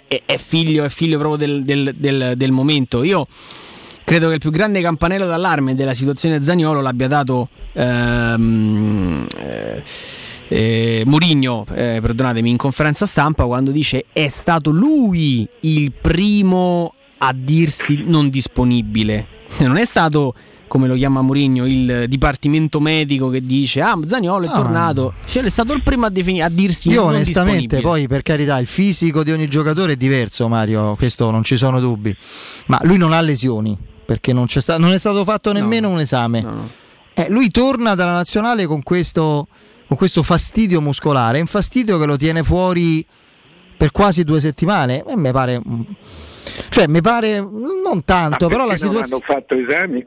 [0.08, 3.04] è, è, figlio, è figlio, proprio del, del, del, del, momento.
[3.04, 3.28] Io
[4.04, 7.50] credo che il più grande campanello d'allarme della situazione Zagnolo l'abbia dato...
[7.74, 9.84] Ehm, eh,
[10.50, 17.34] eh, Murigno, eh, perdonatemi, in conferenza stampa quando dice è stato lui il primo a
[17.34, 19.28] dirsi non disponibile.
[19.60, 20.36] Non è stato
[20.74, 25.44] come lo chiama Mourinho, il dipartimento medico che dice ah Zagnolo è no, tornato cioè,
[25.44, 29.22] è stato il primo a, defini- a dirsi io onestamente poi per carità il fisico
[29.22, 32.16] di ogni giocatore è diverso Mario questo non ci sono dubbi
[32.66, 36.00] ma lui non ha lesioni perché non, sta- non è stato fatto nemmeno no, un
[36.00, 36.70] esame no, no.
[37.14, 39.48] Eh, lui torna dalla nazionale con questo
[39.86, 43.06] con questo fastidio muscolare, un fastidio che lo tiene fuori
[43.78, 45.04] per quasi due settimane.
[45.06, 45.62] E mi pare.
[46.70, 49.08] Cioè, mi pare non tanto, però la situazione.
[49.08, 50.06] Non hanno fatto esami?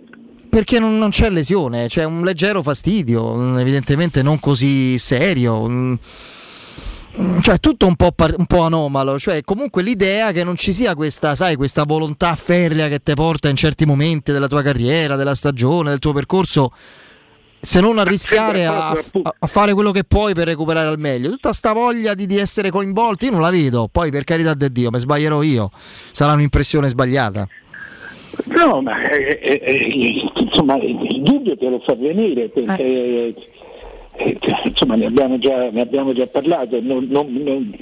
[0.57, 5.99] Perché non, non, c'è lesione, c'è un leggero fastidio, evidentemente non così serio.
[7.43, 9.19] Cioè, tutto un po', par- un po', anomalo.
[9.19, 13.51] Cioè, comunque l'idea che non ci sia questa, sai, questa volontà ferrea che ti porta
[13.51, 16.73] in certi momenti della tua carriera, della stagione, del tuo percorso
[17.61, 21.29] se non a rischiare a, a, fare quello che puoi per recuperare al meglio.
[21.29, 23.91] Tutta sta voglia di, di essere coinvolti, io non la vedo.
[23.93, 25.71] Poi, per carità di Dio, mi sbaglierò io.
[26.13, 27.47] Sarà un'impressione sbagliata.
[28.45, 33.35] No, ma eh, eh, eh insomma, il dubbio te lo fa venire perché eh.
[34.17, 36.81] eh insomma, ne, abbiamo già, ne abbiamo già parlato.
[36.81, 37.77] Non, non, non,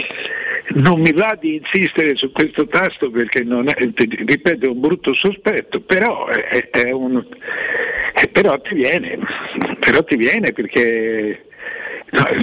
[0.74, 5.14] non, mi va di insistere su questo tasto perché non è, ripeto, è un brutto
[5.14, 7.24] sospetto, però è, è un,
[8.32, 9.18] però ti viene,
[9.78, 11.47] però ti viene perché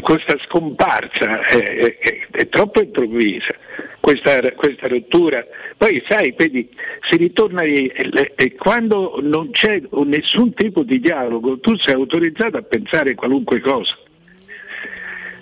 [0.02, 3.54] questa scomparsa è, è- è troppo improvvisa,
[4.00, 5.46] questa, questa rottura.
[5.78, 6.70] Poi sai, vedi,
[7.08, 12.58] si ritorna e, e- e quando non c'è nessun tipo di dialogo, tu sei autorizzato
[12.58, 13.96] a pensare qualunque cosa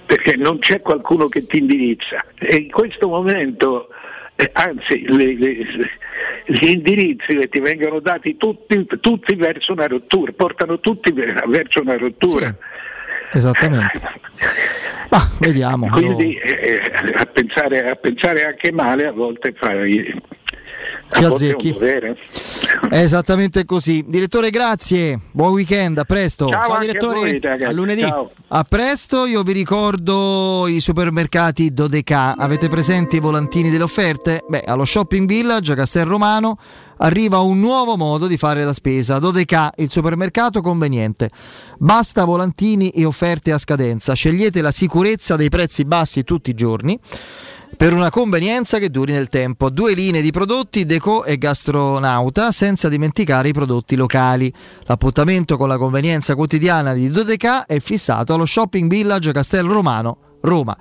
[0.05, 3.89] perché non c'è qualcuno che ti indirizza e in questo momento
[4.35, 5.67] eh, anzi le- le-
[6.47, 11.81] gli indirizzi che ti vengono dati tutti, tutti verso una rottura, portano tutti ver- verso
[11.81, 12.55] una rottura.
[13.31, 14.01] Esattamente.
[15.09, 15.87] Ma vediamo.
[15.87, 16.81] Quindi eh,
[17.15, 20.13] a, pensare, a pensare anche male a volte fai
[21.11, 21.75] Ci azzecchi.
[22.89, 24.03] È esattamente così.
[24.07, 25.19] Direttore, grazie.
[25.31, 26.47] Buon weekend, a presto.
[26.47, 27.39] Ciao Ciao, anche a direttore.
[27.39, 28.01] voi, a lunedì.
[28.01, 28.31] Ciao.
[28.47, 32.35] A presto, io vi ricordo i supermercati Dodeca.
[32.37, 34.43] Avete presenti i volantini delle offerte?
[34.47, 36.57] Beh, allo Shopping Village a Castel Romano
[36.97, 39.19] arriva un nuovo modo di fare la spesa.
[39.19, 41.29] Dodeca, il supermercato conveniente.
[41.77, 44.13] Basta volantini e offerte a scadenza.
[44.13, 46.99] Scegliete la sicurezza dei prezzi bassi tutti i giorni
[47.77, 49.69] per una convenienza che duri nel tempo.
[49.69, 54.51] Due linee di prodotti Deco e Gastronauta, senza dimenticare i prodotti locali.
[54.83, 60.75] L'appuntamento con la convenienza quotidiana di Dodeca è fissato allo Shopping Village Castel Romano, Roma.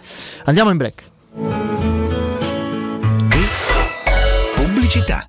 [0.45, 1.11] Andiamo in break.
[4.55, 5.29] Pubblicità.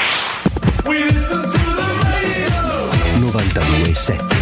[3.49, 4.40] 92.7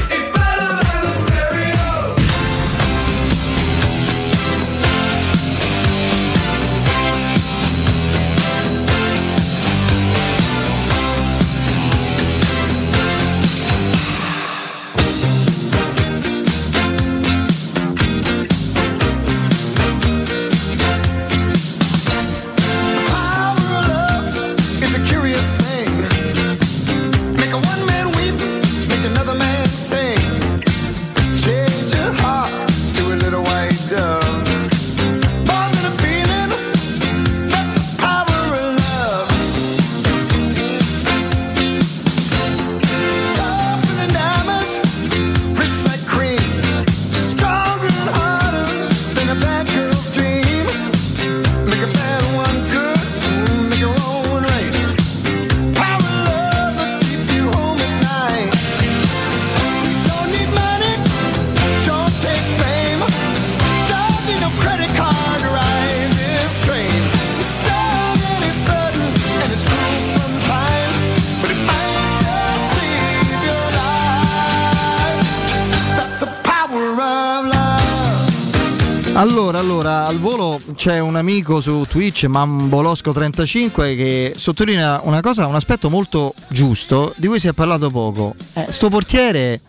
[81.19, 87.47] amico su Twitch, Mambolosco35, che sottolinea una cosa, un aspetto molto giusto, di cui si
[87.47, 88.35] è parlato poco.
[88.53, 89.61] Eh, sto portiere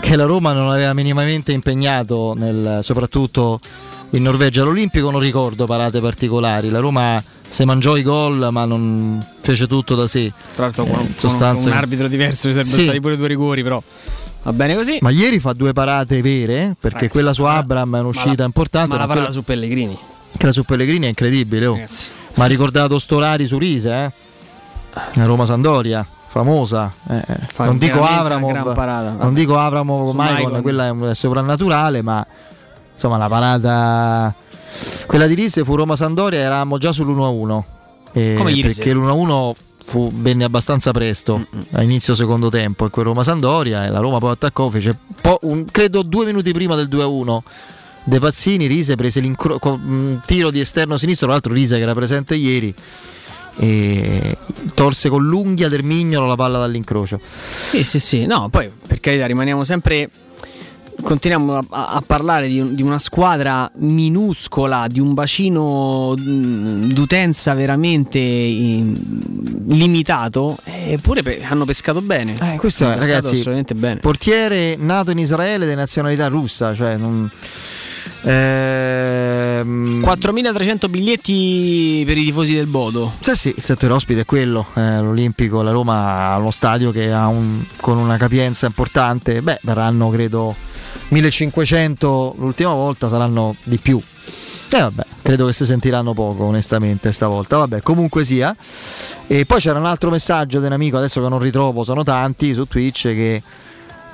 [0.00, 3.58] che la Roma non aveva minimamente impegnato, nel- soprattutto
[4.10, 4.62] in Norvegia.
[4.62, 9.94] All'Olimpico non ricordo parate particolari, la Roma si mangiò i gol ma non fece tutto
[9.94, 10.32] da sé.
[10.54, 12.82] Tra l'altro Eh, con, sostanza- con un arbitro diverso ci sarebbero Sì.
[12.84, 13.82] stati pure due rigori, però
[14.42, 14.98] va bene così.
[15.00, 18.34] Ma ieri fa due parate vere, perché Ragazzi, quella su ma Abram è ma un'uscita
[18.38, 18.88] la- importante.
[18.90, 19.98] Ma la ma parata quella- su Pellegrini.
[20.36, 21.74] Quella su Pellegrini è incredibile, oh.
[22.34, 25.22] Ma ha ricordato Storari su Rise, eh?
[25.24, 26.92] Roma Sandoria, famosa.
[27.08, 27.22] eh,
[27.66, 28.50] non dico Avramov,
[29.24, 32.26] non dico Avramov Maicon, quella è un- è soprannaturale, ma
[32.92, 34.34] insomma la parata
[35.06, 37.64] quella di Rise fu Roma Sandoria, eravamo già sull'1-1.
[38.12, 38.98] eh, perché sera.
[39.00, 39.52] l'1-1
[39.84, 44.18] fu, venne abbastanza presto a inizio secondo tempo e quel Roma Sandoria e la Roma
[44.18, 47.42] poi attaccò fece po' un- credo due minuti prima del 2-1
[48.04, 52.34] De Pazzini Rise prese un tiro di esterno sinistro tra l'altro Rise che era presente
[52.34, 52.74] ieri
[53.56, 54.36] e
[54.74, 58.26] torse con l'unghia del mignolo la palla dall'incrocio Sì, sì, sì.
[58.26, 60.10] No, poi per carità rimaniamo sempre
[61.02, 68.18] continuiamo a, a parlare di, di una squadra minuscola, di un bacino mh, d'utenza veramente
[68.18, 68.94] in-
[69.68, 72.34] limitato, eppure pe- hanno pescato bene.
[72.40, 74.00] Eh, questo è, Hanno pescato ragazzi, assolutamente bene.
[74.00, 77.30] portiere nato in Israele di nazionalità russa, cioè non...
[78.22, 83.12] Ehm, 4.300 biglietti per i tifosi del Bodo.
[83.20, 87.12] Sì, sì, il settore ospite è quello, eh, l'Olimpico, la Roma ha uno stadio che
[87.12, 90.54] ha un- con una capienza importante, beh, verranno credo
[91.08, 94.00] 1500 l'ultima volta, saranno di più.
[94.70, 98.54] E vabbè, credo che si sentiranno poco onestamente stavolta, vabbè, comunque sia.
[99.26, 102.52] E poi c'era un altro messaggio di un amico, adesso che non ritrovo, sono tanti,
[102.54, 103.42] su Twitch che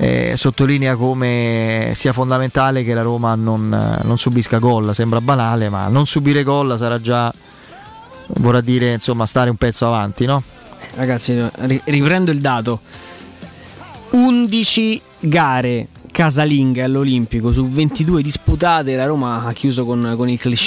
[0.02, 5.88] eh, sottolinea come sia fondamentale che la Roma non, non subisca gol, sembra banale, ma
[5.88, 7.30] non subire gol sarà già,
[8.38, 10.42] vorrà dire insomma stare un pezzo avanti, no?
[10.94, 12.80] Ragazzi, ri- riprendo il dato.
[14.12, 20.58] 11 gare casalinghe all'Olimpico su 22 disputate, la Roma ha chiuso con, con il clean.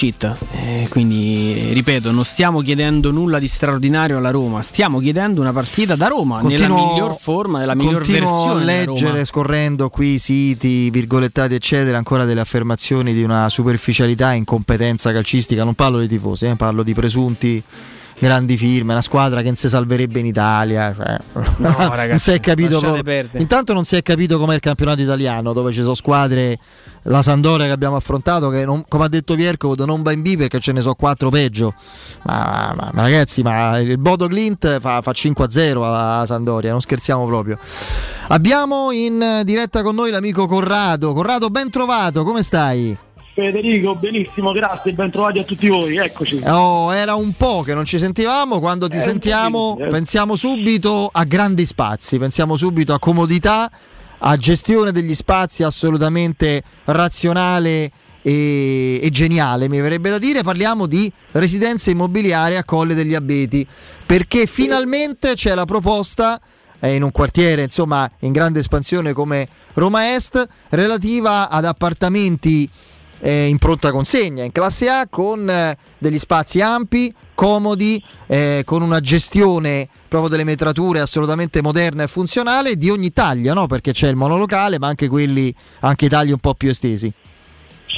[0.51, 5.95] Eh, quindi, ripeto, non stiamo chiedendo nulla di straordinario alla Roma, stiamo chiedendo una partita
[5.95, 8.61] da Roma nella miglior forma, nella miglior continuo versione.
[8.61, 14.37] a leggere, scorrendo qui i siti, virgolettati, eccetera, ancora delle affermazioni di una superficialità e
[14.37, 15.63] incompetenza calcistica.
[15.63, 17.63] Non parlo di tifosi, eh, parlo di presunti
[18.23, 20.93] grandi firme, una squadra che non si salverebbe in Italia.
[20.95, 21.17] cioè,
[21.57, 23.27] non ragazzi, si è capito proprio-.
[23.33, 26.57] Intanto non si è capito com'è il campionato italiano, dove ci sono squadre,
[27.03, 30.37] la Sandoria che abbiamo affrontato, che non- come ha detto Vierco, non va in B
[30.37, 31.75] perché ce ne sono quattro peggio.
[32.23, 37.25] Ma, ma- ma ragazzi, ma il Bodo Clint fa, fa 5-0 alla Sandoria, non scherziamo
[37.25, 37.59] proprio.
[38.29, 41.13] Abbiamo in diretta con noi l'amico Corrado.
[41.13, 42.97] Corrado, ben trovato, come stai?
[43.33, 46.39] Federico, benissimo, grazie, ben trovati a tutti voi, eccoci.
[46.45, 49.87] Oh, era un po' che non ci sentivamo, quando ti Eh, sentiamo po' sì, eh.
[49.87, 53.71] pensiamo subito a grandi spazi, pensiamo subito a comodità,
[54.19, 57.91] a gestione degli spazi assolutamente razionale
[58.21, 63.65] e, e geniale, mi verrebbe da dire, parliamo di residenze immobiliari a Colle degli Abeti,
[64.05, 66.39] perché finalmente c'è la proposta
[66.79, 72.69] eh, in un quartiere insomma in grande espansione come Roma Est relativa ad appartamenti
[73.23, 78.81] eh, in pronta consegna in classe A con eh, degli spazi ampi, comodi, eh, con
[78.81, 83.65] una gestione proprio delle metrature assolutamente moderna e funzionale di ogni taglia, no?
[83.65, 87.11] perché c'è il monolocale ma anche quelli, anche i tagli un po' più estesi.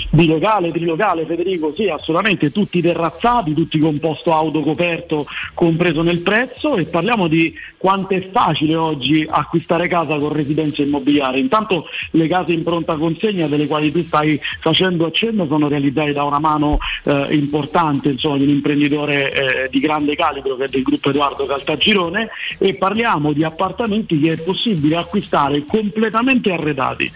[0.10, 6.76] Bilocale, trilocale, Federico, sì, assolutamente, tutti terrazzati, tutti con posto auto coperto compreso nel prezzo
[6.76, 11.40] e parliamo di quanto è facile oggi acquistare casa con residenza immobiliare.
[11.40, 16.24] Intanto le case in pronta consegna delle quali tu stai facendo accenno sono realizzate da
[16.24, 19.32] una mano eh, importante insomma, di un imprenditore
[19.66, 24.34] eh, di grande calibro che è del gruppo Edoardo Caltagirone e parliamo di appartamenti che
[24.34, 27.10] è possibile acquistare completamente arredati,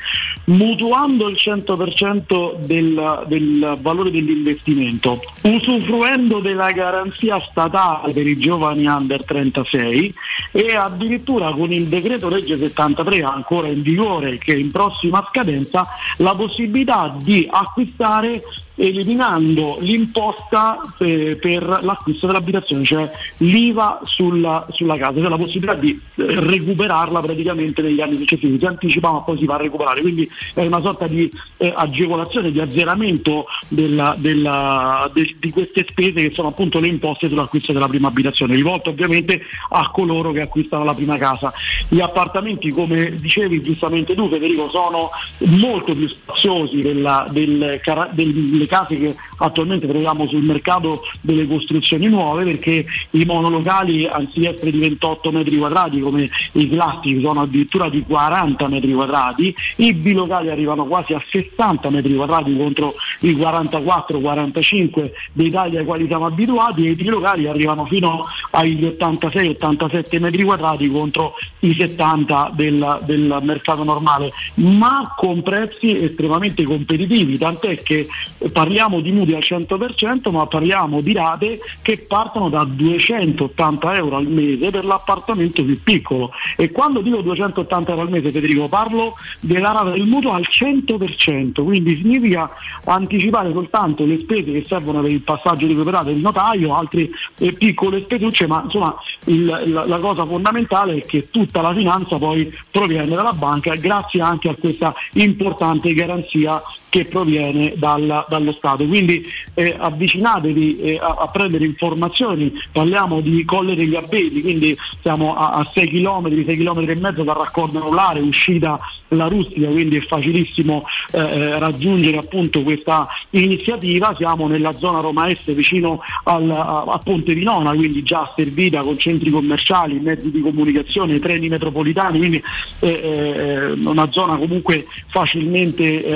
[0.45, 9.25] mutuando il 100% del, del valore dell'investimento, usufruendo della garanzia statale per i giovani under
[9.25, 10.13] 36
[10.51, 15.87] e addirittura con il decreto legge 73 ancora in vigore che è in prossima scadenza
[16.17, 18.43] la possibilità di acquistare
[18.79, 25.91] eliminando l'imposta eh, per l'acquisto dell'abitazione, cioè l'IVA sulla, sulla casa, cioè la possibilità di
[26.15, 30.29] eh, recuperarla praticamente negli anni successivi, si anticipa ma poi si va a recuperare, quindi
[30.53, 36.31] è una sorta di eh, agevolazione, di azzeramento della- della- de- di queste spese che
[36.33, 40.93] sono appunto le imposte sull'acquisto della prima abitazione, rivolto ovviamente a coloro che acquistano la
[40.93, 41.51] prima casa.
[41.89, 45.09] Gli appartamenti, come dicevi giustamente tu Federico, sono
[45.57, 52.07] molto più spaziosi della- del cara- delle case che attualmente troviamo sul mercato delle costruzioni
[52.07, 57.89] nuove perché i monolocali anziché essere di 28 metri quadrati come i classici sono addirittura
[57.89, 65.11] di 40 metri quadrati, i bilocali arrivano quasi a 60 metri quadrati contro i 44-45
[65.33, 70.89] dei tagli ai quali siamo abituati e i trilocali arrivano fino agli 86-87 metri quadrati
[70.89, 78.07] contro i 70 del, del mercato normale, ma con prezzi estremamente competitivi, tant'è che
[78.51, 84.27] parliamo di mutui al 100%, ma parliamo di rate che partono da 280 euro al
[84.27, 86.31] mese per l'appartamento più piccolo.
[86.55, 91.63] E quando dico 280 euro al mese, Federico, parlo della rata del mutuo al 100%,
[91.63, 92.49] quindi significa
[92.85, 97.53] anticipare soltanto le spese che servono per il passaggio di proprietà del notaio, altre eh,
[97.53, 98.95] piccole spesucce, ma insomma
[99.25, 104.21] il- la, la cosa fondamentale è che tutta la finanza poi proviene dalla banca grazie
[104.21, 108.85] anche a questa importante garanzia che proviene dal- dallo Stato.
[108.85, 115.35] Quindi eh, avvicinatevi eh, a, a prendere informazioni, parliamo di Colle degli Abeti, quindi siamo
[115.35, 118.79] a, a 6 km, 6 km e mezzo dal raccordo anulare, uscita
[119.09, 124.13] la rustica, quindi è facilissimo eh, eh, raggiungere appunto questa iniziativa.
[124.15, 128.81] Siamo nella zona Roma Est vicino al, a, a Ponte di Nona, quindi già servita
[128.81, 132.43] con centri commerciali, mezzi di comunicazione, treni metropolitani, quindi
[132.79, 136.15] eh, eh, una zona comunque facilmente eh,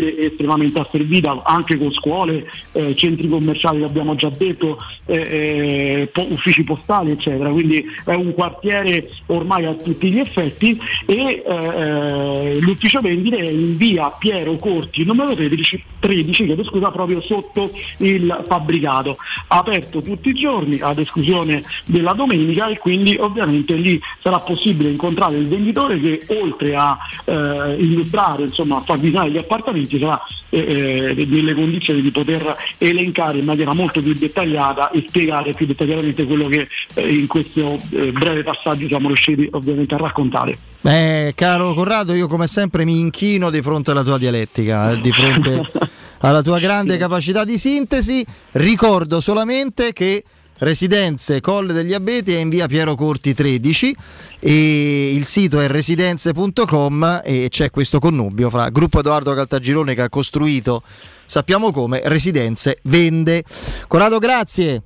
[0.00, 5.14] raggiungibile e estremamente asservita anche con scuole, eh, centri commerciali che abbiamo già detto, eh,
[5.14, 11.42] eh, po- uffici postali eccetera, quindi è un quartiere ormai a tutti gli effetti e
[11.46, 17.70] eh, l'ufficio vendite è in via Piero Corti numero 13, 13 chiedo scusa, proprio sotto
[17.98, 19.16] il fabbricato,
[19.48, 25.36] aperto tutti i giorni ad esclusione della domenica e quindi ovviamente lì sarà possibile incontrare
[25.36, 31.26] il venditore che oltre a eh, illustrare, insomma a far gli appartamenti sarà eh, eh,
[31.26, 36.48] nelle condizioni di poter elencare in maniera molto più dettagliata e spiegare più dettagliatamente quello
[36.48, 40.56] che eh, in questo eh, breve passaggio siamo riusciti ovviamente a raccontare.
[40.82, 45.12] Eh, caro Corrado, io come sempre mi inchino di fronte alla tua dialettica, eh, di
[45.12, 45.70] fronte
[46.20, 48.24] alla tua grande capacità di sintesi.
[48.52, 50.22] Ricordo solamente che
[50.60, 53.96] Residenze Colle degli Abeti è in via Piero Corti 13
[54.38, 60.08] e il sito è residenze.com e c'è questo connubio fra Gruppo Edoardo Caltagirone che ha
[60.10, 60.82] costruito,
[61.24, 63.42] sappiamo come, Residenze vende.
[63.88, 64.82] Corrado, grazie.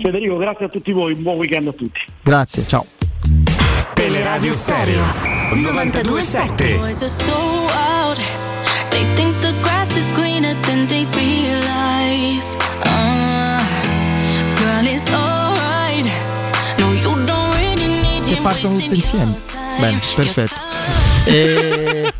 [0.00, 2.00] Federico, grazie a tutti voi, un buon weekend a tutti.
[2.22, 2.86] Grazie, ciao.
[3.92, 5.04] Teleradio Stereo
[5.54, 6.76] 927.
[18.48, 19.40] Partono tutte insieme.
[19.78, 20.54] Bene, perfetto.
[21.24, 22.12] E...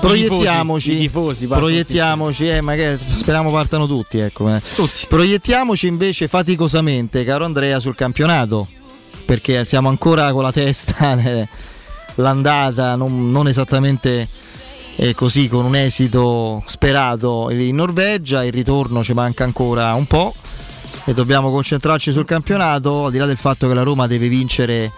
[0.00, 4.54] Proiettiamoci, I tifosi proiettiamoci, eh, ma che speriamo partano tutti, ecco.
[4.54, 4.62] eh.
[5.08, 8.68] Proiettiamoci invece faticosamente, caro Andrea, sul campionato,
[9.24, 11.18] perché siamo ancora con la testa
[12.16, 14.28] l'andata non, non esattamente
[14.96, 20.34] eh, così con un esito sperato in Norvegia, il ritorno ci manca ancora un po'
[21.06, 24.92] e dobbiamo concentrarci sul campionato, al di là del fatto che la Roma deve vincere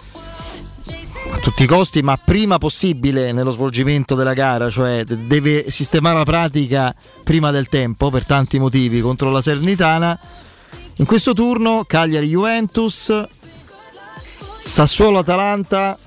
[1.31, 6.23] a tutti i costi, ma prima possibile nello svolgimento della gara, cioè deve sistemare la
[6.23, 6.93] pratica
[7.23, 10.17] prima del tempo per tanti motivi contro la Sernitana.
[10.95, 13.13] In questo turno Cagliari Juventus,
[14.63, 15.97] Sassuolo Atalanta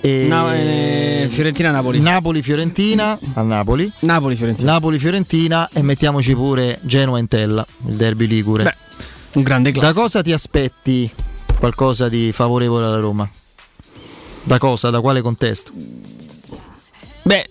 [0.00, 2.00] e No, eh, Fiorentina Napoli.
[2.00, 3.90] Napoli Fiorentina a Napoli.
[4.00, 4.72] Napoli Fiorentina.
[4.72, 8.62] Napoli Fiorentina e mettiamoci pure Genoa Entella, il derby ligure.
[8.64, 8.74] Beh,
[9.34, 10.00] un grande Da classico.
[10.02, 11.10] cosa ti aspetti
[11.58, 13.28] qualcosa di favorevole alla Roma?
[14.46, 14.90] Da cosa?
[14.90, 15.72] Da quale contesto?
[17.22, 17.48] Beh,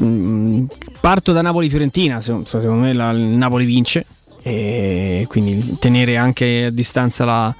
[0.00, 0.64] mm,
[1.00, 4.06] parto da Napoli-Fiorentina, se- secondo me la- il Napoli vince
[4.42, 7.52] e quindi tenere anche a distanza la,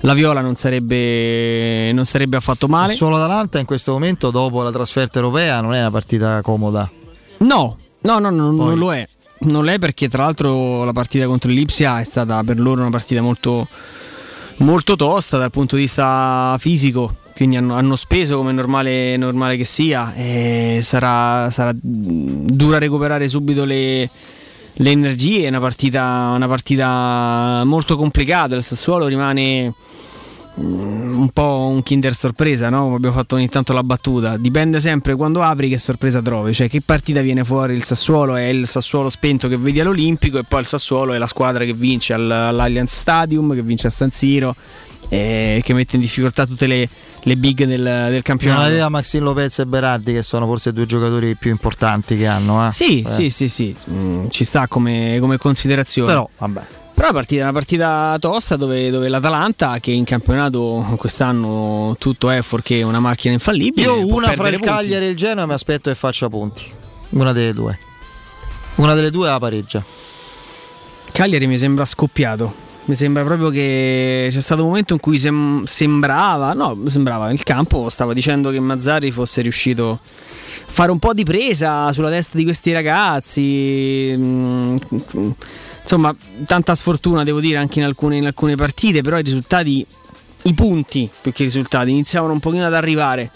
[0.00, 2.92] la viola non sarebbe, non sarebbe affatto male.
[2.94, 6.90] Solo Atalanta in questo momento, dopo la trasferta europea, non è una partita comoda.
[7.38, 9.08] No, no, no, no, non lo è.
[9.38, 12.90] Non lo è perché tra l'altro la partita contro Lipsia è stata per loro una
[12.90, 13.66] partita molto,
[14.58, 17.16] molto tosta dal punto di vista fisico.
[17.34, 20.14] Quindi hanno, hanno speso come normale, normale che sia.
[20.14, 24.08] E sarà, sarà dura recuperare subito le,
[24.72, 25.44] le energie.
[25.44, 28.54] È una partita, una partita molto complicata.
[28.54, 29.74] Il Sassuolo rimane
[30.58, 32.94] un po' un kinder sorpresa, no?
[32.94, 34.36] Abbiamo fatto ogni tanto la battuta.
[34.36, 38.44] Dipende sempre quando apri che sorpresa trovi, cioè che partita viene fuori il Sassuolo, è
[38.46, 42.14] il Sassuolo spento che vedi all'Olimpico e poi il Sassuolo è la squadra che vince
[42.14, 44.54] al- all'Allianz Stadium, che vince a San Siro
[45.08, 46.88] e che mette in difficoltà tutte le,
[47.22, 48.62] le big del, del campionato.
[48.62, 52.66] aveva Maxim Lopez e Berardi, che sono forse i due giocatori più importanti che hanno.
[52.66, 52.72] eh.
[52.72, 53.08] Sì, Eh.
[53.10, 56.08] sì, sì, sì, mm, ci sta come, come considerazione.
[56.08, 56.60] Però, vabbè.
[56.96, 62.30] Però è una partita, una partita tosta dove, dove l'Atalanta, che in campionato quest'anno tutto
[62.30, 63.86] è fuorché una macchina infallibile.
[63.86, 64.66] Io una fra il punti.
[64.66, 66.72] Cagliari e il Genoa mi aspetto che faccia punti.
[67.10, 67.78] Una delle due.
[68.76, 69.84] Una delle due la pareggia.
[71.12, 72.54] Cagliari mi sembra scoppiato.
[72.86, 77.42] Mi sembra proprio che c'è stato un momento in cui sem- sembrava, no, sembrava il
[77.42, 79.98] campo stava dicendo che Mazzari fosse riuscito a
[80.66, 84.16] fare un po' di presa sulla testa di questi ragazzi.
[85.86, 86.14] Mm, Insomma,
[86.46, 89.86] tanta sfortuna devo dire anche in alcune, in alcune partite, però i risultati,
[90.42, 93.30] i punti più che i risultati, iniziavano un pochino ad arrivare.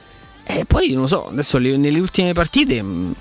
[0.45, 3.13] E poi non lo so, adesso le- nelle ultime partite mm,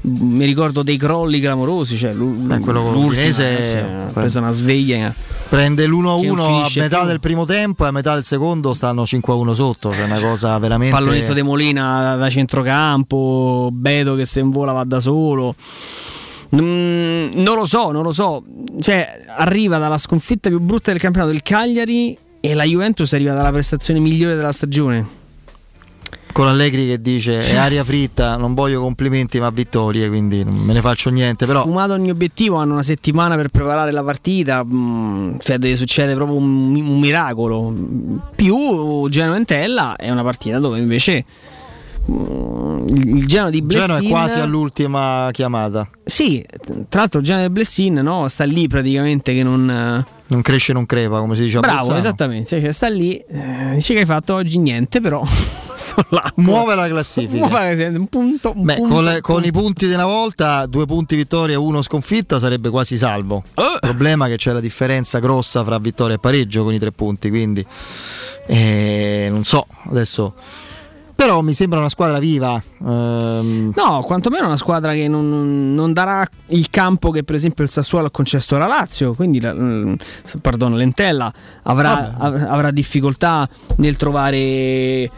[0.00, 1.96] mi ricordo dei crolli clamorosi.
[1.96, 5.14] Cioè, Beh, quello l'Udinese- ha preso una sveglia.
[5.48, 7.06] Prende l'1-1 Che non a metà più.
[7.06, 10.58] del primo tempo e a metà del secondo stanno 5-1 sotto, che è una cosa
[10.58, 10.92] veramente...
[10.96, 15.54] Pallonetto De Molina da centrocampo, Beto che se in vola va da solo.
[16.54, 18.42] Mm, non lo so, non lo so.
[18.80, 23.50] Cioè, arriva dalla sconfitta più brutta del campionato del Cagliari e la Juventus arriva dalla
[23.52, 25.22] prestazione migliore della stagione.
[26.32, 30.72] Con Allegri che dice è aria fritta, non voglio complimenti ma vittorie, quindi non me
[30.72, 31.46] ne faccio niente.
[31.46, 34.64] Però Sfumato ogni obiettivo, hanno una settimana per preparare la partita.
[34.64, 37.72] mm, cioè, deve succedere proprio un, un miracolo.
[38.34, 41.24] Più Genoa Entella è una partita dove invece
[42.06, 45.88] il Genoa di Blessin Genoa è quasi all'ultima chiamata.
[46.04, 46.44] Sì,
[46.88, 49.70] tra l'altro il Genoa di Blessin no, sta lì praticamente che non...
[49.70, 51.98] eh, Non cresce, non crepa, come si dice a Bravo, Bolzano.
[51.98, 55.24] esattamente, cioè, sta lì, eh, dice che hai fatto oggi niente, però
[55.74, 56.22] sto là.
[56.36, 57.46] Muove la classifica.
[57.46, 60.66] Muove la- un punto, un Beh, punto, con, le- con i punti di una volta,
[60.66, 63.42] due punti vittoria, uno sconfitta, sarebbe quasi salvo.
[63.54, 63.62] Eh.
[63.62, 66.92] Il problema è che c'è la differenza grossa fra vittoria e pareggio con i tre
[66.92, 67.64] punti, quindi
[68.46, 70.34] eh, non so, adesso...
[71.24, 72.62] Però mi sembra una squadra viva.
[72.84, 77.70] ehm, No, quantomeno una squadra che non, non darà il campo che per esempio il
[77.70, 79.94] Sassuolo ha concesso alla Lazio, quindi la- mm,
[80.42, 81.32] pardon, l'Entella
[81.62, 85.10] avrà, av- avrà difficoltà nel trovare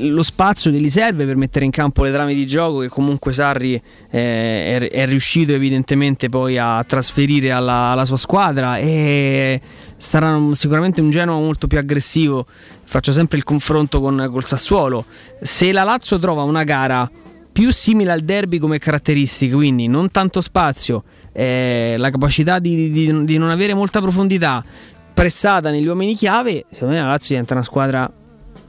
[0.00, 3.32] lo spazio che gli serve per mettere in campo le trame di gioco che comunque
[3.32, 9.60] Sarri eh, è, è riuscito evidentemente poi a trasferire alla, alla sua squadra e
[9.96, 12.46] sarà sicuramente un Genoa molto più aggressivo
[12.84, 15.04] faccio sempre il confronto con col Sassuolo
[15.40, 17.10] se la Lazio trova una gara
[17.58, 21.02] più simile al derby come caratteristiche, quindi non tanto spazio,
[21.32, 24.64] eh, la capacità di, di- di non avere molta profondità,
[25.12, 28.08] pressata negli uomini chiave, secondo me la Lazio diventa una squadra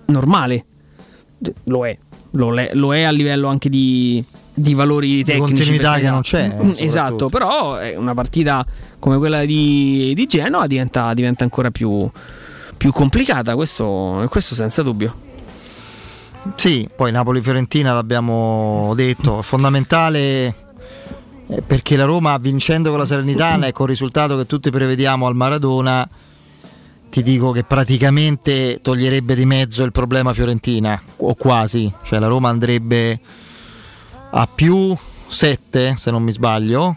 [0.07, 0.65] normale.
[1.65, 1.97] Lo è,
[2.31, 5.39] lo, le- lo è a livello anche di, di valori tecnici.
[5.53, 6.71] continuità che non c'è, Mm.
[6.77, 8.65] Esatto, però è una partita
[8.99, 12.09] come quella di, di Genoa diventa, diventa ancora più,
[12.77, 15.27] più complicata, questo, questo senza dubbio.
[16.55, 20.45] Sì, poi Napoli-Fiorentina l'abbiamo detto, è fondamentale
[21.47, 25.35] eh, perché la Roma vincendo con la Salernitana e col risultato che tutti prevediamo al
[25.35, 26.07] Maradona,
[27.09, 32.49] ti dico che praticamente toglierebbe di mezzo il problema Fiorentina, o quasi, cioè la Roma
[32.49, 33.19] andrebbe
[34.31, 34.95] a più
[35.27, 36.95] 7 se non mi sbaglio.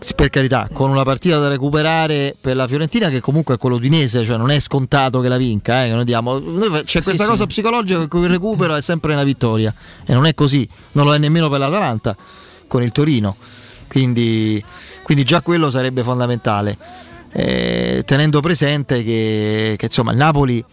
[0.00, 3.76] Sì, Per carità, con una partita da recuperare per la Fiorentina, che comunque è quello
[3.76, 5.84] udinese, cioè non è scontato che la vinca.
[5.84, 7.30] eh, noi diamo- noi c'è Sì, questa sì.
[7.30, 9.74] cosa psicologica che il recupero è sempre una vittoria,
[10.06, 12.16] e non è così, non lo è nemmeno per l'Atalanta
[12.68, 13.36] con il Torino.
[13.88, 14.62] Quindi,
[15.02, 16.76] quindi già quello sarebbe fondamentale.
[17.30, 20.64] Eh, tenendo presente che, che, insomma il Napoli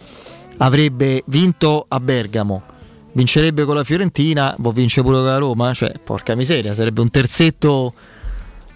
[0.58, 2.64] avrebbe vinto a Bergamo,
[3.12, 7.10] vincerebbe con la Fiorentina, può vincere pure con la Roma, cioè porca miseria, sarebbe un
[7.10, 7.94] terzetto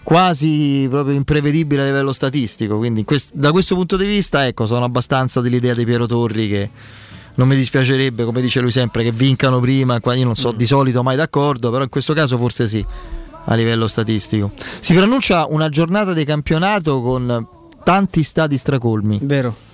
[0.02, 2.78] quasi proprio imprevedibile a livello statistico.
[2.78, 6.48] Quindi in quest- da questo punto di vista, ecco, sono abbastanza dell'idea di Piero Torri
[6.48, 6.70] che
[7.34, 10.00] non mi dispiacerebbe, come dice lui sempre, che vincano prima.
[10.00, 12.84] Qua Io non so di solito mai d'accordo, però in questo caso forse sì,
[13.44, 14.50] a livello statistico.
[14.80, 17.48] Si preannuncia una giornata di campionato con
[17.82, 19.18] tanti stadi stracolmi.
[19.22, 19.68] Vero.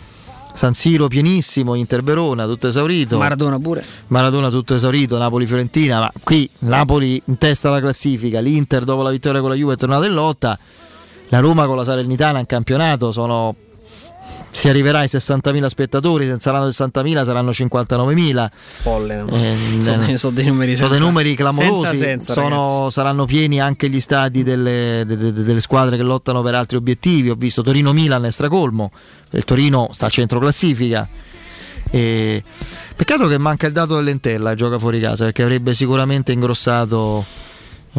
[0.55, 3.19] San Siro pienissimo, Inter Verona tutto esaurito.
[3.19, 3.85] Maradona pure.
[4.07, 9.41] Maradona tutto esaurito, Napoli-Fiorentina, ma qui Napoli in testa alla classifica, l'Inter dopo la vittoria
[9.41, 10.59] con la Juve è tornata in lotta,
[11.29, 13.55] la Roma con la Salernitana in campionato sono...
[14.57, 18.49] si arriverà ai 60.000 spettatori, se saranno 60.000 saranno 59.000.
[18.81, 19.17] Folle.
[19.17, 19.29] no?
[19.29, 23.25] Eh, sono, dei- sono dei numeri, sono dei senza- numeri clamorosi, senza senso, sono- saranno
[23.27, 27.29] pieni anche gli stadi delle, de- de- delle squadre che lottano per altri obiettivi.
[27.29, 28.91] Ho visto Torino-Milan è stracolmo,
[29.31, 31.07] il Torino sta a centro classifica.
[31.91, 32.43] E...
[32.97, 37.25] Peccato che manca il dato dell'Entella, gioca fuori casa perché avrebbe sicuramente ingrossato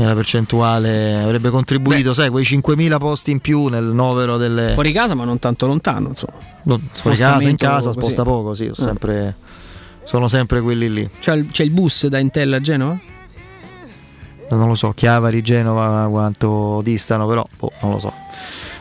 [0.06, 4.74] la percentuale, avrebbe contribuito, sai, quei 5.000 posti in più nel novero delle.
[4.74, 6.38] Fuori casa, ma non tanto lontano, insomma.
[6.64, 8.00] No, fuori casa, in casa, così.
[8.00, 8.74] sposta poco, sì, Eh.
[8.76, 9.36] sempre-
[10.04, 11.10] sono sempre quelli lì.
[11.20, 12.98] C'è il, c'è il bus da Intel a Genova?
[14.50, 18.14] non lo so, Chiavari, Genova quanto distano, però boh, non lo so.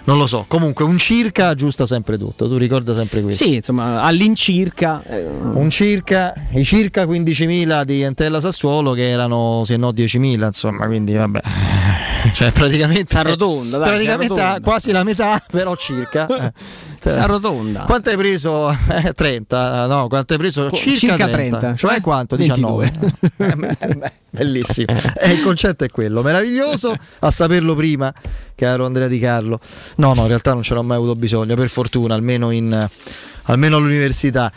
[0.06, 0.44] Non lo so.
[0.46, 3.44] Comunque un circa aggiusta sempre tutto, tu ricorda sempre questo.
[3.44, 5.02] Sì, insomma, all'incirca.
[5.04, 10.86] eh, Un circa, i circa 15.000 di Entella Sassuolo che erano se no 10.000, insomma,
[10.86, 11.40] quindi vabbè.
[12.34, 16.26] Cioè praticamente Si arrotonda, dai, praticamente quasi la metà, però circa.
[17.08, 17.12] eh.
[17.12, 17.82] Si arrotonda.
[17.82, 18.70] Quanto hai preso?
[18.88, 20.70] Eh, 30, no, quanto hai preso?
[20.70, 21.58] Circa, circa 30.
[21.58, 22.36] 30, Cioè cioè quanto?
[22.36, 22.90] 22.
[22.90, 23.14] 19.
[24.36, 24.92] Eh, bellissimo.
[25.18, 28.12] Eh, il concetto è quello, meraviglioso a saperlo prima,
[28.54, 29.58] caro Andrea Di Carlo.
[29.96, 32.88] No, no, in realtà non ce l'ho mai avuto bisogno, per fortuna, almeno, in,
[33.44, 34.52] almeno all'università.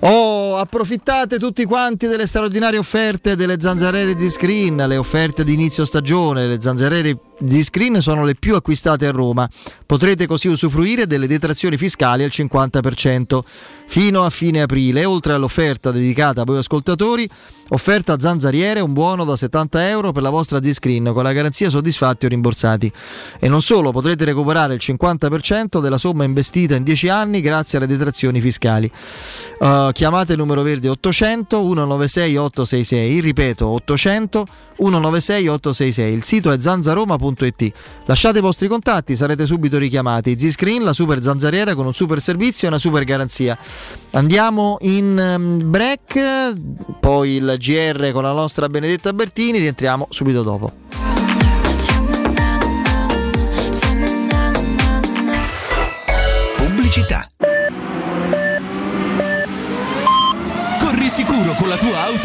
[0.00, 6.46] Oh, approfittate tutti quanti delle straordinarie offerte delle zanzariere Z-Screen, le offerte di inizio stagione,
[6.46, 6.60] le
[7.36, 9.48] zanzariere Z-Screen sono le più acquistate a Roma.
[9.84, 13.40] Potrete così usufruire delle detrazioni fiscali al 50%
[13.86, 17.28] fino a fine aprile, oltre all'offerta dedicata a voi ascoltatori,
[17.68, 22.26] offerta zanzariere, un buono da 70 euro per la vostra Z-Screen con la garanzia soddisfatti
[22.26, 22.90] o rimborsati.
[23.38, 27.86] E non solo, potrete recuperare il 50% della somma investita in 10 anni grazie alle
[27.86, 28.90] detrazioni fiscali.
[29.58, 34.46] Uh, chiamate il numero verde 800 196 866, ripeto 800
[34.76, 36.56] 196 866, il sito è
[37.26, 37.72] zanzaroma.it.
[38.04, 40.38] Lasciate i vostri contatti, sarete subito richiamati.
[40.38, 43.58] Z-Screen, la super zanzariera con un super servizio e una super garanzia.
[44.12, 46.54] Andiamo in um, break,
[47.00, 51.15] poi il GR con la nostra Benedetta Bertini, rientriamo subito dopo.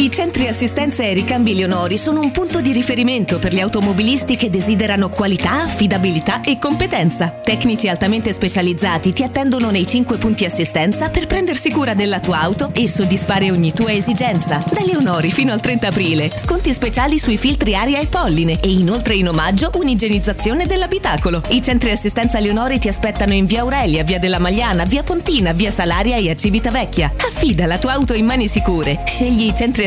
[0.00, 4.48] I centri assistenza e ricambi Leonori sono un punto di riferimento per gli automobilisti che
[4.48, 7.40] desiderano qualità, affidabilità e competenza.
[7.42, 12.70] Tecnici altamente specializzati ti attendono nei 5 punti assistenza per prendersi cura della tua auto
[12.74, 14.62] e soddisfare ogni tua esigenza.
[14.70, 19.16] Da Leonori fino al 30 aprile, sconti speciali sui filtri aria e polline e inoltre
[19.16, 21.42] in omaggio un'igienizzazione dell'abitacolo.
[21.48, 25.72] I centri assistenza Leonori ti aspettano in via Aurelia, via della Magliana, via Pontina, via
[25.72, 27.14] Salaria e a Civitavecchia.
[27.16, 29.02] Affida la tua auto in mani sicure.
[29.04, 29.86] Scegli i centri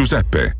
[0.00, 0.59] Giuseppe.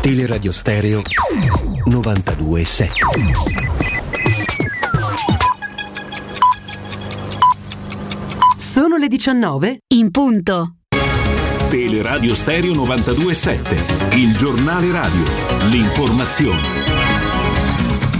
[0.00, 1.02] Teleradio Stereo
[1.86, 2.88] 92.7
[8.56, 10.74] Sono le 19 in punto.
[11.68, 15.24] Teleradio Stereo 92.7, il giornale radio,
[15.70, 16.77] l'informazione.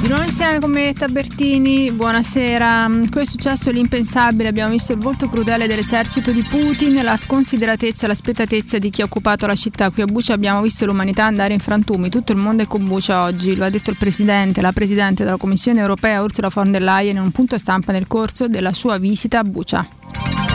[0.00, 2.88] Di nuovo insieme con me Tabertini, buonasera.
[3.10, 8.14] Qui è successo l'impensabile, abbiamo visto il volto crudele dell'esercito di Putin, la sconsideratezza la
[8.14, 9.90] spettatezza di chi ha occupato la città.
[9.90, 13.24] Qui a Bucia abbiamo visto l'umanità andare in frantumi, tutto il mondo è con Bucia
[13.24, 17.16] oggi, lo ha detto il Presidente, la Presidente della Commissione europea Ursula von der Leyen
[17.16, 20.47] in un punto stampa nel corso della sua visita a Bucia.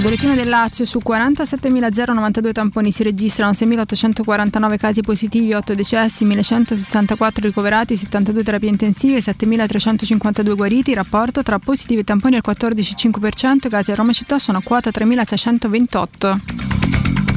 [0.00, 7.96] Bollettino del Lazio su 47.092 tamponi si registrano 6.849 casi positivi, 8 decessi, 1.164 ricoverati,
[7.96, 10.94] 72 terapie intensive, 7.352 guariti.
[10.94, 17.29] Rapporto tra positivi e tamponi al 14,5%, casi a Roma città sono quota 3.628.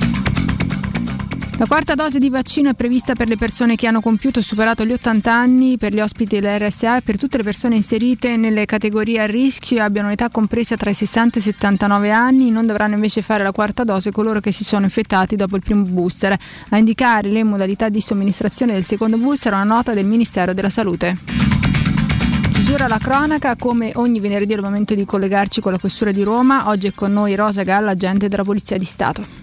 [1.58, 4.84] La quarta dose di vaccino è prevista per le persone che hanno compiuto o superato
[4.84, 9.22] gli 80 anni, per gli ospiti dell'RSA e per tutte le persone inserite nelle categorie
[9.22, 12.50] a rischio e abbiano un'età compresa tra i 60 e i 79 anni.
[12.50, 15.84] Non dovranno invece fare la quarta dose coloro che si sono infettati dopo il primo
[15.84, 16.36] booster.
[16.70, 20.70] A indicare le modalità di somministrazione del secondo booster è una nota del Ministero della
[20.70, 21.20] Salute.
[22.52, 26.24] Chiusura la cronaca, come ogni venerdì è il momento di collegarci con la Questura di
[26.24, 26.68] Roma.
[26.70, 29.43] Oggi è con noi Rosa Galla, agente della Polizia di Stato.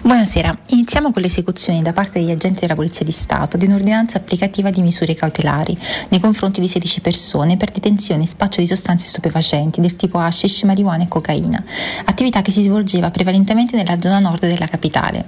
[0.00, 4.18] Buonasera, iniziamo con le esecuzioni da parte degli agenti della Polizia di Stato di un'ordinanza
[4.18, 5.76] applicativa di misure cautelari
[6.10, 10.62] nei confronti di 16 persone per detenzione e spaccio di sostanze stupefacenti del tipo hashish,
[10.62, 11.64] marijuana e cocaina,
[12.04, 15.26] attività che si svolgeva prevalentemente nella zona nord della capitale.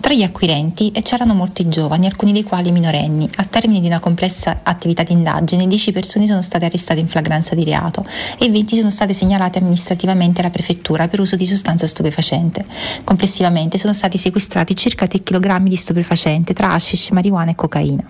[0.00, 3.28] Tra gli acquirenti c'erano molti giovani, alcuni dei quali minorenni.
[3.36, 7.54] Al termine di una complessa attività di indagine, 10 persone sono state arrestate in flagranza
[7.54, 8.04] di reato
[8.38, 12.64] e 20 sono state segnalate amministrativamente alla prefettura per uso di sostanza stupefacente.
[13.04, 18.08] Complessivamente sono stati sequestrati circa 3 kg di stupefacente tra hashish, marijuana e cocaina.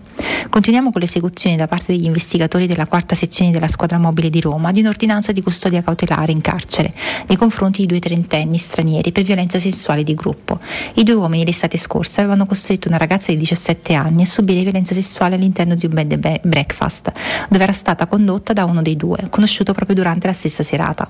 [0.49, 4.41] Continuiamo con le esecuzioni da parte degli investigatori della quarta sezione della squadra mobile di
[4.41, 6.93] Roma di un'ordinanza di custodia cautelare in carcere
[7.27, 10.61] nei confronti di due trentenni stranieri per violenza sessuale di gruppo.
[10.95, 14.95] I due uomini l'estate scorsa avevano costretto una ragazza di 17 anni a subire violenza
[14.95, 17.13] sessuale all'interno di un bed and breakfast,
[17.49, 21.07] dove era stata condotta da uno dei due, conosciuto proprio durante la stessa serata.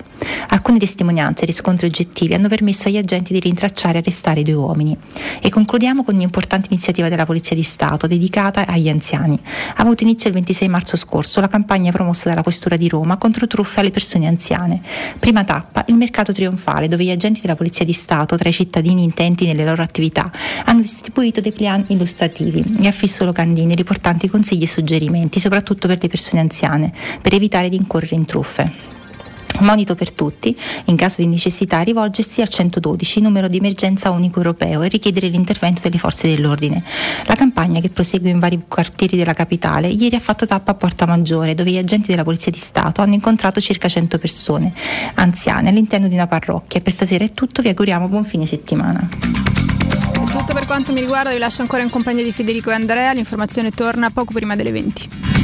[0.49, 4.53] Alcune testimonianze e riscontri oggettivi hanno permesso agli agenti di rintracciare e arrestare i due
[4.53, 4.97] uomini.
[5.41, 9.39] E concludiamo con un'importante iniziativa della Polizia di Stato dedicata agli anziani.
[9.75, 13.47] Ha avuto inizio il 26 marzo scorso la campagna promossa dalla Questura di Roma contro
[13.47, 14.81] truffe alle persone anziane.
[15.19, 19.03] Prima tappa, il mercato trionfale, dove gli agenti della Polizia di Stato, tra i cittadini
[19.03, 20.31] intenti nelle loro attività,
[20.65, 26.07] hanno distribuito dei plan illustrativi e affisso locandini riportanti consigli e suggerimenti, soprattutto per le
[26.07, 28.91] persone anziane, per evitare di incorrere in truffe.
[29.59, 34.81] Monito per tutti, in caso di necessità rivolgersi al 112, numero di emergenza unico europeo,
[34.81, 36.83] e richiedere l'intervento delle forze dell'ordine.
[37.25, 41.05] La campagna, che prosegue in vari quartieri della capitale, ieri ha fatto tappa a Porta
[41.05, 44.73] Maggiore, dove gli agenti della Polizia di Stato hanno incontrato circa 100 persone
[45.15, 46.81] anziane all'interno di una parrocchia.
[46.81, 49.07] Per stasera è tutto, vi auguriamo buon fine settimana.
[49.09, 53.11] È tutto per quanto mi riguarda, vi lascio ancora in compagnia di Federico e Andrea,
[53.11, 55.40] l'informazione torna poco prima delle 20.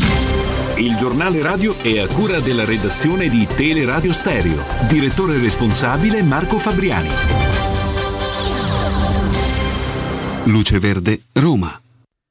[0.80, 4.64] Il giornale radio è a cura della redazione di Teleradio Stereo.
[4.88, 7.10] Direttore responsabile Marco Fabriani.
[10.44, 11.82] Luce Verde, Roma.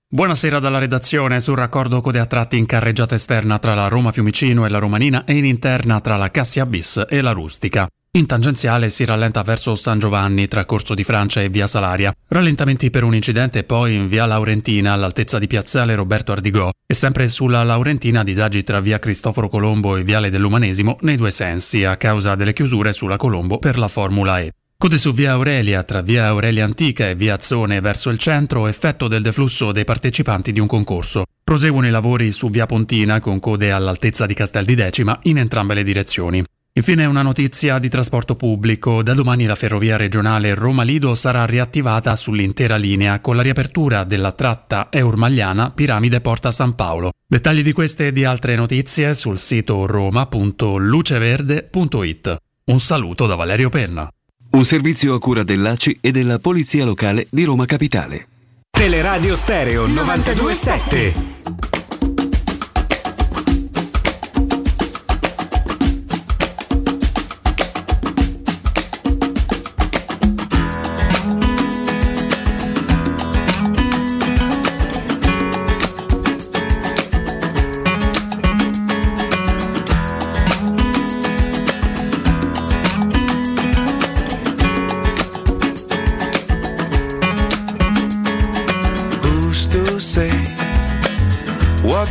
[0.09, 4.64] Buonasera dalla redazione sul raccordo code a tratti in carreggiata esterna tra la Roma Fiumicino
[4.64, 7.89] e la Romanina e in interna tra la Cassia Bis e la Rustica.
[8.16, 12.14] In tangenziale si rallenta verso San Giovanni tra Corso di Francia e Via Salaria.
[12.28, 17.28] Rallentamenti per un incidente poi in Via Laurentina all'altezza di Piazzale Roberto Ardigò e sempre
[17.28, 22.34] sulla Laurentina disagi tra Via Cristoforo Colombo e Viale dell'Umanesimo nei due sensi a causa
[22.36, 24.52] delle chiusure sulla Colombo per la Formula E.
[24.78, 29.09] Code su via Aurelia tra via Aurelia Antica e via Azzone verso il centro, effetto
[29.09, 31.24] del deflusso dei partecipanti di un concorso.
[31.44, 35.74] Proseguono i lavori su via Pontina con code all'altezza di Castel di Decima in entrambe
[35.74, 36.43] le direzioni.
[36.77, 39.03] Infine una notizia di trasporto pubblico.
[39.03, 44.89] Da domani la ferrovia regionale Roma-Lido sarà riattivata sull'intera linea con la riapertura della tratta
[44.90, 47.12] Eurmagliana Piramide Porta San Paolo.
[47.27, 52.36] Dettagli di queste e di altre notizie sul sito roma.luceverde.it.
[52.65, 54.07] Un saluto da Valerio Penna.
[54.51, 58.28] Un servizio a cura dell'ACI e della Polizia Locale di Roma Capitale.
[58.70, 61.86] Teleradio Stereo 927.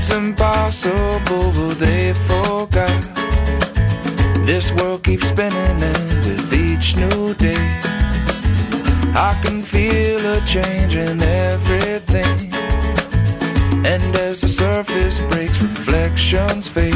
[0.05, 1.51] What's impossible?
[1.51, 3.01] Will they forgot?
[4.45, 7.65] This world keeps spinning, and with each new day,
[9.15, 12.53] I can feel a change in everything.
[13.85, 16.93] And as the surface breaks, reflections fade.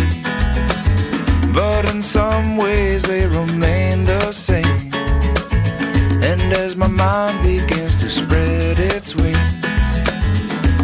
[1.54, 4.92] But in some ways, they remain the same.
[6.22, 9.59] And as my mind begins to spread its wings,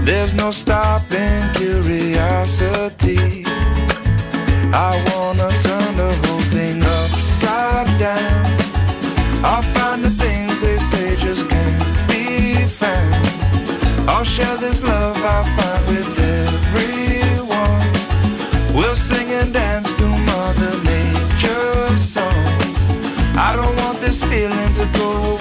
[0.06, 3.44] there's no stopping curiosity.
[4.72, 8.46] I wanna turn the whole thing upside down.
[9.44, 13.16] I'll find the things they say just can't be found.
[14.08, 17.88] I'll share this love I find with everyone.
[18.76, 22.76] We'll sing and dance to Mother Nature's songs.
[23.38, 25.35] I don't want this feeling to go away.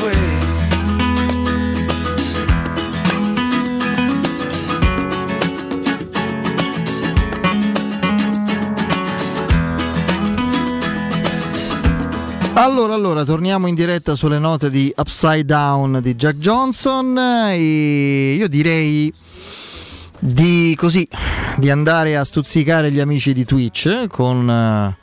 [12.57, 17.19] Allora, allora, torniamo in diretta sulle note di Upside Down di Jack Johnson.
[17.19, 19.13] E io direi
[20.21, 21.07] di così
[21.57, 24.97] di andare a stuzzicare gli amici di Twitch con eh,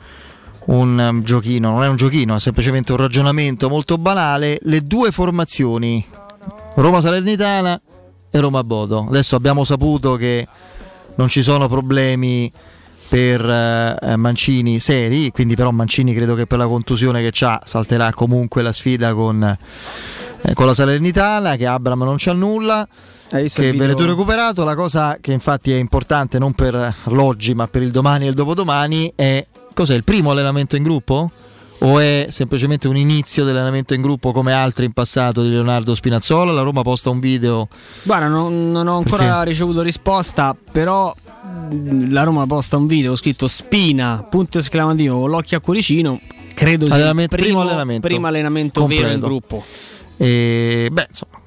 [0.64, 4.58] un um, giochino, non è un giochino, è semplicemente un ragionamento molto banale.
[4.62, 6.04] Le due formazioni,
[6.76, 7.78] Roma Salernitana
[8.30, 9.04] e Roma Bodo.
[9.06, 10.48] Adesso abbiamo saputo che
[11.16, 12.50] non ci sono problemi
[13.12, 18.10] per eh, Mancini seri, quindi però Mancini credo che per la contusione che ha salterà
[18.14, 22.88] comunque la sfida con, eh, con la Salernitana, che Abram non c'ha nulla,
[23.32, 23.86] Hai che video?
[23.86, 28.24] Veneto recuperato, la cosa che infatti è importante non per l'oggi ma per il domani
[28.24, 31.30] e il dopodomani è cos'è il primo allenamento in gruppo?
[31.80, 36.50] O è semplicemente un inizio dell'allenamento in gruppo come altri in passato di Leonardo Spinazzola?
[36.50, 37.68] La Roma posta un video
[38.04, 39.50] Guarda, non, non ho ancora Perché?
[39.50, 41.14] ricevuto risposta, però
[42.08, 46.20] la Roma posta un video scritto Spina, punto esclamativo, con l'occhio a cuoricino.
[46.54, 48.06] Credo sia il primo, allenamento.
[48.06, 49.26] primo allenamento vero in Completo.
[49.26, 49.64] gruppo.
[50.16, 51.40] E beh, insomma,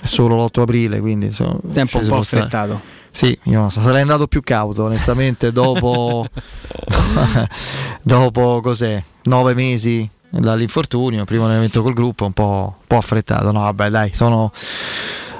[0.00, 2.80] è solo l'8 aprile, quindi insomma, Tempo un po' affrettato.
[3.10, 6.26] Sì, io sarei andato più cauto, onestamente, dopo,
[8.02, 9.02] dopo cos'è?
[9.24, 13.52] Nove mesi dall'infortunio, primo allenamento col gruppo, un po', un po' affrettato.
[13.52, 14.50] No, vabbè, dai, sono,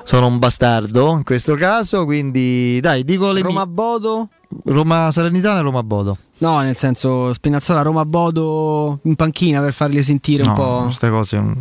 [0.05, 4.29] sono un bastardo in questo caso, quindi dai, dico le Roma Bodo?
[4.67, 6.17] Roma Salernitana e Roma Bodo.
[6.39, 10.83] No, nel senso Spinazzola Roma Bodo in panchina per farli sentire un No, po'.
[10.85, 11.53] queste cose mm,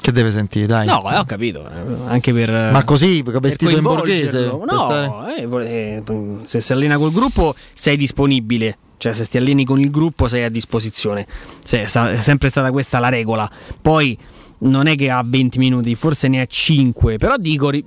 [0.00, 0.86] che deve sentire, dai.
[0.86, 4.46] No, eh, ho capito, eh, anche per Ma così, vestito in borghese?
[4.46, 6.02] No, eh, eh,
[6.44, 8.78] se si allena col gruppo sei disponibile.
[8.98, 11.26] Cioè, se ti alleni con il gruppo sei a disposizione.
[11.62, 13.50] Sa- è sempre stata questa la regola.
[13.82, 14.16] Poi
[14.58, 17.18] non è che ha 20 minuti, forse ne ha 5.
[17.18, 17.84] Però dico, ri-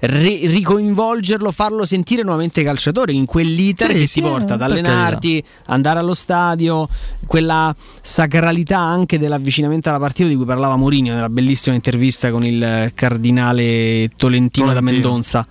[0.00, 5.42] ri- ricoinvolgerlo, farlo sentire nuovamente calciatore in quell'iter Sì, che sì, ti porta ad allenarti,
[5.66, 6.88] andare allo stadio,
[7.26, 12.92] quella sacralità anche dell'avvicinamento alla partita di cui parlava Mourinho nella bellissima intervista con il
[12.94, 15.00] cardinale Tolentino, da Tolentino.
[15.02, 15.46] Mendonza.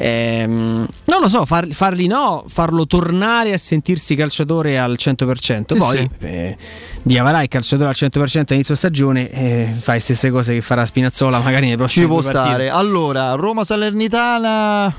[0.00, 5.72] Ehm, non lo so, far- farli no, farlo tornare a sentirsi calciatore al 100%.
[5.72, 6.26] Sì, Poi sì.
[6.26, 6.56] eh,
[7.02, 10.86] di Avarà il calciatore al 100% a inizio stagione, eh, fai stesse cose che farà
[10.86, 12.70] Spinazzola magari nei prossimi Ci può stare.
[12.70, 14.94] Allora, Roma Salernitana.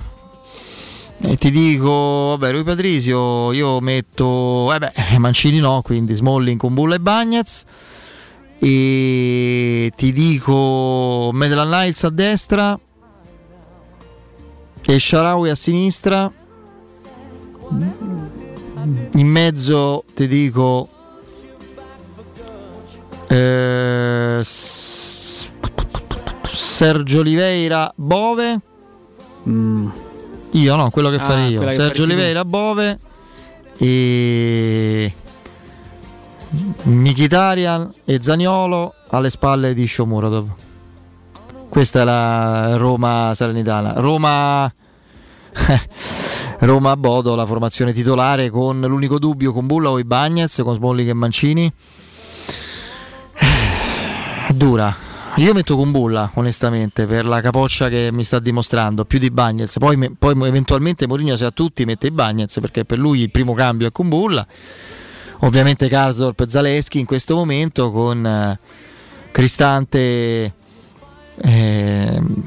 [1.22, 6.74] E ti dico, vabbè, Rui Patrizio, io metto, eh beh, Mancini no, quindi Smalling con
[6.74, 7.64] Bulla e Bagnez.
[8.62, 12.78] E ti dico Medlan Niles a destra
[14.90, 16.32] e Sharawi a sinistra.
[19.14, 20.90] In mezzo ti dico
[23.28, 24.40] eh,
[26.44, 28.60] Sergio Oliveira Bove.
[30.54, 31.62] Io no, quello che Ah, farei io.
[31.62, 32.04] che Sergio.
[32.04, 33.00] Oliveira Bove
[33.78, 35.14] e
[36.84, 40.50] Mkhitaryan e Zaniolo alle spalle di Shomurodov.
[41.70, 43.94] Questa è la Roma Salernitana.
[43.98, 44.72] Roma
[46.60, 51.14] Roma Bodo, la formazione titolare con l'unico dubbio con Bulla o Ibagnez, con Smalling e
[51.14, 51.72] Mancini.
[54.54, 54.94] Dura.
[55.36, 59.78] Io metto con Bulla, onestamente, per la capoccia che mi sta dimostrando, più di Bagnez.
[59.78, 63.54] Poi, poi eventualmente Mourinho se a tutti mette i Bagnez, perché per lui il primo
[63.54, 64.46] cambio è con Bulla.
[65.42, 68.60] Ovviamente Karsdorp e Zaleschi in questo momento con eh,
[69.32, 70.54] Cristante,
[71.42, 72.44] ehm,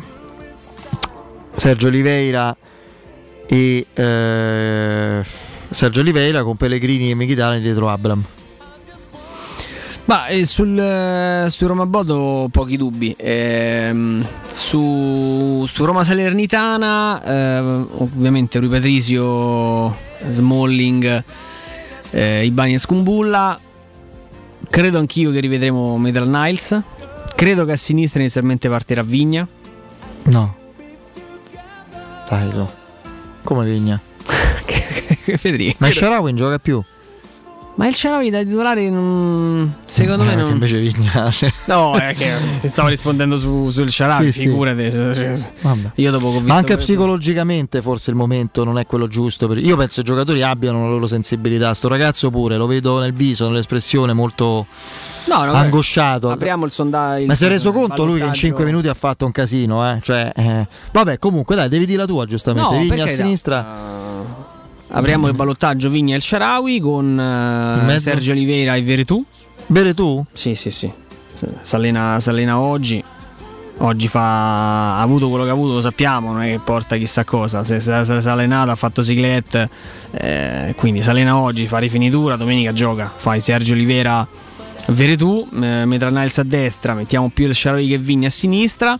[1.54, 2.56] Sergio Oliveira
[3.46, 5.24] e eh,
[5.70, 8.24] Sergio Oliveira con Pellegrini e Mkhitaryan dietro Abram.
[10.04, 13.14] Ma eh, sul, eh, su Roma Bodo pochi dubbi.
[13.16, 19.96] Ehm, su, su Roma Salernitana, eh, ovviamente Rui Patrizio,
[20.30, 21.24] Smalling,
[22.10, 23.58] eh, Ibanez Kumbulla.
[24.68, 26.80] Credo anch'io che rivedremo Medal Niles.
[27.34, 29.46] Credo che a sinistra inizialmente partirà Vigna.
[30.24, 30.56] No.
[32.28, 32.66] Dai, su.
[33.42, 34.00] Come Vigna?
[35.36, 35.76] Federico.
[35.78, 36.82] Ma il Sharawi non gioca più.
[37.74, 40.46] Ma il Sharawi da titolare non- secondo me Eh, non...
[40.48, 41.32] che invece Vigna.
[41.66, 42.30] No, è che
[42.60, 44.48] ti stavo rispondendo su- sul Sharawi, Sì, sì.
[44.48, 44.90] figurati.
[45.62, 45.90] Vabbè.
[45.96, 49.48] Io dopo che ho visto Ma anche psicologicamente forse il momento non è quello giusto.
[49.48, 51.72] per- Io penso i giocatori abbiano la loro sensibilità.
[51.74, 54.66] Sto ragazzo pure, lo vedo nel viso, nell'espressione molto
[55.26, 56.30] No, no, angosciato.
[56.30, 57.26] Apriamo il sondaggio.
[57.26, 60.00] Ma si è reso conto lui che in 5 minuti ha fatto un casino, eh?
[60.02, 62.74] Cioè, eh, Vabbè, comunque dai, devi dire la tua giustamente.
[62.74, 63.66] No, Vigna a sinistra.
[64.94, 68.10] Apriamo il ballottaggio Vigna e il Sharawi con eh, mezzo?
[68.10, 69.24] Sergio Oliveira e Veretù.
[69.68, 70.22] Veretù?
[70.32, 70.92] Sì, sì, sì.
[71.72, 73.02] Allena oggi.
[73.78, 77.24] Oggi fa, ha avuto quello che ha avuto, lo sappiamo, non è che porta chissà
[77.24, 77.64] cosa.
[77.64, 79.68] Se è allenato, ha fatto ciclette,
[80.12, 83.10] eh, quindi si allena oggi, fa rifinitura, domenica gioca.
[83.12, 84.24] Fai Sergio Oliveira,
[84.88, 88.98] Veretù, eh, Metra Niles a destra, mettiamo più il Sharawi che Vigna a sinistra.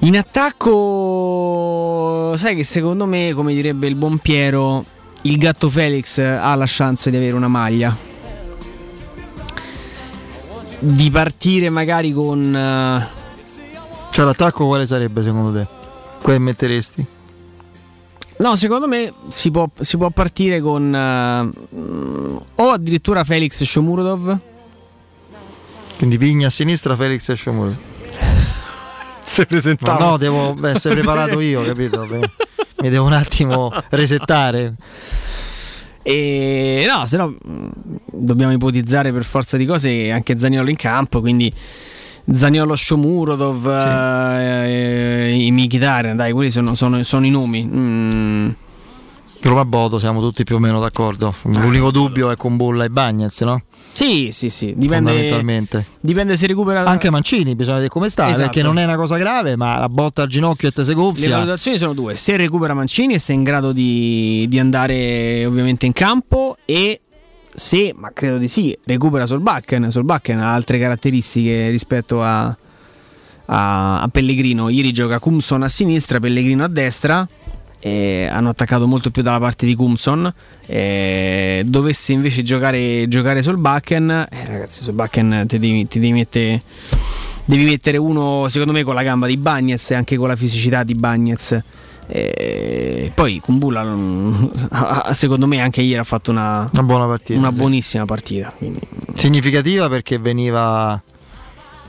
[0.00, 0.74] In attacco,
[2.36, 4.84] sai che secondo me, come direbbe il buon Piero,
[5.22, 7.96] il gatto Felix ha la chance di avere una maglia.
[10.78, 12.54] Di partire magari con...
[12.54, 13.08] eh,
[14.10, 15.66] Cioè, l'attacco quale sarebbe secondo te?
[16.20, 17.06] Quale metteresti?
[18.38, 20.82] No, secondo me si può, si può partire con...
[21.74, 24.38] mm, o addirittura Felix Shomurodov.
[25.96, 27.74] Quindi Vigna a sinistra, Felix e Shomur.
[29.24, 29.98] Si Ma presentava.
[30.04, 32.06] no, devo essere preparato io, capito?
[32.78, 34.74] Mi devo un attimo resettare.
[36.02, 37.68] E no, se no mh,
[38.12, 41.52] dobbiamo ipotizzare per forza di cose anche Zaniolo in campo, quindi
[42.32, 47.64] Zaniolo Shomurodov, eh, i Mkhitaryan, dai, quelli sono, sono- sono i nomi.
[47.64, 48.48] Mm,
[49.42, 51.32] Roma Bodo, siamo tutti più o meno d'accordo.
[51.42, 53.62] L'unico dubbio è con Bolla e Bagnez, no?
[53.92, 55.86] Sì, sì, sì, dipende, Fondamentalmente.
[56.00, 58.42] dipende se recupera Anche Mancini bisogna vedere come sta, Esatto.
[58.42, 60.94] perché non è una cosa grave, ma la botta al ginocchio e te si Le
[60.96, 61.30] gonfia.
[61.30, 65.86] valutazioni sono due: se recupera Mancini e se è in grado di, di andare ovviamente
[65.86, 67.00] in campo e
[67.56, 69.90] se, ma credo di sì, recupera Solbakken.
[69.90, 72.46] Solbakken ha altre caratteristiche rispetto a,
[73.46, 74.68] a, a Pellegrino.
[74.68, 77.26] Ieri gioca Kumson a sinistra, Pellegrino a destra.
[77.80, 80.32] e hanno attaccato molto più dalla parte di Kumson.
[80.66, 86.62] e dovesse invece giocare, giocare Solbakken, eh, ragazzi, Solbakken ti devi, ti devi mettere
[87.48, 90.82] devi mettere uno secondo me con la gamba di Bagnez e anche con la fisicità
[90.82, 91.62] di Bagnez
[92.08, 94.50] e poi Kumbulla non-
[95.12, 97.38] secondo me anche ieri ha fatto una, Una buona partita.
[97.38, 97.58] una sì.
[97.58, 98.80] buonissima partita quindi-
[99.14, 101.00] Significativa perché veniva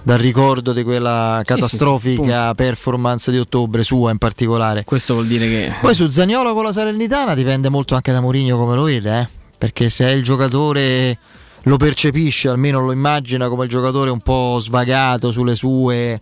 [0.01, 4.83] dal ricordo di quella Sì, sì, catastrofica performance di ottobre, sua in particolare.
[4.85, 8.57] questo vuol dire che Poi su Zagnolo con la Salernitana dipende molto anche da Mourinho
[8.57, 9.27] come lo vede, eh?
[9.57, 11.17] perché se è il giocatore
[11.63, 16.17] lo percepisce, almeno lo immagina come il giocatore un po' svagato sulle sue,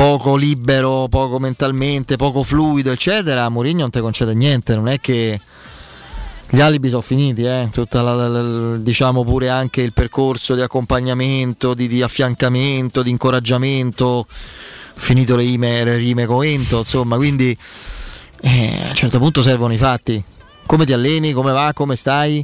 [0.00, 5.38] poco libero, poco mentalmente, poco fluido, eccetera, Mourinho non ti concede niente, non è che
[6.48, 7.68] gli alibi sono finiti, eh?
[7.70, 14.26] Tutta la, la, diciamo pure anche il percorso di accompagnamento, di, di affiancamento, di incoraggiamento,
[14.26, 17.54] finito le rime, le rime coento, insomma, quindi
[18.40, 20.24] eh, a un certo punto servono i fatti.
[20.64, 22.42] Come ti alleni, come va, come stai?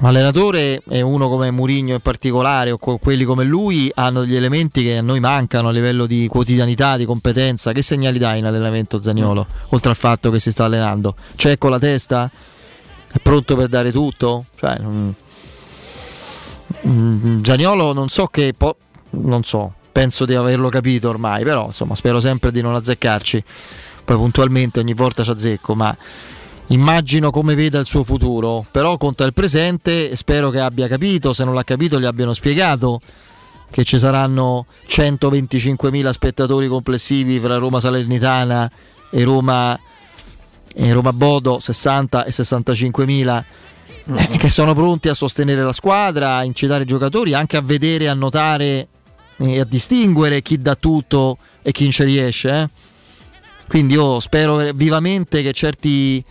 [0.00, 4.98] L'allenatore e uno come Murigno in particolare o quelli come lui hanno degli elementi che
[4.98, 7.72] a noi mancano a livello di quotidianità, di competenza.
[7.72, 9.46] Che segnali dai in allenamento Zagnolo?
[9.70, 11.14] Oltre al fatto che si sta allenando.
[11.36, 12.30] C'è con la testa?
[13.10, 14.46] È pronto per dare tutto?
[14.56, 14.78] Cioè,
[16.86, 18.52] mm, Zagnolo non so che...
[18.56, 18.76] Po-
[19.10, 23.44] non so, penso di averlo capito ormai, però insomma spero sempre di non azzeccarci.
[24.04, 25.96] Poi puntualmente ogni volta ci azzecco, ma
[26.68, 31.32] immagino come veda il suo futuro, però conta il presente e spero che abbia capito,
[31.32, 33.00] se non l'ha capito gli abbiano spiegato
[33.70, 38.70] che ci saranno 125.000 spettatori complessivi fra Roma Salernitana
[39.10, 39.78] e Roma,
[40.74, 43.44] e Roma Bodo, 60 e 65.000
[44.06, 48.08] eh, che sono pronti a sostenere la squadra, a incitare i giocatori, anche a vedere,
[48.08, 48.88] a notare
[49.38, 52.50] e a distinguere chi dà tutto e chi non ci riesce.
[52.50, 52.68] Eh?
[53.66, 56.24] Quindi io spero vivamente che certi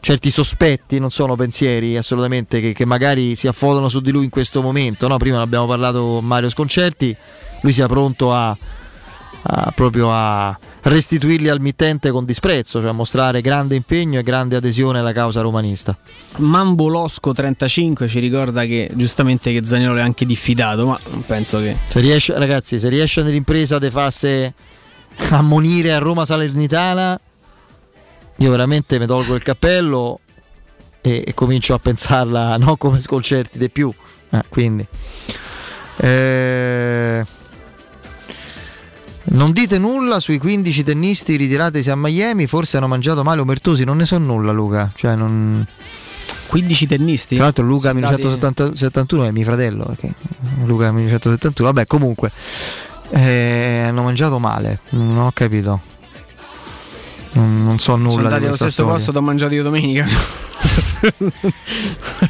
[0.00, 4.30] certi sospetti, non sono pensieri assolutamente che, che, magari si affodano su di lui in
[4.30, 5.08] questo momento.
[5.08, 5.16] No?
[5.16, 7.16] Prima abbiamo parlato con Mario Sconcerti,
[7.62, 8.56] lui sia pronto a,
[9.42, 14.56] a, proprio a restituirli al mittente con disprezzo, cioè a mostrare grande impegno e grande
[14.56, 15.96] adesione alla causa romanista.
[16.36, 21.76] Mambolosco 35 ci ricorda che giustamente che Zagnolo è anche diffidato, ma penso che...
[21.86, 24.52] Se riesce, ragazzi, se riesce nell'impresa di farsi
[25.30, 27.20] ammonire a Roma Salernitana
[28.38, 30.20] io veramente mi tolgo il cappello
[31.00, 33.92] e, e comincio a pensarla non come sconcerti di più.
[34.30, 34.86] Eh, quindi.
[35.96, 37.24] Eh,
[39.30, 43.96] non dite nulla sui 15 tennisti ritiratisi a Miami, forse hanno mangiato male Omertosi, non
[43.98, 44.92] ne so nulla Luca.
[44.94, 45.66] Cioè non...
[46.46, 47.34] 15 tennisti?
[47.34, 50.14] Tra l'altro Luca 1971 è mio fratello, perché
[50.64, 52.32] Luca 1971, vabbè comunque
[53.10, 55.96] eh, hanno mangiato male, non ho capito
[57.32, 58.10] non, non so nulla.
[58.10, 58.92] Sono andati allo stesso storia.
[58.92, 60.06] posto, ho mangiato io domenica.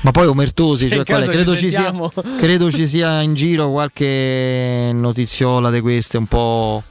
[0.03, 1.93] Ma poi Omertosi, cioè, quale, credo, ci sia,
[2.39, 6.83] credo ci sia in giro qualche notiziola di queste un po'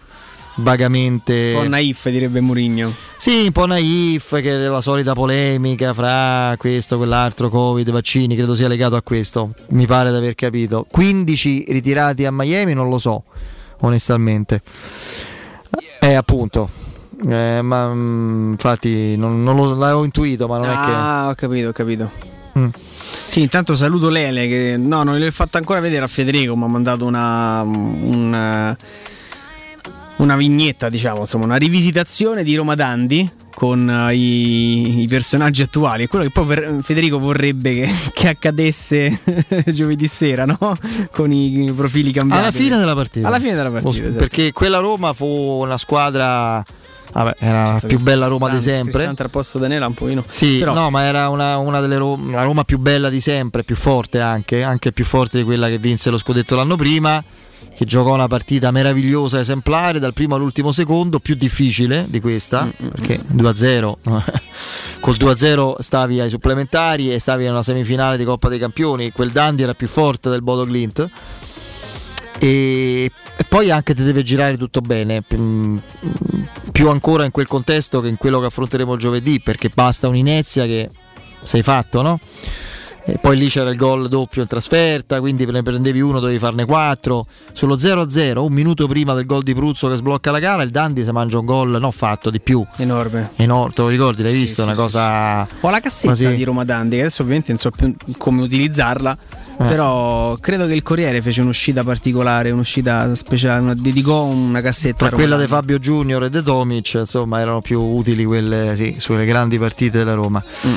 [0.55, 1.53] vagamente.
[1.55, 2.93] Un po' naif, direbbe Murigno.
[3.17, 8.55] Sì, un po' naif, che è la solita polemica fra questo, quell'altro, Covid, vaccini, credo
[8.55, 9.53] sia legato a questo.
[9.69, 10.85] Mi pare di aver capito.
[10.89, 13.23] 15 ritirati a Miami, non lo so,
[13.81, 14.61] onestamente.
[15.99, 16.86] Eh, appunto.
[17.25, 20.91] Eh, ma mh, infatti non, non lo, l'avevo intuito, ma non ah, è che.
[20.91, 22.11] Ah, ho capito, ho capito.
[22.57, 22.67] Mm.
[23.27, 26.67] Sì, intanto saluto Lele che no, non l'ho fatta ancora vedere a Federico, mi ha
[26.67, 28.75] mandato una, una,
[30.17, 36.03] una vignetta, diciamo, insomma, una rivisitazione di Roma Dandi con uh, i, i, personaggi attuali.
[36.03, 39.19] È quello che poi ver- Federico vorrebbe che, che accadesse
[39.67, 40.77] giovedì sera, no?
[41.11, 42.41] Con i profili cambiati.
[42.43, 43.27] Alla fine della partita.
[43.27, 44.05] Alla fine della partita.
[44.05, 44.17] Esatto.
[44.17, 46.63] Perché quella Roma fu una squadra
[47.11, 49.05] Vabbè, era la più bella Roma di sempre.
[49.05, 50.23] al posto Danela un pochino.
[50.27, 50.73] Sì, Però...
[50.73, 54.19] no, ma era una, una delle Roma, la Roma più bella di sempre, più forte
[54.19, 57.23] anche, anche più forte di quella che vinse lo scudetto l'anno prima.
[57.75, 62.89] Che giocò una partita meravigliosa, esemplare, dal primo all'ultimo secondo, più difficile di questa, mm-hmm.
[62.89, 63.93] perché 2-0,
[64.99, 69.11] col 2-0 stavi ai supplementari e stavi nella semifinale di Coppa dei Campioni.
[69.11, 71.07] Quel Dandi era più forte del Bodo Glint
[72.39, 75.23] e, e poi anche ti deve girare tutto bene
[76.77, 80.87] più ancora in quel contesto che in quello che affronteremo giovedì perché basta un'inezia che
[81.43, 82.19] sei fatto no?
[83.09, 86.65] E poi lì c'era il gol doppio in trasferta, quindi ne prendevi uno, dovevi farne
[86.65, 87.25] quattro.
[87.53, 91.05] Sullo 0-0, un minuto prima del gol di Pruzzo che sblocca la gara, il Dandi
[91.05, 92.65] si mangia un gol, non fatto, di più.
[92.75, 93.29] Enorme.
[93.37, 94.23] Enorme, te lo ricordi?
[94.23, 94.61] L'hai sì, visto?
[94.63, 95.47] Sì, una sì, cosa...
[95.61, 96.35] Ho la cassetta quasi...
[96.35, 99.17] di Roma Dandi, adesso ovviamente non so più come utilizzarla,
[99.57, 99.63] eh.
[99.63, 105.07] però credo che il Corriere fece un'uscita particolare, un'uscita speciale, dedicò una cassetta.
[105.07, 109.57] Tra quella di Fabio Junior e De Tomic, insomma, erano più utili quelle, sulle grandi
[109.57, 110.43] partite della Roma.
[110.67, 110.75] Mm.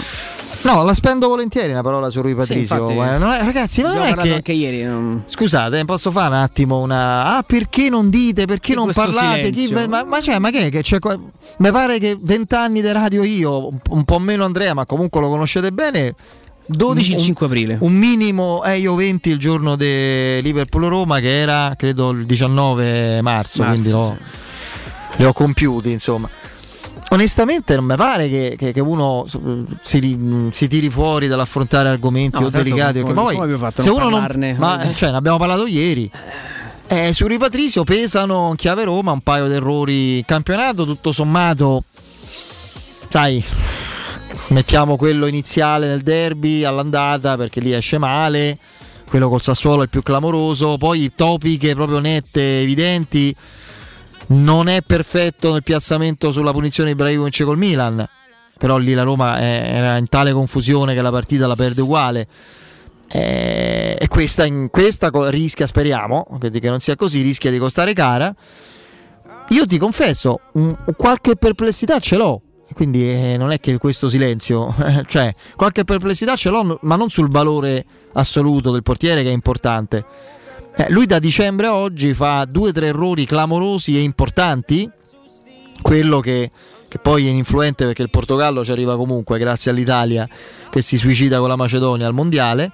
[0.63, 2.87] No, la spendo volentieri una parola su Rui Patrizio.
[2.87, 4.35] Sì, eh, no, ragazzi, ma non è che.
[4.35, 5.23] Anche ieri, non...
[5.27, 7.37] Scusate, posso fare un attimo una.
[7.37, 8.45] Ah, perché non dite?
[8.45, 9.51] Perché non parlate?
[9.51, 9.73] Chi...
[9.73, 11.19] Ma, ma, cioè, ma che è che c'è qua...
[11.59, 15.73] Mi pare che vent'anni di radio io, un po' meno Andrea, ma comunque lo conoscete
[15.73, 16.15] bene.
[16.67, 17.79] 12 il 5 aprile.
[17.81, 23.63] Un minimo, eh, io 20 il giorno di Liverpool-Roma, che era credo il 19 marzo,
[23.63, 25.17] marzo quindi no, sì.
[25.17, 26.29] li ho compiuti, insomma
[27.11, 29.27] onestamente non mi pare che, che, che uno
[29.83, 33.01] si, si, tiri fuori dall'affrontare argomenti no, o delicati.
[33.01, 36.11] Come, poi, come fatto, se uno non, ma, cioè, ne abbiamo parlato ieri.
[36.87, 41.85] Eh, su Ripatrizio pesano in chiave Roma un paio di errori campionato, tutto sommato,
[43.09, 43.43] sai,
[44.49, 48.59] mettiamo quello iniziale nel derby all'andata perché lì esce male,
[49.09, 53.35] quello col Sassuolo è il più clamoroso, poi topiche proprio nette, evidenti,
[54.31, 58.07] non è perfetto nel piazzamento sulla punizione di Ibrahimovic col Milan,
[58.59, 62.27] però lì la Roma era in tale confusione che la partita la perde uguale.
[63.13, 68.33] Eh, e questa, questa rischia, speriamo, che non sia così, rischia di costare cara.
[69.49, 72.41] Io ti confesso, un, qualche perplessità ce l'ho,
[72.73, 74.73] quindi eh, non è che questo silenzio,
[75.09, 80.05] cioè qualche perplessità ce l'ho, ma non sul valore assoluto del portiere che è importante.
[80.77, 84.89] Eh, lui da dicembre a oggi fa due o tre errori clamorosi e importanti,
[85.83, 86.51] quello che,
[86.89, 90.29] che poi è ininfluente perché il Portogallo ci arriva comunque grazie all'Italia
[90.71, 92.73] che si suicida con la Macedonia al mondiale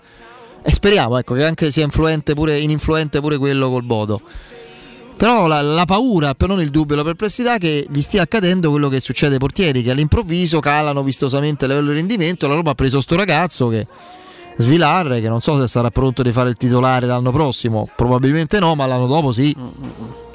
[0.63, 4.21] e speriamo ecco, che anche sia influente pure, ininfluente pure quello col Bodo.
[5.17, 8.89] Però la, la, paura, per non il dubbio, la perplessità che gli stia accadendo quello
[8.89, 12.49] che succede ai portieri, che all'improvviso calano vistosamente a livello di rendimento.
[12.49, 13.87] La Roma ha preso sto ragazzo che
[14.57, 18.75] Svilar, che non so se sarà pronto di fare il titolare l'anno prossimo, probabilmente no,
[18.75, 19.55] ma l'anno dopo sì.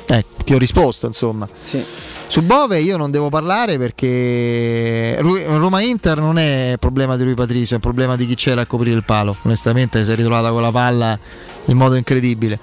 [0.08, 1.48] Eh, ti ho risposto, insomma.
[1.54, 1.84] Sì.
[2.28, 7.80] Su Bove io non devo parlare perché Roma-Inter non è problema di lui Patrizio, è
[7.80, 9.36] problema di chi c'era a coprire il palo.
[9.44, 11.18] Onestamente si è ritrovata con la palla
[11.66, 12.60] in modo incredibile.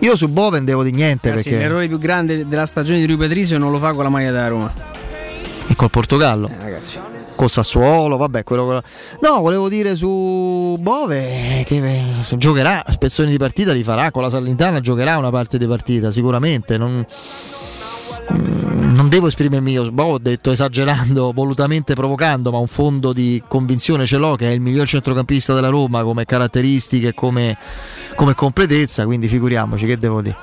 [0.00, 1.64] Io su Boven devo di niente Ragazzi, perché...
[1.64, 4.48] l'errore più grande della stagione di Rui Patrizio non lo fa con la maglia della
[4.48, 4.74] Roma.
[5.66, 6.48] E col Portogallo.
[6.48, 6.98] Eh, ragazzi.
[7.40, 8.82] Col Sassuolo, vabbè, quello, quello...
[9.22, 14.28] No, volevo dire su Bove che eh, giocherà, spezzoni di partita li farà, con la
[14.28, 16.76] Salernitana giocherà una parte di partita, sicuramente.
[16.76, 17.02] Non
[18.32, 24.04] non devo esprimermi io, boh, ho detto esagerando, volutamente provocando, ma un fondo di convinzione
[24.04, 27.56] ce l'ho che è il miglior centrocampista della Roma come caratteristiche, come,
[28.16, 30.36] come completezza, quindi figuriamoci che devo dire.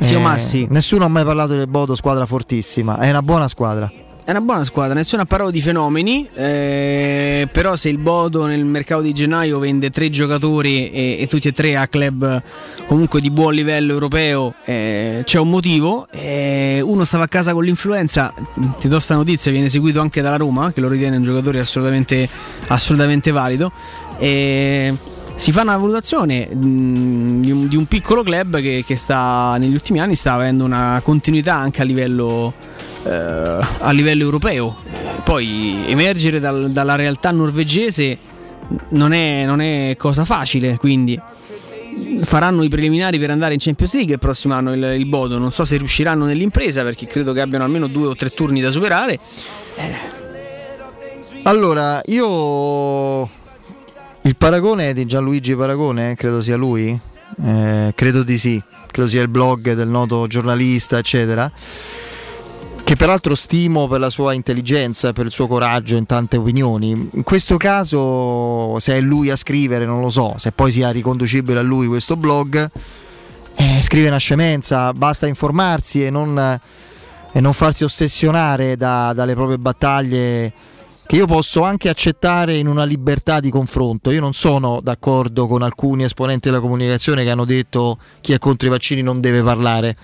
[0.00, 0.66] Zio eh, Massi.
[0.70, 3.92] Nessuno ha mai parlato del Bodo, squadra fortissima, è una buona squadra.
[4.28, 8.62] È una buona squadra, nessuno ha parlato di fenomeni, eh, però se il Bodo nel
[8.62, 12.42] mercato di gennaio vende tre giocatori e, e tutti e tre a club
[12.86, 16.08] comunque di buon livello europeo, eh, c'è un motivo.
[16.10, 18.34] Eh, uno stava a casa con l'influenza,
[18.78, 22.28] ti do sta notizia, viene seguito anche dalla Roma, che lo ritiene un giocatore assolutamente,
[22.66, 23.72] assolutamente valido.
[24.18, 29.72] si fa una valutazione mh, di, un, di, un, piccolo club che, che sta, negli
[29.72, 32.77] ultimi anni sta avendo una continuità anche a livello eh,
[33.10, 34.76] a livello europeo.
[35.24, 38.18] Poi emergere dal, dalla realtà norvegese
[38.90, 41.20] non è, non è, cosa facile, quindi
[42.22, 45.38] faranno i preliminari per andare in Champions League il prossimo anno il, il Bodo.
[45.38, 48.70] Non so se riusciranno nell'impresa perché credo che abbiano almeno due o tre turni da
[48.70, 49.18] superare.
[49.76, 50.16] Eh.
[51.44, 56.98] Allora, io il paragone è di Gianluigi Paragone, credo sia lui.
[57.44, 61.50] Eh, credo di sì, credo sia il blog del noto giornalista, eccetera
[62.88, 67.10] che peraltro stimo per la sua intelligenza, per il suo coraggio in tante opinioni.
[67.12, 71.58] In questo caso, se è lui a scrivere, non lo so, se poi sia riconducibile
[71.58, 72.70] a lui questo blog,
[73.56, 76.58] eh, scrive una scemenza, basta informarsi e non,
[77.30, 80.50] e non farsi ossessionare da, dalle proprie battaglie
[81.04, 84.10] che io posso anche accettare in una libertà di confronto.
[84.10, 88.66] Io non sono d'accordo con alcuni esponenti della comunicazione che hanno detto chi è contro
[88.66, 89.94] i vaccini non deve parlare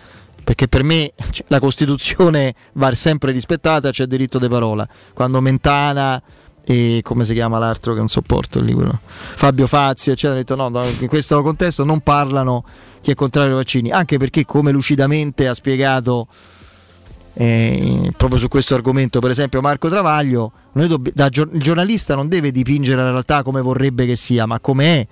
[0.45, 4.87] perché per me cioè, la Costituzione va sempre rispettata, c'è diritto di parola.
[5.13, 6.23] Quando Mentana
[6.67, 9.01] e come si chiama l'altro che non sopporto lì, quello.
[9.37, 12.65] Fabio Fazio, eccetera, hanno detto no, no, in questo contesto non parlano
[13.01, 16.27] chi è contrario ai vaccini, anche perché come lucidamente ha spiegato
[17.35, 22.51] eh, proprio su questo argomento, per esempio Marco Travaglio, dobb- da, il giornalista non deve
[22.51, 25.07] dipingere la realtà come vorrebbe che sia, ma come è.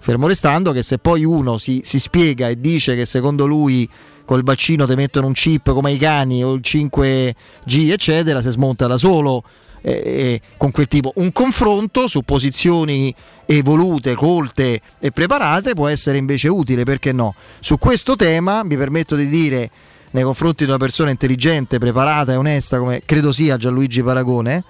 [0.00, 3.88] Fermo restando che se poi uno si, si spiega e dice che secondo lui
[4.28, 8.86] col vaccino ti mettono un chip come i cani o il 5G eccetera, si smonta
[8.86, 9.42] da solo
[9.80, 11.12] eh, eh, con quel tipo.
[11.14, 13.14] Un confronto su posizioni
[13.46, 17.34] evolute, colte e preparate può essere invece utile, perché no?
[17.60, 19.70] Su questo tema mi permetto di dire
[20.10, 24.62] nei confronti di una persona intelligente, preparata e onesta come credo sia Gianluigi Paragone,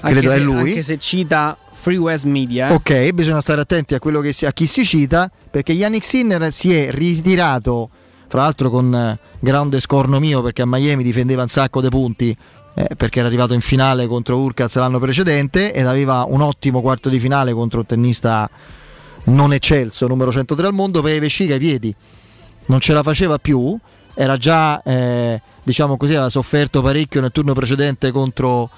[0.00, 0.70] credo anche è lui.
[0.70, 2.72] Anche se cita Free West Media.
[2.72, 6.50] Ok, bisogna stare attenti a quello che si, a chi si cita, perché Yannick Sinner
[6.50, 7.90] si è ritirato
[8.30, 12.36] fra l'altro con eh, grande scorno mio perché a Miami difendeva un sacco di punti
[12.74, 17.08] eh, perché era arrivato in finale contro Urkaz l'anno precedente ed aveva un ottimo quarto
[17.08, 18.48] di finale contro un tennista
[19.24, 21.94] non eccelso, numero 103 al mondo, per vescica ai piedi.
[22.66, 23.76] Non ce la faceva più,
[24.14, 28.70] era già, eh, diciamo così, aveva sofferto parecchio nel turno precedente contro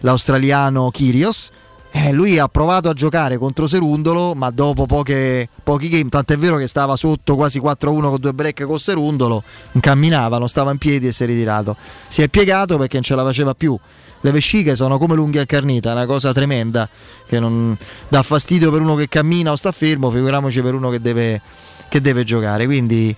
[0.00, 1.50] l'australiano Kyrgios
[1.92, 6.56] eh, lui ha provato a giocare contro Serundolo, ma dopo poche, pochi game, tant'è vero
[6.56, 10.78] che stava sotto quasi 4-1 con due break con Serundolo, non camminava, non stava in
[10.78, 11.76] piedi e si è ritirato.
[12.06, 13.76] Si è piegato perché non ce la faceva più.
[14.22, 16.88] Le vesciche sono come l'unghia incarnita, una cosa tremenda
[17.26, 17.76] che non
[18.08, 21.40] dà fastidio per uno che cammina o sta fermo, figuriamoci per uno che deve,
[21.88, 22.66] che deve giocare.
[22.66, 23.16] Quindi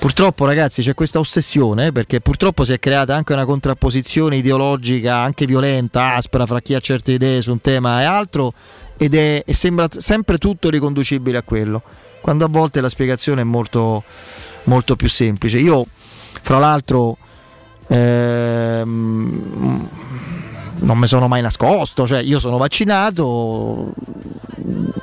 [0.00, 5.16] Purtroppo ragazzi c'è questa ossessione eh, perché purtroppo si è creata anche una contrapposizione ideologica
[5.16, 8.54] anche violenta, aspra fra chi ha certe idee su un tema e altro
[8.96, 11.82] ed è, e sembra sempre tutto riconducibile a quello,
[12.22, 14.02] quando a volte la spiegazione è molto,
[14.64, 15.58] molto più semplice.
[15.58, 15.84] Io
[16.40, 17.18] fra l'altro
[17.88, 19.88] ehm,
[20.76, 23.92] non mi sono mai nascosto, cioè io sono vaccinato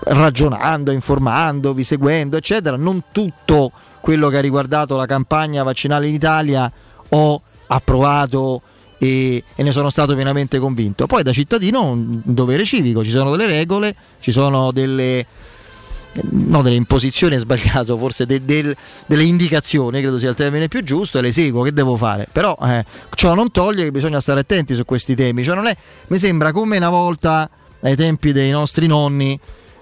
[0.05, 3.71] ragionando, informandovi, seguendo, eccetera, non tutto
[4.07, 6.71] quello che ha riguardato la campagna vaccinale in Italia
[7.09, 8.61] ho approvato
[8.97, 11.07] e, e, ne sono stato pienamente convinto.
[11.07, 15.25] Poi da cittadino ho un dovere civico, ci sono delle regole, ci sono delle,
[16.21, 18.77] no, delle imposizioni, è sbagliato, forse de, de,
[19.07, 22.29] delle indicazioni, credo sia il termine più giusto, e le seguo, che devo fare?
[22.31, 25.75] Però eh, ciò non toglie che bisogna stare attenti su questi temi, cioè non è,
[26.07, 27.49] mi sembra come una volta
[27.81, 29.37] ai tempi dei nostri nonni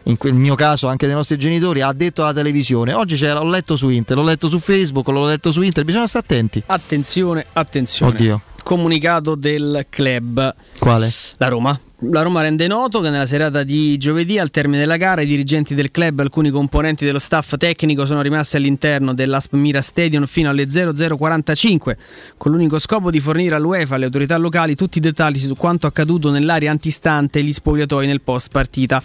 [0.06, 2.94] in quel mio caso anche dei nostri genitori, ha detto alla televisione.
[2.94, 6.08] Oggi c'era, l'ho letto su internet, l'ho letto su Facebook, l'ho letto su internet, bisogna
[6.08, 6.64] stare attenti.
[6.66, 8.12] Attenzione, attenzione.
[8.12, 8.42] Oddio.
[8.64, 10.54] Comunicato del club.
[10.80, 11.12] Quale?
[11.38, 11.80] La Roma.
[12.12, 15.74] La Roma rende noto che nella serata di giovedì, al termine della gara, i dirigenti
[15.74, 20.50] del club e alcuni componenti dello staff tecnico sono rimasti all'interno dell'Asp Mira Stadium fino
[20.50, 21.98] alle 0045,
[22.38, 25.88] con l'unico scopo di fornire all'UEFA e alle autorità locali tutti i dettagli su quanto
[25.88, 29.02] accaduto nell'area antistante gli spogliatoi nel post partita.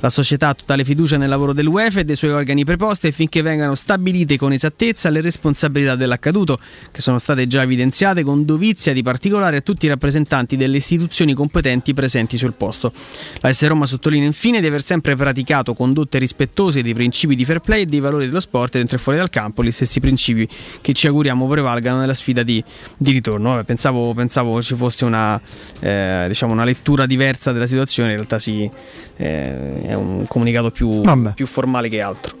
[0.00, 3.74] La società ha totale fiducia nel lavoro dell'UEFA e dei suoi organi preposti affinché vengano
[3.74, 6.60] stabilite con esattezza le responsabilità dell'accaduto,
[6.92, 11.34] che sono state già evidenziate con dovizia di particolare a tutti i rappresentanti delle istituzioni
[11.34, 12.92] competenti presenti sul posto.
[13.40, 17.60] La S Roma sottolinea infine di aver sempre praticato condotte rispettose dei principi di fair
[17.60, 20.48] play e dei valori dello sport dentro e fuori dal campo, gli stessi principi
[20.80, 22.62] che ci auguriamo prevalgano nella sfida di,
[22.96, 23.50] di ritorno.
[23.50, 25.40] Vabbè, pensavo, pensavo, ci fosse una,
[25.80, 28.68] eh, diciamo una lettura diversa della situazione, in realtà si
[29.16, 31.02] eh, è un comunicato più,
[31.34, 32.36] più formale che altro.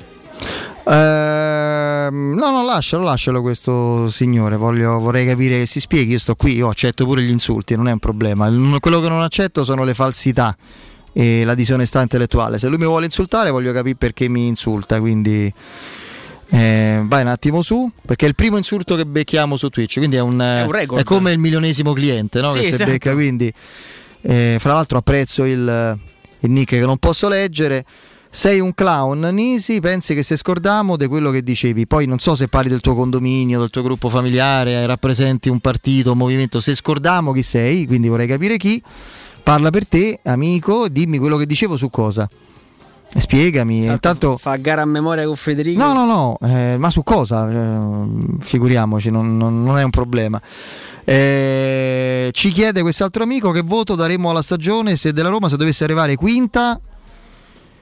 [0.88, 4.56] Uh, no, no, lascialo, lascialo questo signore.
[4.56, 6.12] Voglio, vorrei capire che si spieghi.
[6.12, 8.50] Io sto qui, io accetto pure gli insulti, non è un problema.
[8.80, 10.56] Quello che non accetto sono le falsità
[11.12, 12.58] e la disonestà intellettuale.
[12.58, 14.98] Se lui mi vuole insultare, voglio capire perché mi insulta.
[14.98, 15.52] Quindi
[16.50, 19.98] eh, vai un attimo su, perché è il primo insulto che becchiamo su Twitch.
[19.98, 22.50] Quindi è, un, è, un è come il milionesimo cliente no?
[22.50, 22.90] sì, che si esatto.
[22.90, 23.12] becca.
[23.12, 23.52] Quindi,
[24.22, 25.98] eh, fra l'altro, apprezzo il
[26.40, 27.84] il nick che non posso leggere.
[28.30, 31.86] Sei un clown, Nisi, pensi che se scordamo di quello che dicevi.
[31.86, 36.12] Poi non so se parli del tuo condominio, del tuo gruppo familiare, rappresenti un partito,
[36.12, 36.60] un movimento.
[36.60, 38.82] Se scordamo chi sei, quindi vorrei capire chi.
[39.42, 42.28] Parla per te, amico, dimmi quello che dicevo su cosa.
[43.16, 43.86] Spiegami.
[43.86, 44.36] Intanto...
[44.36, 45.80] Fa gara a memoria con Federico.
[45.80, 47.50] No, no, no, eh, ma su cosa?
[47.50, 48.06] Eh,
[48.40, 50.40] figuriamoci, non, non, non, è un problema.
[51.04, 55.84] Eh, ci chiede quest'altro amico che voto daremo alla stagione se della Roma se dovesse
[55.84, 56.78] arrivare quinta.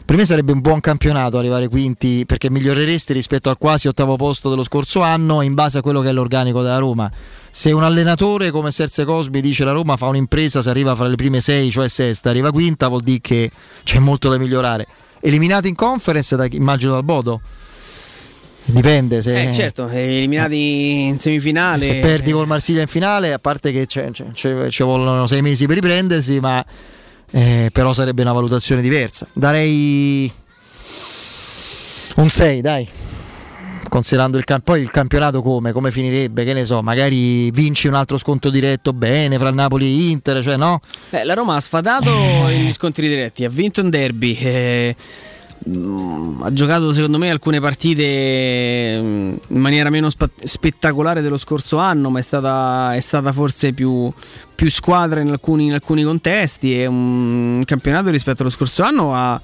[0.06, 4.48] Per me sarebbe un buon campionato arrivare quinti perché miglioreresti rispetto al quasi ottavo posto
[4.48, 7.10] dello scorso anno in base a quello che è l'organico della Roma.
[7.50, 11.16] Se un allenatore come Serse Cosmi dice la Roma fa un'impresa se arriva fra le
[11.16, 13.50] prime sei, cioè sesta, arriva quinta, vuol dire che
[13.82, 14.86] c'è molto da migliorare.
[15.22, 17.40] Eliminati in conference, da, immagino dal Bodo.
[18.66, 19.48] Dipende se.
[19.48, 21.84] Eh, certo, eliminati in semifinale.
[21.84, 26.38] Se perdi col Marsiglia in finale, a parte che ci vogliono sei mesi per riprendersi,
[26.38, 26.64] ma
[27.30, 29.26] eh, però sarebbe una valutazione diversa.
[29.32, 30.32] Darei
[32.16, 32.88] un 6, dai.
[33.88, 37.94] Considerando il, camp- poi il campionato come, come finirebbe, che ne so, magari vinci un
[37.94, 40.80] altro sconto diretto bene fra Napoli e Inter, cioè no?
[41.10, 42.10] Eh, la Roma ha sfadato
[42.50, 44.34] gli scontri diretti, ha vinto un derby.
[44.34, 44.96] Eh
[45.68, 48.04] ha giocato secondo me alcune partite
[49.02, 54.12] in maniera meno spa- spettacolare dello scorso anno, ma è stata, è stata forse più,
[54.54, 59.40] più squadra in alcuni, in alcuni, contesti e un campionato rispetto allo scorso anno ha,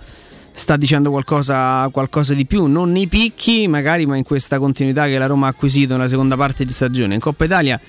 [0.52, 5.18] sta dicendo qualcosa, qualcosa, di più, non nei picchi magari, ma in questa continuità che
[5.18, 7.14] la Roma ha acquisito nella seconda parte di stagione.
[7.14, 7.80] In Coppa Italia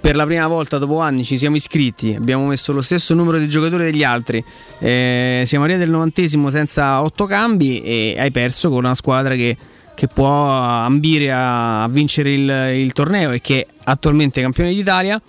[0.00, 3.46] per la prima volta dopo anni ci siamo iscritti, abbiamo messo lo stesso numero di
[3.46, 4.42] giocatori degli altri,
[4.78, 9.56] eh, siamo arrivati al novantesimo senza otto cambi e hai perso con una squadra che,
[9.94, 15.20] che può ambire a, a vincere il, il, torneo e che è attualmente campione d'Italia.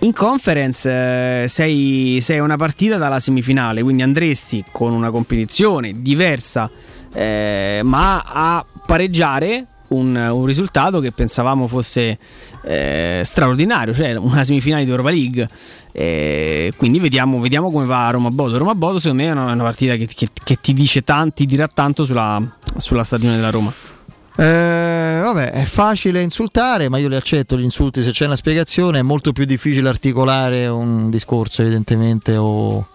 [0.00, 6.70] In conference eh, sei, sei una partita dalla semifinale, quindi andresti con una competizione diversa,
[7.12, 12.18] eh, ma a pareggiare un, un risultato che pensavamo fosse
[12.62, 15.48] eh, straordinario, cioè una semifinale di Europa League.
[15.92, 18.58] Eh, quindi vediamo, vediamo, come va Roma Bodo.
[18.58, 21.46] Roma Bodo secondo me è una, una partita che, che, che, ti dice tanto, ti
[21.46, 22.42] dirà tanto sulla,
[22.76, 23.72] sulla stagione della Roma.
[24.36, 28.98] Eh, vabbè, è facile insultare, ma io li accetto gli insulti se c'è una spiegazione.
[28.98, 32.86] È molto più difficile articolare un discorso, evidentemente, o, o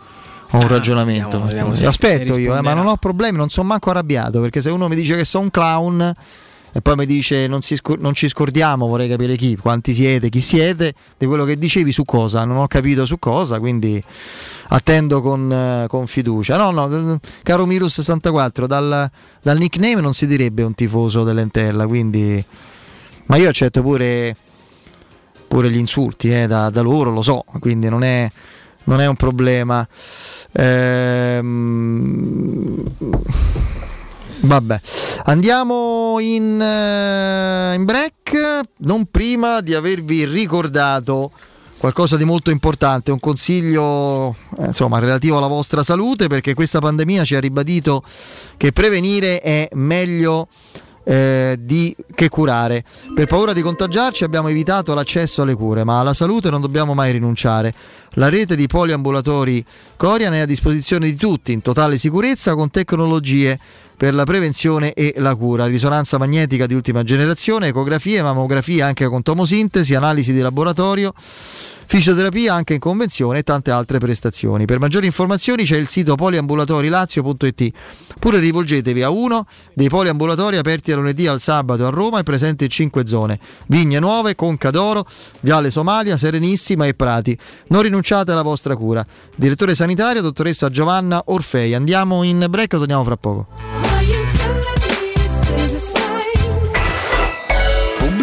[0.52, 1.42] un Ah, ragionamento.
[1.42, 4.42] vediamo, vediamo se- Aspetto se io, eh, ma non ho problemi, non sono manco arrabbiato
[4.42, 6.14] perché se uno mi dice che sono un clown
[6.72, 10.40] e poi mi dice non, scor- non ci scordiamo, vorrei capire chi, quanti siete, chi
[10.40, 14.04] siete, di quello che dicevi su cosa, non ho capito su cosa, quindi
[14.70, 16.58] attendo con, eh, con fiducia.
[16.58, 19.10] No, no, caro Mirus 64, dal,
[19.42, 22.44] dal nickname non si direbbe un tifoso dell'Entella, quindi...
[23.26, 24.36] Ma io accetto pure,
[25.48, 28.28] pure gli insulti eh, da, da loro, lo so, quindi non è,
[28.86, 29.88] non è un problema.
[30.54, 31.64] Ehm,
[34.42, 34.80] Vabbè,
[35.26, 41.32] andiamo in, eh, in break, non prima di avervi ricordato
[41.78, 47.26] qualcosa di molto importante, un consiglio eh, insomma, relativo alla vostra salute, perché questa pandemia
[47.26, 48.02] ci ha ribadito
[48.56, 50.48] che prevenire è meglio
[51.04, 52.84] eh, di, che curare.
[53.14, 57.12] Per paura di contagiarci abbiamo evitato l'accesso alle cure, ma alla salute non dobbiamo mai
[57.12, 57.74] rinunciare.
[58.14, 59.64] La rete di poliambulatori
[59.98, 63.60] Corian è a disposizione di tutti, in totale sicurezza, con tecnologie
[64.00, 69.22] per la prevenzione e la cura, risonanza magnetica di ultima generazione, ecografie, mammografia anche con
[69.24, 74.64] tomosintesi, analisi di laboratorio, fisioterapia anche in convenzione e tante altre prestazioni.
[74.64, 77.72] Per maggiori informazioni c'è il sito poliambulatorilazio.it.
[78.22, 82.64] Pure rivolgetevi a uno dei poliambulatori aperti dal lunedì al sabato a Roma e presenti
[82.64, 83.38] in 5 zone:
[83.68, 85.06] Vigne Nuove, Conca d'Oro,
[85.42, 87.38] Viale Somalia, Serenissima e Prati.
[87.68, 89.06] Non rinunciate alla vostra cura.
[89.36, 91.74] Direttore sanitario, dottoressa Giovanna Orfei.
[91.74, 93.79] Andiamo in break o torniamo fra poco?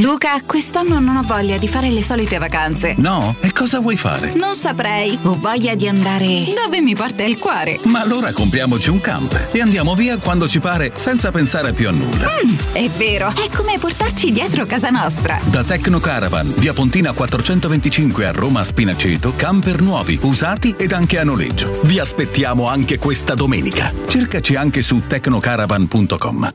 [0.00, 2.94] Luca, quest'anno non ho voglia di fare le solite vacanze.
[2.96, 3.36] No?
[3.40, 4.32] E cosa vuoi fare?
[4.34, 5.18] Non saprei.
[5.24, 7.78] Ho voglia di andare dove mi porta il cuore.
[7.84, 11.92] Ma allora compriamoci un camper e andiamo via quando ci pare senza pensare più a
[11.92, 12.28] nulla.
[12.44, 15.38] Mm, è vero, è come portarci dietro casa nostra.
[15.44, 21.24] Da Tecno Caravan, via Pontina 425 a Roma Spinaceto, camper nuovi, usati ed anche a
[21.24, 21.78] noleggio.
[21.82, 23.92] Vi aspettiamo anche questa domenica.
[24.08, 26.54] Cercaci anche su tecnocaravan.com.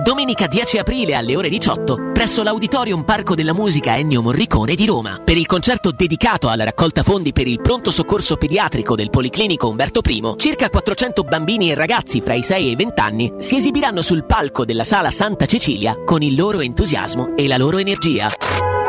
[0.00, 5.20] Domenica 10 aprile alle ore 18 presso l'Auditorium Parco della Musica Ennio Morricone di Roma
[5.22, 10.00] per il concerto dedicato alla raccolta fondi per il pronto soccorso pediatrico del Policlinico Umberto
[10.04, 14.00] I, circa 400 bambini e ragazzi fra i 6 e i 20 anni si esibiranno
[14.00, 18.81] sul palco della Sala Santa Cecilia con il loro entusiasmo e la loro energia.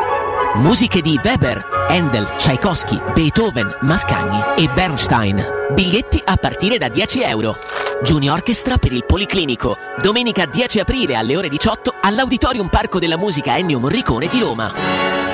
[0.56, 5.44] Musiche di Weber, Handel, Tchaikovsky, Beethoven, Mascagni e Bernstein.
[5.72, 7.56] Biglietti a partire da 10 euro.
[8.02, 9.76] Junior Orchestra per il Policlinico.
[10.00, 15.33] Domenica 10 aprile alle ore 18 all'Auditorium Parco della Musica Ennio Morricone di Roma.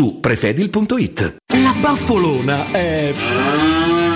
[0.09, 1.35] prefedil.it.
[1.61, 3.13] La baffolona è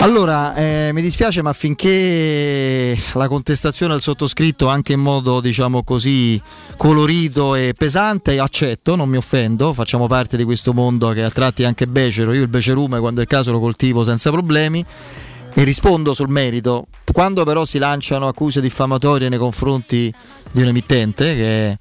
[0.00, 6.40] Allora, eh, mi dispiace, ma finché la contestazione al sottoscritto, anche in modo diciamo così
[6.78, 11.64] colorito e pesante, accetto, non mi offendo, facciamo parte di questo mondo che a tratti
[11.64, 12.32] è anche becero.
[12.32, 14.82] Io il becerume, quando è il caso, lo coltivo senza problemi
[15.52, 16.86] e rispondo sul merito.
[17.12, 20.10] Quando però si lanciano accuse diffamatorie nei confronti
[20.52, 21.78] di un emittente che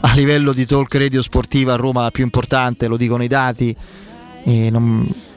[0.00, 3.74] a livello di talk radio sportiva a Roma la più importante, lo dicono i dati,
[4.42, 5.30] e non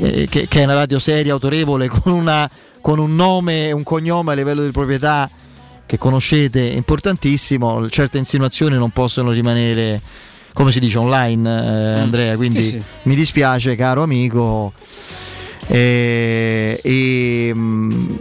[0.00, 2.48] eh, che, che, è una radio seria, autorevole, con, una,
[2.80, 5.28] con, un nome e un cognome a livello di proprietà
[5.86, 10.00] che conoscete, importantissimo, certe insinuazioni non possono rimanere,
[10.52, 12.82] come si dice, online, eh, Andrea, quindi sì, sì.
[13.02, 14.72] mi dispiace, caro amico.
[15.66, 18.14] Eh, e, mm,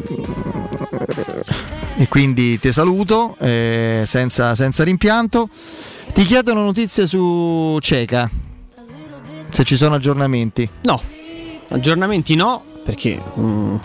[1.97, 5.49] e, quindi ti saluto eh, senza, senza rimpianto.
[6.13, 8.29] Ti chiedono notizie su Ceca,
[9.49, 10.69] se ci sono aggiornamenti.
[10.83, 11.01] No,
[11.69, 13.75] Aggiornamenti no, perché, mm,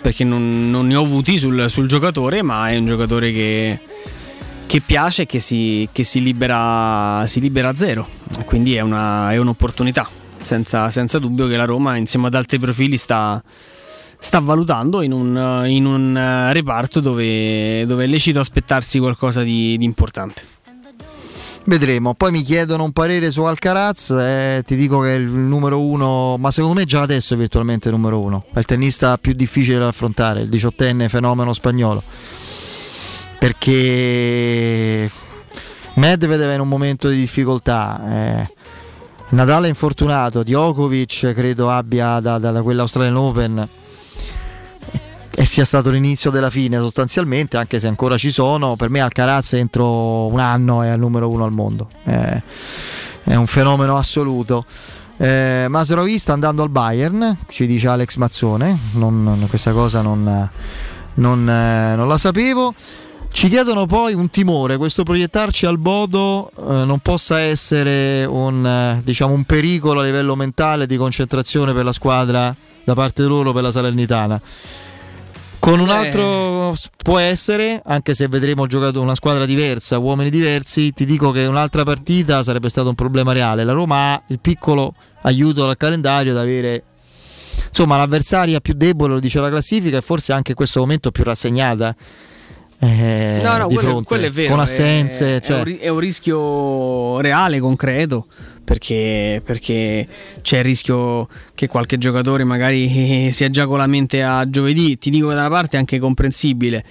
[0.00, 3.78] perché non, non, ne ho avuti sul, sul, giocatore, ma è un giocatore che,
[4.66, 8.08] che piace e che, si, che si, libera, si libera a zero.
[8.44, 10.08] Quindi è, una, è un'opportunità,
[10.42, 13.42] senza, senza, dubbio che la Roma insieme ad altri profili sta,
[14.18, 19.84] sta valutando in un, in un reparto dove, dove, è lecito aspettarsi qualcosa di, di
[19.84, 20.51] importante.
[21.64, 22.14] Vedremo.
[22.14, 24.10] Poi mi chiedono un parere su Alcaraz.
[24.10, 27.88] Eh, ti dico che è il numero uno, ma secondo me già adesso è virtualmente
[27.88, 28.44] il numero uno.
[28.52, 32.02] È il tennista più difficile da affrontare, il diciottenne fenomeno spagnolo.
[33.38, 35.10] Perché
[35.94, 38.00] Medvedev è in un momento di difficoltà.
[38.08, 38.52] Eh,
[39.30, 43.68] Natale è infortunato, Djokovic credo abbia da, da, da quell'Australian Open
[45.34, 48.76] e sia stato l'inizio della fine sostanzialmente, anche se ancora ci sono.
[48.76, 51.88] Per me Alcaraz entro un anno è al numero uno al mondo.
[52.02, 52.42] È,
[53.24, 54.64] è un fenomeno assoluto.
[55.16, 58.78] Eh, Masrovi sta andando al Bayern, ci dice Alex Mazzone.
[58.92, 60.48] Non, non, questa cosa non,
[61.14, 62.74] non, eh, non la sapevo.
[63.30, 69.00] Ci chiedono poi un timore, questo proiettarci al Bodo eh, non possa essere un, eh,
[69.02, 72.54] diciamo, un pericolo a livello mentale di concentrazione per la squadra
[72.84, 74.40] da parte loro per la Salernitana.
[75.62, 76.74] Con un altro
[77.04, 81.84] può essere, anche se vedremo giocato una squadra diversa, uomini diversi, ti dico che un'altra
[81.84, 83.62] partita sarebbe stato un problema reale.
[83.62, 86.82] La Roma ha il piccolo aiuto dal calendario ad avere
[87.68, 91.22] insomma l'avversaria più debole, lo dice la classifica, e forse anche in questo momento più
[91.22, 91.94] rassegnata.
[92.80, 94.50] Eh, no, no, di quello, fronte, quello è vero.
[94.50, 95.36] con assenze.
[95.36, 95.54] È, cioè.
[95.54, 98.26] è, un, ri- è un rischio reale, concreto.
[98.64, 100.06] Perché, perché,
[100.40, 104.98] c'è il rischio che qualche giocatore magari sia già con la mente a giovedì.
[104.98, 106.84] Ti dico che da una parte è anche comprensibile.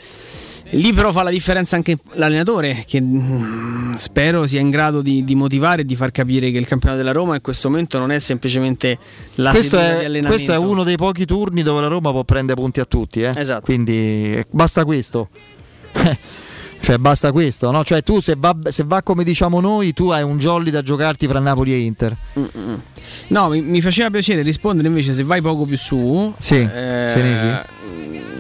[0.74, 5.36] Lì però fa la differenza anche l'allenatore che mm, spero sia in grado di, di,
[5.36, 8.20] motivare e di far capire che il campionato della Roma in questo momento non è
[8.20, 8.98] semplicemente
[9.36, 10.28] la questo è, di allenamento.
[10.30, 13.22] questo è uno dei pochi turni dove la Roma può prendere punti a tutti.
[13.22, 13.34] Eh?
[13.36, 13.66] Esatto.
[13.66, 15.28] Quindi eh, basta questo.
[16.82, 17.84] Cioè, basta questo, no?
[17.84, 21.28] Cioè, tu se va, se va, come diciamo noi, tu hai un jolly da giocarti
[21.28, 22.18] fra Napoli e Inter.
[22.38, 22.82] Mm-mm.
[23.28, 26.34] No, mi, mi, faceva piacere rispondere invece se vai poco più su.
[26.40, 27.48] Sì, eh, Senesi.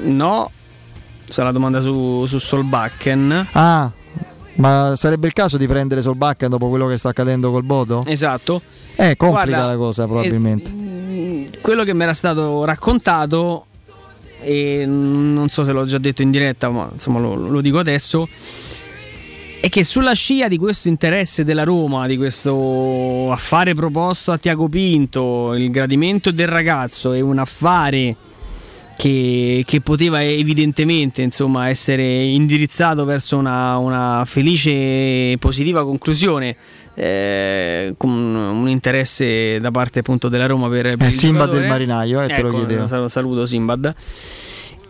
[0.05, 0.51] No,
[1.27, 3.49] c'è la domanda su, su Solbakken.
[3.51, 3.91] Ah,
[4.55, 8.03] ma sarebbe il caso di prendere Solbakken dopo quello che sta accadendo col Bodo?
[8.07, 8.61] Esatto.
[8.95, 10.71] Eh, complica Guarda, la cosa probabilmente.
[10.71, 13.65] Eh, quello che mi era stato raccontato
[14.41, 18.27] e non so se l'ho già detto in diretta, ma insomma lo, lo, dico adesso.
[19.59, 24.67] È che sulla scia di questo interesse della Roma, di questo affare proposto a Tiago
[24.67, 28.15] Pinto, il gradimento del ragazzo è un affare
[29.01, 36.55] che, che poteva evidentemente insomma, essere indirizzato verso una, una felice e positiva conclusione.
[36.93, 41.59] Eh, con un interesse da parte appunto della Roma per, per eh, il Simbad giocatore.
[41.61, 43.07] del Marinaio, eh, te ecco, lo chiedevo.
[43.07, 43.95] Saluto Simbad.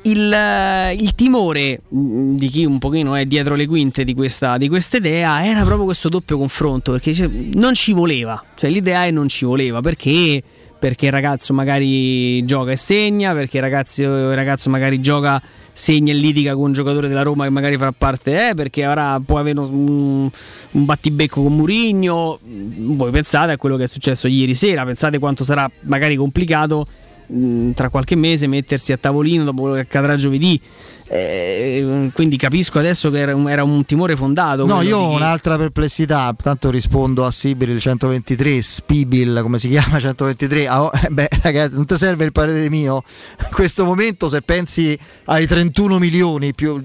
[0.03, 0.35] Il,
[0.97, 5.63] il, timore di chi un pochino è dietro le quinte di questa di idea era
[5.63, 9.79] proprio questo doppio confronto perché cioè, non ci voleva, cioè l'idea è non ci voleva
[9.81, 10.41] perché
[10.81, 15.39] perché il ragazzo magari gioca e segna, perché il ragazzo, il ragazzo magari gioca,
[15.73, 19.19] segna e litiga con un giocatore della Roma che magari fa parte, eh, perché ora
[19.23, 20.29] può avere un,
[20.71, 22.39] un battibecco con Murigno.
[22.41, 26.87] Voi pensate a quello che è successo ieri sera, pensate quanto sarà magari complicato
[27.31, 30.59] mh, tra qualche mese mettersi a tavolino dopo quello che accadrà giovedì.
[31.13, 34.65] Eh, quindi capisco adesso che era un, era un timore fondato.
[34.65, 35.15] No, io ho chi...
[35.15, 36.33] un'altra perplessità.
[36.41, 40.67] Tanto rispondo a Sibyl 123, Spibil come si chiama 123.
[40.67, 43.03] Ah, oh, beh, ragazzi, non ti serve il parere mio.
[43.39, 46.81] In questo momento, se pensi ai 31 milioni, più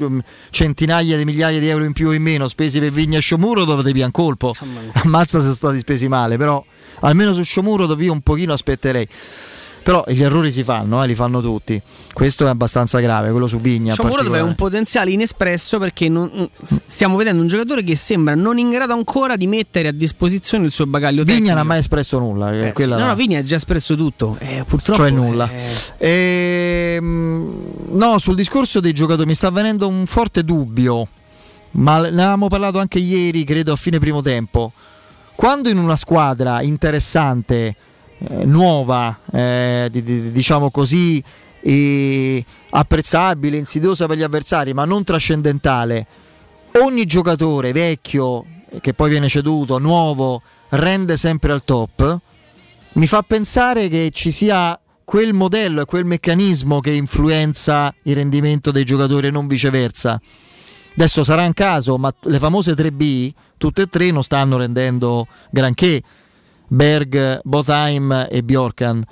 [0.51, 3.65] centinaia di migliaia di euro in più o in meno spesi per Vigna e Sciomuro,
[3.65, 4.57] dovete via un colpo.
[5.05, 6.65] Ammazza se sono stati spesi male, però
[7.03, 9.07] almeno su Sciomuro dove io un pochino aspetterei.
[9.87, 11.81] Però gli errori si fanno, eh, li fanno tutti.
[12.13, 13.93] Questo è abbastanza grave, quello su Vigna.
[13.93, 18.59] Sciomuro dove è un potenziale inespresso perché non, stiamo vedendo un giocatore che sembra non
[18.59, 21.55] in grado ancora di mettere a disposizione il suo bagaglio Vigna tecnico.
[21.55, 22.51] non ha mai espresso nulla.
[22.51, 22.89] Eh, sì.
[22.89, 24.37] no, no, Vigna ha già espresso tutto.
[24.41, 25.03] Eh, purtroppo.
[25.03, 25.49] Cioè nulla.
[25.99, 26.95] Eh...
[26.97, 31.07] Ehm, no, sul discorso dei giocatori mi sta venendo un forte dubbio.
[31.77, 34.73] Ma ne avevamo parlato anche ieri, credo a fine primo tempo.
[35.37, 37.77] Quando in una squadra interessante
[38.19, 41.23] eh, nuova, eh, di, di, diciamo così,
[42.71, 46.07] apprezzabile, insidiosa per gli avversari, ma non trascendentale.
[46.83, 48.45] Ogni giocatore vecchio
[48.81, 52.19] che poi viene ceduto, nuovo, rende sempre al top.
[52.93, 58.71] Mi fa pensare che ci sia quel modello e quel meccanismo che influenza il rendimento
[58.71, 60.21] dei giocatori e non viceversa.
[60.95, 66.03] Adesso sarà un caso, ma le famose 3B, tutte e tre non stanno rendendo granché.
[66.69, 69.05] Berg, Botheim e Bjorkan.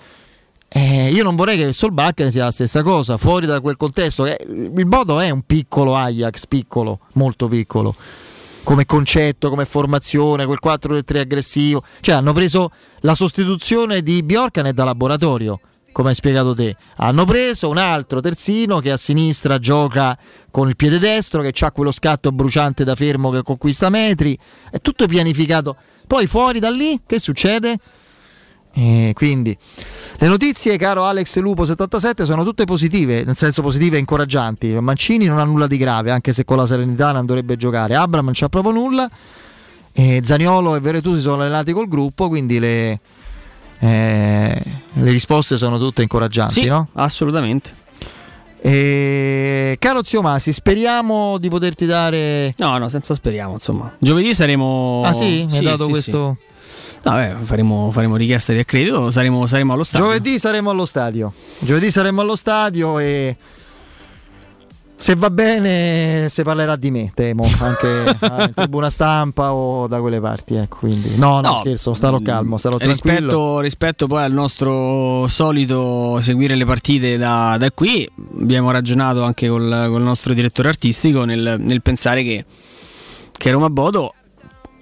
[0.76, 4.26] Eh, io non vorrei che Solbakken sia la stessa cosa, fuori da quel contesto.
[4.26, 7.94] Eh, il Bodo è un piccolo Ajax, piccolo, molto piccolo,
[8.64, 11.84] come concetto, come formazione, quel 4-3 aggressivo.
[12.00, 15.60] Cioè hanno preso la sostituzione di Bjorkan è da laboratorio,
[15.92, 16.76] come hai spiegato te.
[16.96, 20.18] Hanno preso un altro terzino che a sinistra gioca
[20.50, 24.36] con il piede destro, che ha quello scatto bruciante da fermo che conquista metri.
[24.72, 25.76] È tutto pianificato.
[26.06, 27.78] Poi fuori da lì che succede?
[28.76, 29.56] Eh, quindi
[30.18, 34.68] le notizie, caro Alex Lupo 77, sono tutte positive, nel senso positive e incoraggianti.
[34.80, 37.94] Mancini non ha nulla di grave, anche se con la serenità non dovrebbe giocare.
[37.94, 39.08] Abram non c'ha proprio nulla.
[39.92, 42.98] E Zaniolo e Veretù si sono allenati col gruppo, quindi le,
[43.78, 46.88] eh, le risposte sono tutte incoraggianti, sì, no?
[46.94, 47.82] Assolutamente.
[48.66, 49.76] E...
[49.78, 52.54] Caro zio Masi, speriamo di poterti dare.
[52.56, 53.94] No, no, senza speriamo, insomma.
[53.98, 55.02] Giovedì saremo.
[55.04, 55.44] Ah, sì?
[55.50, 56.36] Mi hai dato sì, questo.
[56.38, 56.52] sì.
[57.02, 60.06] No, beh, faremo, faremo richiesta di accredito, saremo, saremo allo stadio.
[60.06, 61.30] Giovedì saremo allo stadio.
[61.58, 63.36] Giovedì saremo allo stadio e.
[64.96, 70.00] Se va bene, si parlerà di me, temo, anche ah, in tribuna stampa o da
[70.00, 70.54] quelle parti.
[70.54, 71.16] Ecco, quindi.
[71.16, 72.76] No, no, No, scherzo, starò calmo, starò.
[72.78, 78.08] Rispetto, rispetto poi al nostro solito seguire le partite da, da qui,
[78.38, 82.44] abbiamo ragionato anche col, col nostro direttore artistico nel, nel pensare che,
[83.32, 84.14] che Roma Bodo,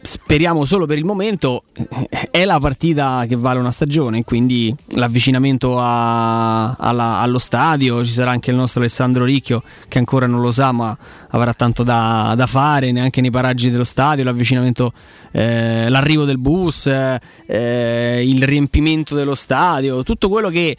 [0.02, 5.78] speriamo solo per il momento, eh, è la partita che vale una stagione, quindi l'avvicinamento
[5.78, 10.50] a- alla- allo stadio, ci sarà anche il nostro Alessandro Ricchio che ancora non lo
[10.50, 10.96] sa ma
[11.30, 14.92] avrà tanto da, da fare neanche nei paraggi dello stadio, l'avvicinamento,
[15.30, 20.76] eh, l'arrivo del bus, eh, il riempimento dello stadio, tutto quello che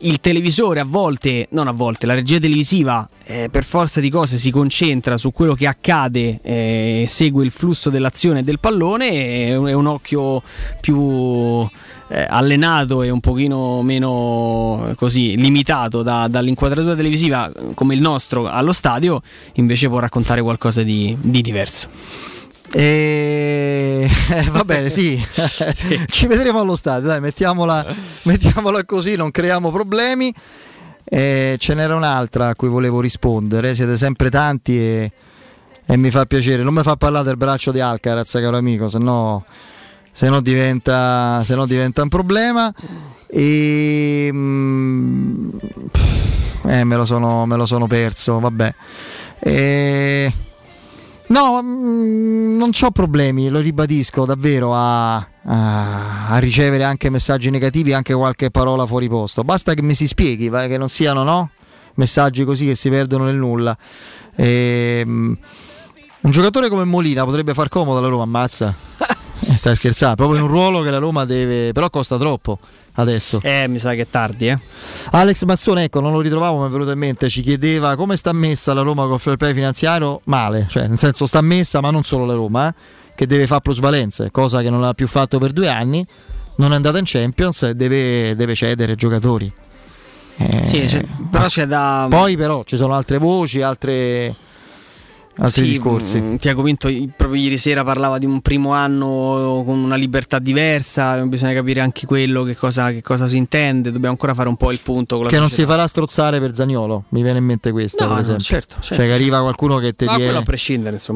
[0.00, 4.38] il televisore a volte, non a volte, la regia televisiva eh, per forza di cose
[4.38, 9.46] si concentra su quello che accade, eh, segue il flusso dell'azione e del pallone e
[9.48, 10.42] è un occhio
[10.80, 11.66] più
[12.08, 18.72] eh, allenato e un pochino meno così limitato da- dall'inquadratura televisiva come il nostro allo
[18.72, 19.20] stadio,
[19.54, 22.37] invece può raccontare qualcosa di, di diverso.
[22.70, 25.18] E eh, va bene, sì.
[26.06, 27.08] ci vedremo allo stadio.
[27.08, 30.32] Dai, mettiamola, mettiamola così, non creiamo problemi.
[31.04, 33.74] Eh, ce n'era un'altra a cui volevo rispondere.
[33.74, 35.12] Siete sempre tanti e,
[35.86, 36.62] e mi fa piacere.
[36.62, 39.44] Non mi fa parlare del braccio di Alcaraz, caro amico, se no,
[40.12, 42.72] se no diventa, se no diventa un problema.
[43.26, 45.48] E, mm,
[46.66, 48.38] eh, me, lo sono, me lo sono perso.
[48.38, 48.74] Vabbè.
[49.40, 50.32] E,
[51.28, 57.92] No, mm, non ho problemi, lo ribadisco davvero a, a- a ricevere anche messaggi negativi,
[57.92, 59.42] anche qualche parola fuori posto.
[59.44, 61.50] Basta che mi si spieghi, va, che non siano no?
[61.94, 63.76] messaggi così che si perdono nel nulla.
[64.36, 65.36] Ehm,
[66.20, 68.74] un giocatore come Molina potrebbe far comodo alla Roma, ammazza.
[69.40, 71.72] Eh, Stai scherzando, proprio in un ruolo che la Roma deve.
[71.72, 72.58] però costa troppo
[72.94, 73.40] adesso.
[73.42, 74.58] Eh, mi sa che è tardi, eh.
[75.12, 78.32] Alex Mazzone, ecco, non lo ritrovavo, mi è venuto in mente, ci chiedeva come sta
[78.32, 80.20] messa la Roma col fair play finanziario.
[80.24, 82.74] Male, cioè nel senso sta messa, ma non solo la Roma, eh,
[83.14, 86.04] che deve fare plusvalenze, cosa che non ha più fatto per due anni.
[86.56, 89.50] Non è andata in Champions e deve, deve cedere giocatori.
[90.40, 92.06] Eh, Sì, c'è- però c'è da.
[92.10, 94.34] Poi però ci sono altre voci, altre,
[95.38, 96.20] altri Sì, discorsi.
[96.20, 101.16] mh, Tiago Pinto proprio ieri sera parlava di un primo anno con una libertà diversa,
[101.24, 104.72] bisogna capire anche quello che cosa, che cosa si intende, dobbiamo ancora fare un po'
[104.72, 108.14] il punto Che non si farà strozzare per Zaniolo, mi viene in mente questa, No,
[108.14, 109.42] per no, certo, certo, cioè che arriva certo.
[109.42, 110.06] qualcuno che ti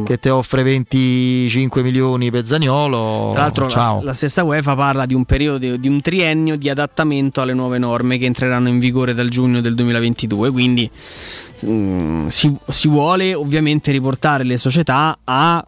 [0.04, 3.30] che ti offre 25 milioni per Zaniolo.
[3.32, 7.40] Tra l'altro la, la stessa UEFA parla di un periodo di un triennio di adattamento
[7.40, 10.90] alle nuove norme che entreranno in vigore dal giugno del 2022, quindi
[11.66, 14.10] mm, si, si vuole ovviamente riportare
[14.44, 15.64] le società a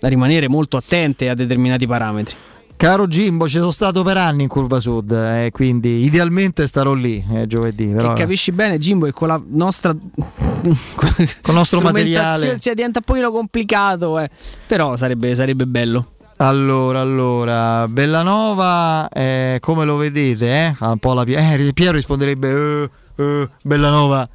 [0.00, 2.34] rimanere molto attente a determinati parametri.
[2.76, 7.24] Caro Jimbo, ci sono stato per anni in Curva Sud, eh, quindi idealmente starò lì
[7.32, 7.86] eh, giovedì.
[7.86, 12.58] Però, Che capisci bene, Jimbo, che con la nostra con il nostro materiale.
[12.58, 14.28] si diventa un pochino complicato, eh.
[14.66, 16.10] però sarebbe, sarebbe bello.
[16.36, 20.46] Allora, allora, Bellanova, eh, come lo vedete?
[20.46, 20.76] Eh?
[20.80, 24.28] Un po' la eh, Piero risponderebbe eh, eh, Bellanova.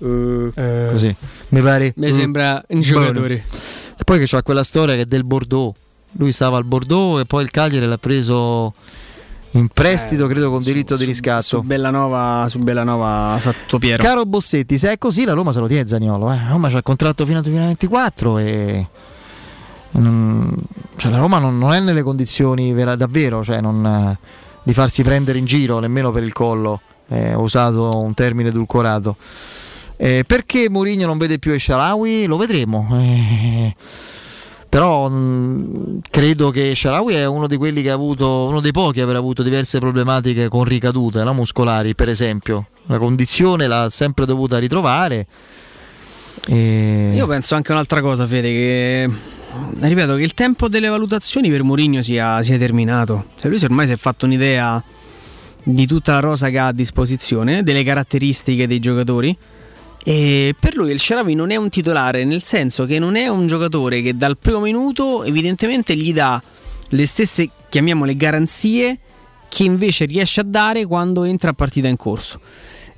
[0.00, 1.14] Eh, così
[1.48, 3.44] mi pare Mi eh, sembra un giocatore.
[3.96, 5.74] E poi che c'ha quella storia che è del Bordeaux.
[6.12, 8.72] Lui stava al Bordeaux e poi il Cagliari l'ha preso
[9.52, 11.42] in prestito, credo con diritto di riscatto.
[11.42, 14.02] Su Bellanova, su Bellanova sa tutto Piero.
[14.02, 16.32] Caro Bossetti, se è così la Roma se lo tiene Zagnolo.
[16.32, 16.36] Eh.
[16.36, 18.86] La Roma c'ha il contratto fino al 2024 e.
[19.92, 20.54] non-
[20.96, 24.18] cioè, la Roma non, non è nelle condizioni vera- davvero cioè, non, eh,
[24.62, 26.80] di farsi prendere in giro nemmeno per il collo.
[27.08, 29.16] Eh, ho usato un termine edulcorato.
[30.00, 32.26] Eh, perché Mourinho non vede più Esharawi?
[32.26, 32.88] Lo vedremo.
[32.92, 33.74] Eh,
[34.68, 37.46] però mh, credo che Sharawi è uno
[37.90, 41.34] avuto, uno dei pochi a aver avuto diverse problematiche con ricadute no?
[41.34, 42.68] muscolari, per esempio.
[42.86, 45.26] La condizione l'ha sempre dovuta ritrovare.
[46.46, 47.12] E...
[47.14, 49.10] Io penso anche un'altra cosa, Fede, che
[49.80, 53.24] ripeto che il tempo delle valutazioni per Mourinho sia, sia terminato.
[53.40, 54.82] Cioè lui ormai si è fatto un'idea
[55.62, 59.36] di tutta la rosa che ha a disposizione, delle caratteristiche dei giocatori.
[60.04, 63.46] E per lui il Sharawi non è un titolare, nel senso che non è un
[63.46, 66.40] giocatore che dal primo minuto evidentemente gli dà
[66.90, 68.98] le stesse, chiamiamole, garanzie
[69.48, 72.40] che invece riesce a dare quando entra a partita in corso.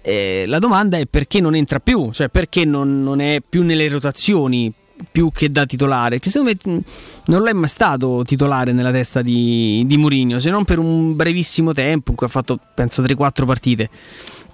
[0.02, 3.88] Eh, la domanda è perché non entra più, cioè perché non, non è più nelle
[3.88, 4.72] rotazioni
[5.10, 6.82] più che da titolare, che secondo me
[7.26, 11.72] non l'è mai stato titolare nella testa di, di Mourinho, se non per un brevissimo
[11.72, 13.90] tempo in cui ha fatto penso 3-4 partite.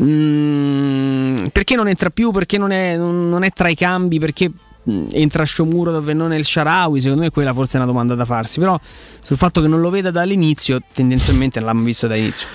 [0.02, 4.50] Mm, perché non entra più, perché non è, non, è tra i cambi, perché
[4.82, 8.14] mh, entra Sciomuro dove non è il Sharawi, secondo me quella forse è una domanda
[8.14, 8.78] da farsi, però
[9.22, 12.46] sul fatto che non lo veda dall'inizio, tendenzialmente l'abbiamo visto dall'inizio.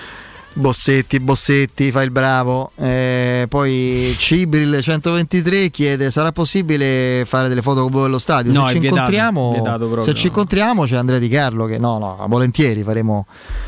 [0.54, 2.72] Bossetti, Bossetti, fa il bravo.
[2.76, 8.52] Eh, poi Cibril 123 chiede: sarà possibile fare delle foto con voi allo stadio?
[8.52, 11.98] No, se ci vietato, incontriamo, vietato se ci incontriamo c'è Andrea Di Carlo che no,
[12.00, 13.28] no, volentieri faremo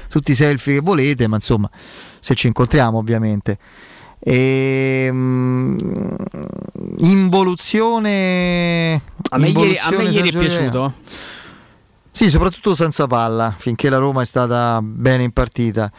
[0.10, 1.70] tutti i selfie che volete, ma insomma,
[2.24, 3.58] se ci incontriamo ovviamente.
[4.20, 5.78] Ehm,
[7.00, 10.94] involuzione A me ieri, a me involuzione ieri è piaciuto.
[12.10, 15.92] Sì, soprattutto senza palla, finché la Roma è stata bene in partita.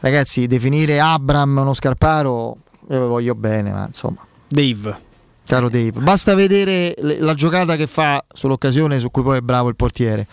[0.00, 2.56] Ragazzi, definire Abram uno scarparo,
[2.88, 4.24] io lo voglio bene, ma insomma.
[4.48, 5.06] Dave.
[5.44, 9.76] Caro Dave, basta vedere la giocata che fa sull'occasione su cui poi è bravo il
[9.76, 10.26] portiere.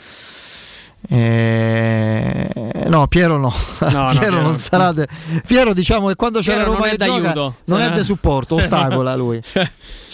[1.08, 2.50] Eh,
[2.90, 3.54] no, Piero no.
[3.80, 4.58] No, no, Piero, Piero non no.
[4.58, 4.92] sarà.
[4.92, 5.08] de-
[5.46, 7.92] Piero, diciamo che quando c'è Piero la Roma non è che gioca, non è Eh.
[7.92, 9.42] di supporto, ostacola lui.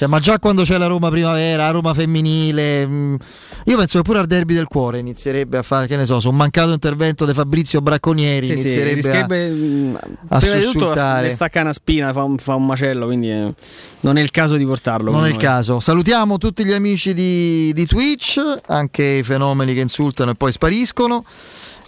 [0.02, 3.18] Cioè, ma già quando c'è la Roma primavera, la Roma femminile, mh,
[3.66, 6.30] io penso che pure al derby del cuore inizierebbe a fare, che ne so, su
[6.30, 10.62] un mancato intervento di Fabrizio Bracconieri, Sì, sì, inizierebbe a- rischierebbe, mh, a prima di
[10.64, 11.28] tutto sussultare.
[11.28, 13.54] le stacca una spina, fa un, fa un macello, quindi eh,
[14.00, 15.12] non è il caso di portarlo.
[15.12, 15.44] Non è il noi.
[15.44, 15.80] caso.
[15.80, 21.24] Salutiamo tutti gli amici di, di Twitch, anche i fenomeni che insultano e poi spariscono.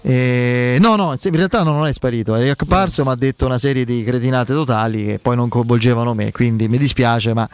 [0.05, 3.85] Eh, no, no, in realtà non è sparito, è apparso, ma ha detto una serie
[3.85, 7.47] di cretinate totali che poi non coinvolgevano me, quindi mi dispiace, ma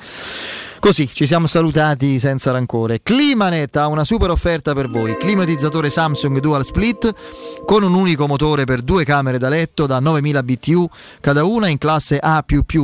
[0.79, 3.01] così ci siamo salutati senza rancore.
[3.01, 7.13] Climanet ha una super offerta per voi, climatizzatore Samsung Dual Split
[7.65, 11.77] con un unico motore per due camere da letto da 9000 BTU cada una in
[11.77, 12.43] classe A++,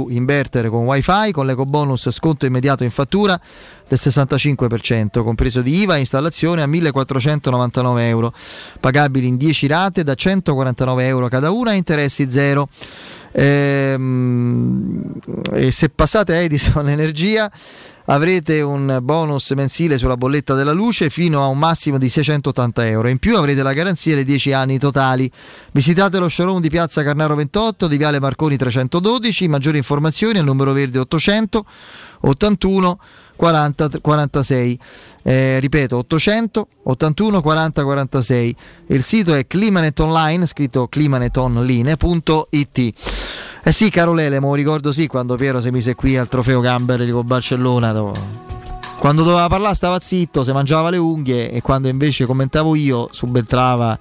[0.10, 3.40] inverter con wifi, con l'eco bonus sconto immediato in fattura
[3.88, 8.34] del 65%, compreso di IVA e installazione a 1499 euro,
[8.80, 12.68] pagabili in 10 rate da 149 euro cada una e interessi zero.
[13.38, 15.12] Ehm,
[15.52, 17.52] e se passate a Edison Energia
[18.06, 23.08] avrete un bonus mensile sulla bolletta della luce fino a un massimo di 680 euro.
[23.10, 25.30] In più avrete la garanzia dei 10 anni totali.
[25.72, 29.48] Visitate lo showroom di Piazza Carnaro 28 di Viale Marconi 312.
[29.48, 31.66] Maggiori informazioni al numero verde 800
[32.22, 33.00] 81
[33.36, 34.80] 40 46.
[35.24, 38.56] Eh, ripeto 800 81 40 46.
[38.88, 40.00] Il sito è Climanet
[40.46, 42.94] scritto climanetonline.it.
[43.68, 47.10] Eh sì, caro Lele, me ricordo sì quando Piero si mise qui al trofeo Gamber
[47.10, 47.92] con Barcellona.
[47.92, 48.44] dove-
[49.00, 53.98] Quando doveva parlare stava zitto, si mangiava le unghie e quando invece commentavo io subentrava,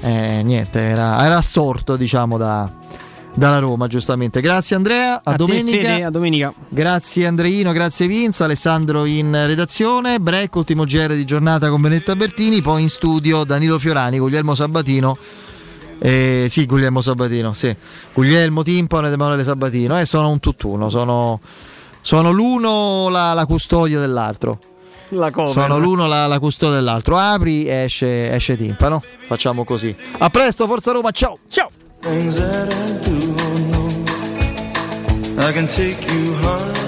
[0.00, 2.70] eh, niente, era, era assorto diciamo da,
[3.34, 4.40] dalla Roma giustamente.
[4.40, 5.88] Grazie Andrea, a, A te, domenica.
[5.88, 6.52] Fede, a domenica.
[6.68, 12.60] Grazie Andreino, grazie Vince, Alessandro in redazione, break, ultimo GR di giornata con Benetta Bertini,
[12.60, 15.16] poi in studio Danilo Fiorani, Guglielmo Sabatino.
[15.98, 17.74] Eh, sì, Guglielmo Sabatino, sì.
[18.12, 19.98] Guglielmo Timpano ed Emanuele Sabatino.
[19.98, 21.40] Eh, sono un tutt'uno, sono,
[22.00, 24.58] sono l'uno la, la custodia dell'altro.
[25.10, 25.30] La.
[25.46, 27.18] Sono l'uno la, la custodia dell'altro.
[27.18, 29.02] Apri, esce, esce Timpano.
[29.26, 29.94] Facciamo così.
[30.18, 31.38] A presto, Forza Roma, ciao!
[31.48, 31.70] Ciao!
[32.02, 33.16] Things that I do
[33.70, 33.88] know,
[35.40, 36.81] I can take you high.